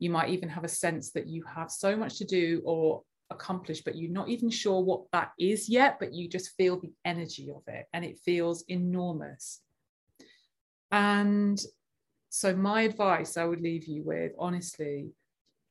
you 0.00 0.10
might 0.10 0.30
even 0.30 0.48
have 0.48 0.64
a 0.64 0.68
sense 0.68 1.12
that 1.12 1.28
you 1.28 1.44
have 1.44 1.70
so 1.70 1.94
much 1.94 2.18
to 2.18 2.24
do 2.24 2.62
or 2.64 3.02
accomplish, 3.30 3.82
but 3.82 3.96
you're 3.96 4.10
not 4.10 4.28
even 4.28 4.50
sure 4.50 4.80
what 4.80 5.02
that 5.12 5.30
is 5.38 5.68
yet, 5.68 5.98
but 6.00 6.12
you 6.12 6.28
just 6.28 6.56
feel 6.56 6.80
the 6.80 6.92
energy 7.04 7.50
of 7.54 7.62
it 7.68 7.86
and 7.92 8.04
it 8.04 8.18
feels 8.18 8.64
enormous. 8.68 9.60
And 10.90 11.60
so, 12.30 12.56
my 12.56 12.82
advice 12.82 13.36
I 13.36 13.44
would 13.44 13.60
leave 13.60 13.84
you 13.84 14.02
with 14.02 14.32
honestly, 14.38 15.10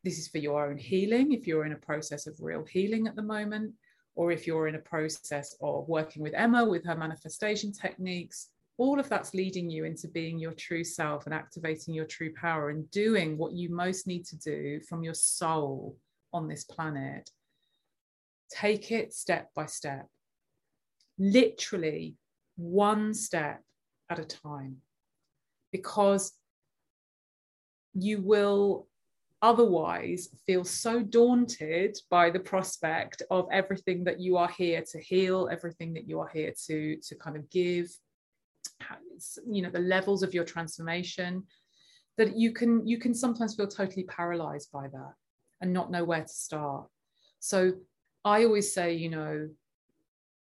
this 0.04 0.20
is 0.20 0.28
for 0.28 0.38
your 0.38 0.70
own 0.70 0.78
healing. 0.78 1.34
If 1.34 1.48
you're 1.48 1.66
in 1.66 1.74
a 1.74 1.78
process 1.78 2.28
of 2.28 2.40
real 2.40 2.64
healing 2.64 3.08
at 3.08 3.16
the 3.16 3.22
moment, 3.22 3.74
or 4.16 4.32
if 4.32 4.46
you're 4.46 4.68
in 4.68 4.76
a 4.76 4.80
process 4.80 5.56
of 5.62 5.88
working 5.90 6.22
with 6.22 6.34
Emma 6.34 6.64
with 6.64 6.86
her 6.86 6.96
manifestation 6.96 7.72
techniques, 7.72 8.50
all 8.80 8.98
of 8.98 9.10
that's 9.10 9.34
leading 9.34 9.70
you 9.70 9.84
into 9.84 10.08
being 10.08 10.40
your 10.40 10.54
true 10.54 10.86
self 10.86 11.26
and 11.26 11.36
activating 11.36 11.94
your 11.94 12.06
true 12.06 12.34
power 12.34 12.70
and 12.70 12.90
doing 12.92 13.38
what 13.38 13.52
you 13.52 13.70
most 13.70 14.08
need 14.08 14.26
to 14.26 14.38
do 14.38 14.80
from 14.88 15.04
your 15.04 15.14
soul 15.14 15.98
on 16.32 16.48
this 16.48 16.64
planet. 16.64 17.30
Take 18.50 18.92
it 18.92 19.14
step 19.14 19.50
by 19.54 19.66
step, 19.66 20.08
literally 21.18 22.16
one 22.56 23.14
step 23.14 23.62
at 24.10 24.18
a 24.18 24.24
time, 24.26 24.78
because 25.74 26.32
you 27.94 28.22
will 28.22 28.88
otherwise 29.42 30.30
feel 30.48 30.64
so 30.64 31.02
daunted 31.02 31.98
by 32.10 32.30
the 32.30 32.40
prospect 32.40 33.24
of 33.30 33.46
everything 33.52 34.06
that 34.06 34.22
you 34.22 34.38
are 34.38 34.50
here 34.50 34.82
to 34.92 35.00
heal, 35.00 35.50
everything 35.52 35.94
that 35.94 36.08
you 36.08 36.22
are 36.22 36.30
here 36.30 36.54
to, 36.66 36.96
to 36.98 37.16
kind 37.16 37.36
of 37.36 37.50
give, 37.50 37.90
you 39.49 39.62
know 39.62 39.70
the 39.70 39.80
levels 39.80 40.24
of 40.24 40.34
your 40.34 40.45
transformation 40.45 41.43
that 42.18 42.38
you 42.38 42.53
can 42.53 42.86
you 42.86 42.97
can 42.97 43.14
sometimes 43.14 43.55
feel 43.55 43.68
totally 43.68 44.03
paralyzed 44.03 44.72
by 44.72 44.88
that 44.88 45.14
and 45.62 45.74
not 45.74 45.91
know 45.91 46.03
where 46.03 46.22
to 46.22 46.28
start. 46.28 46.88
So 47.39 47.74
i 48.26 48.43
always 48.43 48.74
say 48.74 48.93
you 48.93 49.10
know 49.10 49.47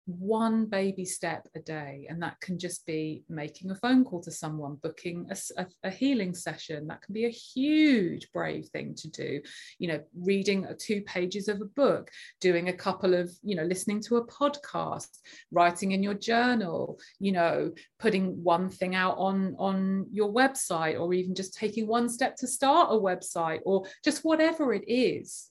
one 0.08 0.66
baby 0.66 1.04
step 1.04 1.48
a 1.56 1.60
day 1.60 2.08
and 2.10 2.22
that 2.24 2.40
can 2.40 2.58
just 2.58 2.86
be 2.86 3.24
making 3.28 3.70
a 3.70 3.76
phone 3.76 4.06
call 4.06 4.22
to 4.22 4.32
someone 4.32 4.76
booking 4.82 5.28
a, 5.30 5.62
a, 5.62 5.68
a, 5.84 5.90
healing 5.90 6.34
session. 6.34 6.88
That 6.88 7.02
can 7.02 7.14
be 7.14 7.26
a 7.26 7.30
huge 7.30 8.32
brave 8.32 8.68
thing 8.68 8.96
to 8.96 9.10
do. 9.10 9.42
You 9.80 9.90
know 9.90 10.00
reading 10.16 10.66
two 10.80 11.02
pages 11.02 11.50
of 11.50 11.62
a 11.62 11.66
book 11.66 12.10
doing 12.40 12.70
a 12.70 12.74
couple 12.74 13.14
of 13.14 13.30
you 13.44 13.56
know 13.56 13.64
listening 13.64 14.02
to 14.04 14.18
a 14.18 14.28
podcast 14.28 15.10
writing 15.52 15.92
in 15.92 16.04
your 16.04 16.14
journal 16.14 17.00
you 17.20 17.32
know 17.32 17.72
putting 18.00 18.42
one 18.44 18.70
thing 18.70 18.96
out 18.96 19.18
on 19.18 19.56
on 19.60 20.06
your 20.12 20.32
website 20.32 21.00
or 21.00 21.14
even 21.14 21.36
just 21.36 21.54
taking 21.54 21.88
one 21.88 22.08
step 22.10 22.36
to 22.38 22.48
start 22.48 22.90
a 22.92 22.96
website 22.96 23.60
or 23.66 23.86
just 24.04 24.24
whatever 24.24 24.74
it 24.74 24.84
is 24.88 25.50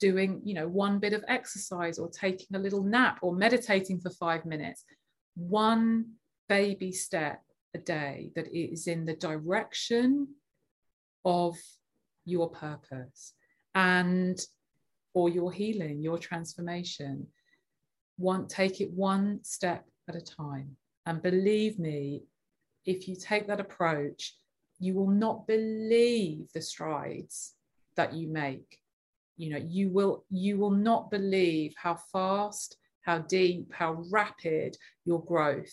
doing 0.00 0.40
you 0.44 0.54
know 0.54 0.68
one 0.68 0.98
bit 0.98 1.12
of 1.12 1.24
exercise 1.28 1.98
or 1.98 2.08
taking 2.08 2.56
a 2.56 2.58
little 2.58 2.82
nap 2.82 3.18
or 3.22 3.34
meditating 3.34 4.00
for 4.00 4.10
5 4.10 4.44
minutes 4.44 4.84
one 5.34 6.12
baby 6.48 6.92
step 6.92 7.42
a 7.74 7.78
day 7.78 8.30
that 8.34 8.46
is 8.52 8.86
in 8.86 9.04
the 9.04 9.14
direction 9.14 10.28
of 11.24 11.56
your 12.24 12.50
purpose 12.50 13.34
and 13.74 14.40
or 15.14 15.28
your 15.28 15.52
healing 15.52 16.02
your 16.02 16.18
transformation. 16.18 17.26
One 18.16 18.48
take 18.48 18.80
it 18.80 18.90
one 18.90 19.40
step 19.42 19.84
at 20.08 20.16
a 20.16 20.20
time. 20.20 20.76
And 21.06 21.22
believe 21.22 21.78
me 21.78 22.24
if 22.84 23.08
you 23.08 23.16
take 23.16 23.46
that 23.46 23.60
approach 23.60 24.34
you 24.80 24.94
will 24.94 25.10
not 25.10 25.46
believe 25.46 26.48
the 26.54 26.62
strides 26.62 27.54
that 27.96 28.14
you 28.14 28.28
make 28.28 28.78
you 29.38 29.50
know 29.50 29.64
you 29.66 29.90
will 29.90 30.24
you 30.30 30.58
will 30.58 30.70
not 30.70 31.10
believe 31.10 31.72
how 31.76 31.96
fast 32.12 32.76
how 33.02 33.18
deep 33.18 33.72
how 33.72 34.04
rapid 34.10 34.76
your 35.04 35.24
growth 35.24 35.72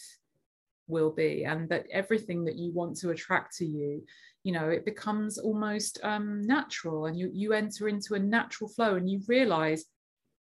will 0.87 1.11
be 1.11 1.43
and 1.43 1.67
that 1.67 1.85
everything 1.91 2.45
that 2.45 2.55
you 2.55 2.71
want 2.71 2.95
to 2.95 3.09
attract 3.09 3.57
to 3.57 3.65
you 3.65 4.01
you 4.43 4.51
know 4.53 4.69
it 4.69 4.85
becomes 4.85 5.37
almost 5.39 5.99
um, 6.03 6.41
natural 6.43 7.07
and 7.07 7.17
you 7.17 7.29
you 7.33 7.53
enter 7.53 7.89
into 7.89 8.13
a 8.13 8.19
natural 8.19 8.69
flow 8.69 8.95
and 8.95 9.09
you 9.09 9.19
realize 9.27 9.85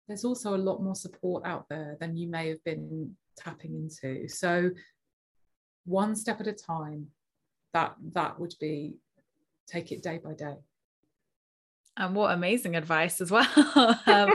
there's 0.08 0.26
also 0.26 0.56
a 0.56 0.58
lot 0.58 0.84
more 0.84 0.96
support 0.96 1.46
out 1.46 1.66
there 1.70 1.98
than 2.00 2.16
you 2.16 2.28
may 2.28 2.50
have 2.50 2.64
been 2.64 3.16
tapping 3.38 3.76
into. 3.76 4.28
So 4.28 4.72
one 5.86 6.16
step 6.16 6.40
at 6.42 6.48
a 6.48 6.54
time 6.54 7.08
that 7.74 7.96
that 8.14 8.40
would 8.40 8.54
be 8.60 8.96
take 9.68 9.92
it 9.92 10.04
day 10.04 10.20
by 10.24 10.34
day 10.34 10.56
And 11.98 12.16
what 12.16 12.34
amazing 12.34 12.76
advice 12.76 13.22
as 13.22 13.32
well. 13.32 13.48
um, 14.06 14.34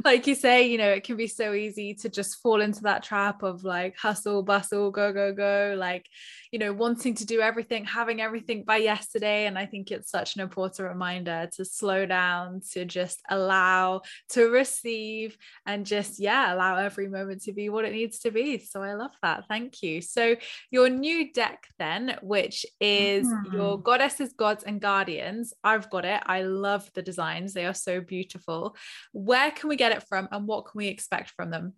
like 0.04 0.26
you 0.26 0.34
say, 0.34 0.68
you 0.68 0.78
know, 0.78 0.88
it 0.90 1.04
can 1.04 1.16
be 1.16 1.26
so 1.26 1.52
easy 1.52 1.94
to 1.94 2.08
just 2.08 2.40
fall 2.40 2.60
into 2.60 2.82
that 2.82 3.02
trap 3.02 3.42
of 3.42 3.64
like 3.64 3.96
hustle, 3.96 4.42
bustle, 4.42 4.90
go, 4.90 5.12
go, 5.12 5.32
go, 5.32 5.74
like, 5.76 6.06
you 6.52 6.58
know, 6.58 6.72
wanting 6.72 7.14
to 7.14 7.26
do 7.26 7.40
everything, 7.40 7.84
having 7.84 8.20
everything 8.20 8.64
by 8.64 8.76
yesterday. 8.76 9.46
And 9.46 9.58
I 9.58 9.66
think 9.66 9.90
it's 9.90 10.10
such 10.10 10.34
an 10.34 10.42
important 10.42 10.88
reminder 10.88 11.48
to 11.54 11.64
slow 11.64 12.06
down, 12.06 12.60
to 12.72 12.84
just 12.84 13.20
allow, 13.28 14.02
to 14.30 14.48
receive, 14.48 15.36
and 15.66 15.86
just, 15.86 16.18
yeah, 16.18 16.52
allow 16.52 16.76
every 16.76 17.08
moment 17.08 17.42
to 17.42 17.52
be 17.52 17.68
what 17.68 17.84
it 17.84 17.92
needs 17.92 18.20
to 18.20 18.30
be. 18.30 18.58
So 18.58 18.82
I 18.82 18.94
love 18.94 19.12
that. 19.22 19.44
Thank 19.48 19.82
you. 19.82 20.00
So, 20.00 20.36
your 20.70 20.88
new 20.88 21.32
deck, 21.32 21.66
then, 21.78 22.16
which 22.22 22.66
is 22.80 23.26
mm-hmm. 23.26 23.56
your 23.56 23.80
goddesses, 23.80 24.32
gods, 24.32 24.64
and 24.64 24.80
guardians, 24.80 25.52
I've 25.62 25.90
got 25.90 26.04
it. 26.04 26.22
I 26.26 26.42
love 26.42 26.90
the 27.00 27.10
designs, 27.10 27.52
they 27.52 27.66
are 27.66 27.74
so 27.74 28.00
beautiful. 28.00 28.76
Where 29.12 29.50
can 29.50 29.68
we 29.68 29.76
get 29.76 29.92
it 29.92 30.04
from, 30.08 30.28
and 30.30 30.46
what 30.46 30.66
can 30.66 30.78
we 30.78 30.88
expect 30.88 31.30
from 31.30 31.50
them? 31.50 31.74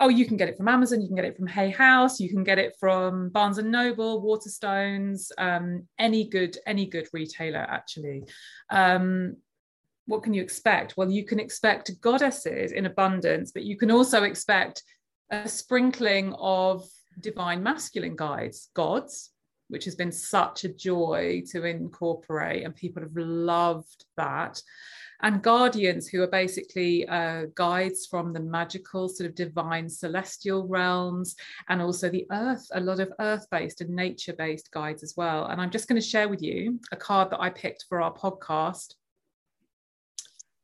oh, 0.00 0.08
you 0.08 0.24
can 0.24 0.38
get 0.38 0.48
it 0.48 0.56
from 0.56 0.68
Amazon, 0.68 1.02
you 1.02 1.06
can 1.06 1.16
get 1.16 1.26
it 1.26 1.36
from 1.36 1.46
Hay 1.46 1.70
House, 1.70 2.20
you 2.20 2.30
can 2.30 2.42
get 2.42 2.58
it 2.58 2.74
from 2.80 3.28
Barnes 3.28 3.58
and 3.58 3.70
Noble, 3.70 4.22
Waterstones, 4.22 5.30
um, 5.36 5.86
any 5.98 6.28
good 6.28 6.56
any 6.66 6.86
good 6.86 7.06
retailer 7.12 7.58
actually. 7.58 8.24
Um, 8.70 9.36
what 10.06 10.22
can 10.22 10.34
you 10.34 10.42
expect? 10.42 10.96
Well, 10.96 11.10
you 11.10 11.24
can 11.24 11.38
expect 11.38 12.00
goddesses 12.00 12.72
in 12.72 12.86
abundance, 12.86 13.52
but 13.52 13.64
you 13.64 13.76
can 13.76 13.90
also 13.90 14.24
expect 14.24 14.82
a 15.30 15.48
sprinkling 15.48 16.34
of 16.38 16.82
divine 17.20 17.62
masculine 17.62 18.16
guides, 18.16 18.70
gods, 18.74 19.30
which 19.70 19.84
has 19.86 19.94
been 19.94 20.12
such 20.12 20.64
a 20.64 20.68
joy 20.68 21.42
to 21.50 21.64
incorporate, 21.64 22.64
and 22.64 22.74
people 22.74 23.02
have 23.02 23.16
loved 23.16 24.04
that. 24.16 24.60
And 25.22 25.42
guardians 25.42 26.08
who 26.08 26.22
are 26.22 26.28
basically 26.28 27.06
uh, 27.06 27.46
guides 27.54 28.06
from 28.06 28.32
the 28.32 28.40
magical 28.40 29.08
sort 29.08 29.28
of 29.28 29.34
divine 29.34 29.88
celestial 29.88 30.66
realms 30.66 31.36
and 31.68 31.82
also 31.82 32.08
the 32.08 32.26
earth 32.30 32.66
a 32.72 32.80
lot 32.80 33.00
of 33.00 33.12
earth 33.20 33.46
based 33.50 33.80
and 33.80 33.90
nature 33.90 34.32
based 34.32 34.70
guides 34.70 35.02
as 35.02 35.14
well. 35.16 35.46
And 35.46 35.60
i'm 35.60 35.70
just 35.70 35.88
going 35.88 36.00
to 36.00 36.06
share 36.06 36.28
with 36.28 36.42
you 36.42 36.80
a 36.92 36.96
card 36.96 37.30
that 37.30 37.40
i 37.40 37.50
picked 37.50 37.84
for 37.88 38.00
our 38.00 38.12
podcast. 38.12 38.94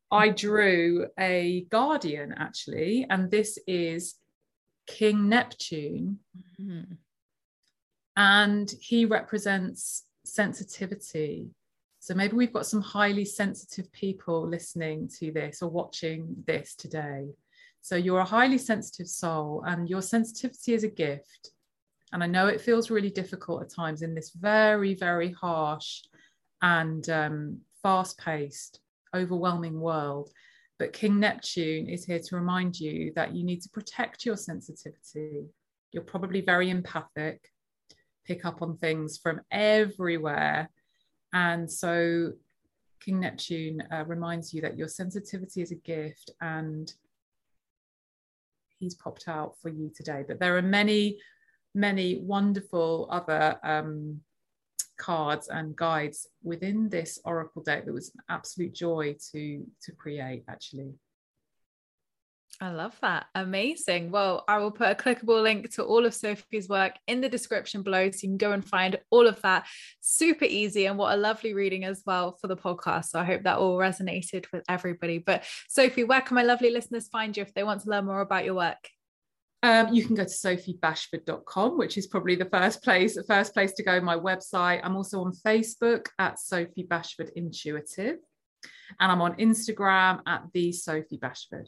I 0.09 0.29
drew 0.29 1.07
a 1.19 1.67
guardian 1.69 2.33
actually 2.37 3.05
and 3.09 3.29
this 3.29 3.59
is 3.67 4.15
king 4.87 5.29
neptune. 5.29 6.19
Mm-hmm. 6.59 6.93
And 8.17 8.73
he 8.81 9.05
represents 9.05 10.03
sensitivity 10.25 11.49
so 12.07 12.13
maybe 12.13 12.37
we've 12.37 12.53
got 12.53 12.65
some 12.65 12.81
highly 12.81 13.25
sensitive 13.25 13.91
people 13.91 14.47
listening 14.47 15.09
to 15.19 15.29
this 15.29 15.61
or 15.61 15.69
watching 15.69 16.41
this 16.47 16.73
today. 16.73 17.27
So 17.81 17.97
you're 17.97 18.21
a 18.21 18.25
highly 18.25 18.57
sensitive 18.57 19.09
soul, 19.09 19.61
and 19.67 19.89
your 19.89 20.01
sensitivity 20.01 20.73
is 20.73 20.85
a 20.85 20.87
gift. 20.87 21.51
And 22.13 22.23
I 22.23 22.27
know 22.27 22.47
it 22.47 22.61
feels 22.61 22.89
really 22.89 23.09
difficult 23.09 23.61
at 23.61 23.69
times 23.69 24.03
in 24.03 24.15
this 24.15 24.29
very, 24.29 24.93
very 24.93 25.33
harsh 25.33 26.01
and 26.61 27.09
um, 27.09 27.57
fast 27.83 28.17
paced, 28.17 28.79
overwhelming 29.13 29.77
world. 29.77 30.31
But 30.79 30.93
King 30.93 31.19
Neptune 31.19 31.89
is 31.89 32.05
here 32.05 32.19
to 32.19 32.35
remind 32.37 32.79
you 32.79 33.11
that 33.17 33.35
you 33.35 33.43
need 33.43 33.61
to 33.63 33.69
protect 33.69 34.25
your 34.25 34.37
sensitivity. 34.37 35.43
You're 35.91 36.03
probably 36.03 36.39
very 36.39 36.69
empathic, 36.69 37.51
pick 38.27 38.45
up 38.45 38.61
on 38.61 38.77
things 38.77 39.17
from 39.17 39.41
everywhere 39.51 40.69
and 41.33 41.71
so 41.71 42.33
King 42.99 43.19
Neptune 43.21 43.83
uh, 43.91 44.03
reminds 44.05 44.53
you 44.53 44.61
that 44.61 44.77
your 44.77 44.87
sensitivity 44.87 45.61
is 45.61 45.71
a 45.71 45.75
gift 45.75 46.31
and 46.41 46.91
he's 48.79 48.95
popped 48.95 49.27
out 49.27 49.55
for 49.61 49.69
you 49.69 49.91
today. 49.95 50.23
But 50.27 50.39
there 50.39 50.57
are 50.57 50.61
many, 50.61 51.19
many 51.73 52.19
wonderful 52.19 53.07
other 53.11 53.57
um, 53.63 54.21
cards 54.97 55.47
and 55.47 55.75
guides 55.75 56.27
within 56.43 56.89
this 56.89 57.19
oracle 57.23 57.61
deck 57.61 57.85
that 57.85 57.93
was 57.93 58.09
an 58.09 58.21
absolute 58.29 58.73
joy 58.73 59.15
to 59.31 59.63
to 59.83 59.91
create 59.93 60.43
actually 60.49 60.91
I 62.59 62.71
love 62.71 62.97
that. 63.01 63.27
Amazing. 63.35 64.09
Well, 64.09 64.43
I 64.47 64.57
will 64.57 64.71
put 64.71 64.89
a 64.89 64.95
clickable 64.95 65.43
link 65.43 65.69
to 65.75 65.83
all 65.83 66.05
of 66.05 66.13
Sophie's 66.13 66.67
work 66.67 66.93
in 67.07 67.21
the 67.21 67.29
description 67.29 67.83
below 67.83 68.09
so 68.09 68.19
you 68.23 68.29
can 68.29 68.37
go 68.37 68.51
and 68.51 68.67
find 68.67 68.97
all 69.11 69.27
of 69.27 69.39
that. 69.43 69.67
Super 70.01 70.45
easy 70.45 70.87
and 70.87 70.97
what 70.97 71.13
a 71.13 71.17
lovely 71.17 71.53
reading 71.53 71.85
as 71.85 72.01
well 72.05 72.35
for 72.41 72.47
the 72.47 72.57
podcast. 72.57 73.05
So 73.05 73.19
I 73.19 73.25
hope 73.25 73.43
that 73.43 73.59
all 73.59 73.77
resonated 73.77 74.45
with 74.51 74.63
everybody. 74.67 75.19
But 75.19 75.43
Sophie, 75.67 76.03
where 76.03 76.21
can 76.21 76.33
my 76.33 76.41
lovely 76.41 76.71
listeners 76.71 77.07
find 77.07 77.37
you 77.37 77.43
if 77.43 77.53
they 77.53 77.63
want 77.63 77.81
to 77.81 77.89
learn 77.91 78.05
more 78.05 78.21
about 78.21 78.45
your 78.45 78.55
work? 78.55 78.89
Um, 79.61 79.93
you 79.93 80.05
can 80.05 80.15
go 80.15 80.23
to 80.23 80.29
sophiebashford.com, 80.29 81.77
which 81.77 81.97
is 81.97 82.07
probably 82.07 82.35
the 82.35 82.45
first 82.45 82.83
place, 82.83 83.15
the 83.15 83.23
first 83.23 83.53
place 83.53 83.73
to 83.73 83.83
go. 83.83 84.01
My 84.01 84.17
website. 84.17 84.81
I'm 84.83 84.95
also 84.95 85.21
on 85.21 85.33
Facebook 85.45 86.07
at 86.17 86.39
Sophie 86.39 86.87
Bashford 86.89 87.29
Intuitive, 87.35 88.17
and 88.99 89.11
I'm 89.11 89.21
on 89.21 89.35
Instagram 89.35 90.21
at 90.25 90.43
the 90.53 90.71
Sophie 90.71 91.19
Bashford. 91.19 91.67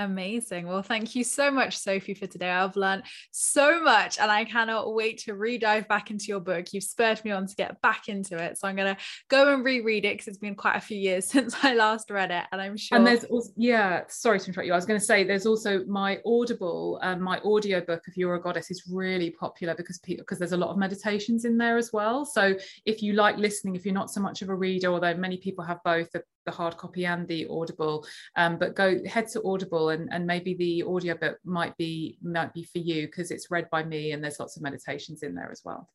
Amazing. 0.00 0.66
Well, 0.66 0.82
thank 0.82 1.14
you 1.14 1.22
so 1.22 1.50
much, 1.50 1.76
Sophie, 1.76 2.14
for 2.14 2.26
today. 2.26 2.48
I've 2.48 2.74
learned 2.74 3.02
so 3.32 3.82
much 3.82 4.18
and 4.18 4.30
I 4.30 4.46
cannot 4.46 4.94
wait 4.94 5.18
to 5.24 5.34
re-dive 5.34 5.86
back 5.88 6.10
into 6.10 6.24
your 6.28 6.40
book. 6.40 6.72
You've 6.72 6.84
spurred 6.84 7.22
me 7.22 7.32
on 7.32 7.46
to 7.46 7.54
get 7.54 7.82
back 7.82 8.08
into 8.08 8.38
it. 8.42 8.56
So 8.56 8.66
I'm 8.66 8.76
going 8.76 8.94
to 8.94 9.00
go 9.28 9.52
and 9.52 9.62
reread 9.62 10.06
it 10.06 10.14
because 10.14 10.28
it's 10.28 10.38
been 10.38 10.54
quite 10.54 10.76
a 10.76 10.80
few 10.80 10.96
years 10.96 11.26
since 11.30 11.54
I 11.62 11.74
last 11.74 12.10
read 12.10 12.30
it. 12.30 12.44
And 12.50 12.62
I'm 12.62 12.78
sure. 12.78 12.96
And 12.96 13.06
there's 13.06 13.24
also, 13.24 13.52
yeah, 13.56 14.04
sorry 14.08 14.40
to 14.40 14.46
interrupt 14.46 14.66
you. 14.66 14.72
I 14.72 14.76
was 14.76 14.86
going 14.86 14.98
to 14.98 15.04
say 15.04 15.22
there's 15.22 15.44
also 15.44 15.84
my 15.84 16.18
Audible 16.24 16.98
and 17.02 17.20
my 17.20 17.38
audio 17.44 17.82
book 17.82 18.08
of 18.08 18.16
You're 18.16 18.36
a 18.36 18.40
Goddess 18.40 18.70
is 18.70 18.84
really 18.90 19.30
popular 19.30 19.74
because 19.74 19.98
people, 19.98 20.22
because 20.22 20.38
there's 20.38 20.52
a 20.52 20.56
lot 20.56 20.70
of 20.70 20.78
meditations 20.78 21.44
in 21.44 21.58
there 21.58 21.76
as 21.76 21.92
well. 21.92 22.24
So 22.24 22.54
if 22.86 23.02
you 23.02 23.12
like 23.12 23.36
listening, 23.36 23.76
if 23.76 23.84
you're 23.84 23.92
not 23.92 24.10
so 24.10 24.22
much 24.22 24.40
of 24.40 24.48
a 24.48 24.54
reader, 24.54 24.88
although 24.88 25.14
many 25.14 25.36
people 25.36 25.62
have 25.62 25.82
both 25.84 26.10
the, 26.12 26.22
the 26.46 26.52
hard 26.52 26.76
copy 26.76 27.06
and 27.06 27.26
the 27.28 27.46
Audible, 27.50 28.06
um, 28.36 28.58
but 28.58 28.74
go 28.74 28.98
head 29.06 29.28
to 29.28 29.42
Audible 29.44 29.90
and, 29.90 30.08
and 30.12 30.26
maybe 30.26 30.54
the 30.54 30.84
audiobook 30.84 31.38
might 31.44 31.76
be 31.76 32.18
might 32.22 32.52
be 32.54 32.64
for 32.64 32.78
you 32.78 33.06
because 33.06 33.30
it's 33.30 33.50
read 33.50 33.68
by 33.70 33.84
me 33.84 34.12
and 34.12 34.22
there's 34.22 34.40
lots 34.40 34.56
of 34.56 34.62
meditations 34.62 35.22
in 35.22 35.34
there 35.34 35.50
as 35.50 35.62
well 35.64 35.88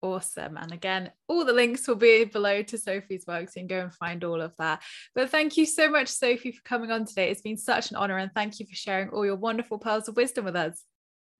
Awesome. 0.00 0.56
And 0.56 0.70
again, 0.72 1.10
all 1.26 1.44
the 1.44 1.52
links 1.52 1.88
will 1.88 1.96
be 1.96 2.24
below 2.24 2.62
to 2.62 2.78
Sophie's 2.78 3.26
work, 3.26 3.50
so 3.50 3.60
you 3.60 3.66
can 3.66 3.76
go 3.76 3.82
and 3.82 3.94
find 3.94 4.22
all 4.22 4.40
of 4.40 4.54
that. 4.58 4.82
But 5.14 5.30
thank 5.30 5.56
you 5.56 5.66
so 5.66 5.90
much, 5.90 6.08
Sophie, 6.08 6.52
for 6.52 6.62
coming 6.62 6.92
on 6.92 7.04
today. 7.04 7.30
It's 7.30 7.40
been 7.40 7.56
such 7.56 7.90
an 7.90 7.96
honor, 7.96 8.18
and 8.18 8.30
thank 8.32 8.60
you 8.60 8.66
for 8.66 8.76
sharing 8.76 9.08
all 9.08 9.26
your 9.26 9.34
wonderful 9.34 9.78
pearls 9.78 10.08
of 10.08 10.16
wisdom 10.16 10.44
with 10.44 10.54
us. 10.54 10.84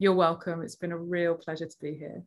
You're 0.01 0.15
welcome. 0.15 0.63
It's 0.63 0.77
been 0.77 0.93
a 0.93 0.99
real 0.99 1.35
pleasure 1.35 1.67
to 1.67 1.77
be 1.81 1.95
here. 1.95 2.25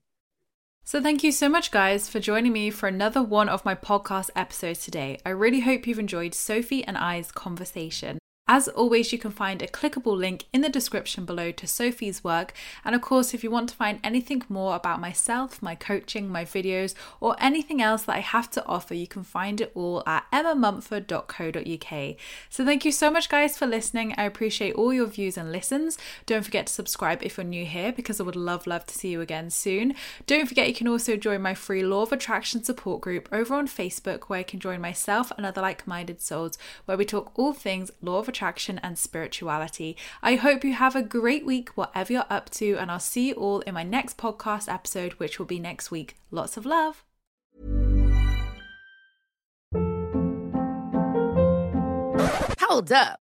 So, 0.83 1.01
thank 1.01 1.23
you 1.23 1.31
so 1.31 1.47
much, 1.47 1.71
guys, 1.71 2.09
for 2.09 2.19
joining 2.19 2.53
me 2.53 2.69
for 2.71 2.87
another 2.87 3.21
one 3.21 3.49
of 3.49 3.63
my 3.63 3.75
podcast 3.75 4.29
episodes 4.35 4.83
today. 4.83 5.19
I 5.25 5.29
really 5.29 5.61
hope 5.61 5.85
you've 5.85 5.99
enjoyed 5.99 6.33
Sophie 6.33 6.83
and 6.83 6.97
I's 6.97 7.31
conversation. 7.31 8.20
As 8.53 8.67
always, 8.67 9.13
you 9.13 9.17
can 9.17 9.31
find 9.31 9.61
a 9.61 9.67
clickable 9.67 10.17
link 10.17 10.43
in 10.51 10.59
the 10.59 10.67
description 10.67 11.23
below 11.23 11.53
to 11.53 11.65
Sophie's 11.65 12.21
work. 12.21 12.51
And 12.83 12.93
of 12.93 12.99
course, 12.99 13.33
if 13.33 13.45
you 13.45 13.49
want 13.49 13.69
to 13.69 13.75
find 13.75 14.01
anything 14.03 14.43
more 14.49 14.75
about 14.75 14.99
myself, 14.99 15.61
my 15.61 15.73
coaching, 15.73 16.27
my 16.29 16.43
videos, 16.43 16.93
or 17.21 17.37
anything 17.39 17.81
else 17.81 18.03
that 18.03 18.17
I 18.17 18.19
have 18.19 18.51
to 18.51 18.65
offer, 18.65 18.93
you 18.93 19.07
can 19.07 19.23
find 19.23 19.61
it 19.61 19.71
all 19.73 20.03
at 20.05 20.29
emmamumford.co.uk. 20.33 22.15
So 22.49 22.65
thank 22.65 22.83
you 22.83 22.91
so 22.91 23.09
much, 23.09 23.29
guys, 23.29 23.57
for 23.57 23.65
listening. 23.65 24.13
I 24.17 24.25
appreciate 24.25 24.75
all 24.75 24.91
your 24.91 25.05
views 25.05 25.37
and 25.37 25.49
listens. 25.49 25.97
Don't 26.25 26.43
forget 26.43 26.67
to 26.67 26.73
subscribe 26.73 27.23
if 27.23 27.37
you're 27.37 27.45
new 27.45 27.63
here 27.63 27.93
because 27.93 28.19
I 28.19 28.25
would 28.25 28.35
love, 28.35 28.67
love 28.67 28.85
to 28.87 28.93
see 28.93 29.11
you 29.11 29.21
again 29.21 29.49
soon. 29.49 29.95
Don't 30.27 30.47
forget 30.47 30.67
you 30.67 30.75
can 30.75 30.89
also 30.89 31.15
join 31.15 31.41
my 31.41 31.53
free 31.53 31.83
Law 31.83 32.01
of 32.01 32.11
Attraction 32.11 32.65
support 32.65 32.99
group 32.99 33.29
over 33.31 33.55
on 33.55 33.69
Facebook 33.69 34.23
where 34.23 34.39
you 34.39 34.45
can 34.45 34.59
join 34.59 34.81
myself 34.81 35.31
and 35.37 35.45
other 35.45 35.61
like 35.61 35.87
minded 35.87 36.19
souls 36.21 36.57
where 36.83 36.97
we 36.97 37.05
talk 37.05 37.31
all 37.35 37.53
things 37.53 37.91
Law 38.01 38.17
of 38.17 38.27
Attraction 38.27 38.40
attraction 38.41 38.79
and 38.81 38.97
spirituality. 38.97 39.95
I 40.23 40.33
hope 40.33 40.63
you 40.63 40.73
have 40.73 40.95
a 40.95 41.03
great 41.03 41.45
week, 41.45 41.69
whatever 41.77 42.11
you're 42.11 42.25
up 42.27 42.49
to, 42.51 42.75
and 42.77 42.89
I'll 42.89 42.99
see 42.99 43.27
you 43.27 43.33
all 43.35 43.59
in 43.59 43.75
my 43.75 43.83
next 43.83 44.17
podcast 44.17 44.67
episode, 44.67 45.13
which 45.13 45.37
will 45.37 45.45
be 45.45 45.59
next 45.59 45.91
week. 45.91 46.15
Lots 46.31 46.57
of 46.57 46.65
love. 46.65 47.05
Hold 52.59 52.91
up. 52.91 53.20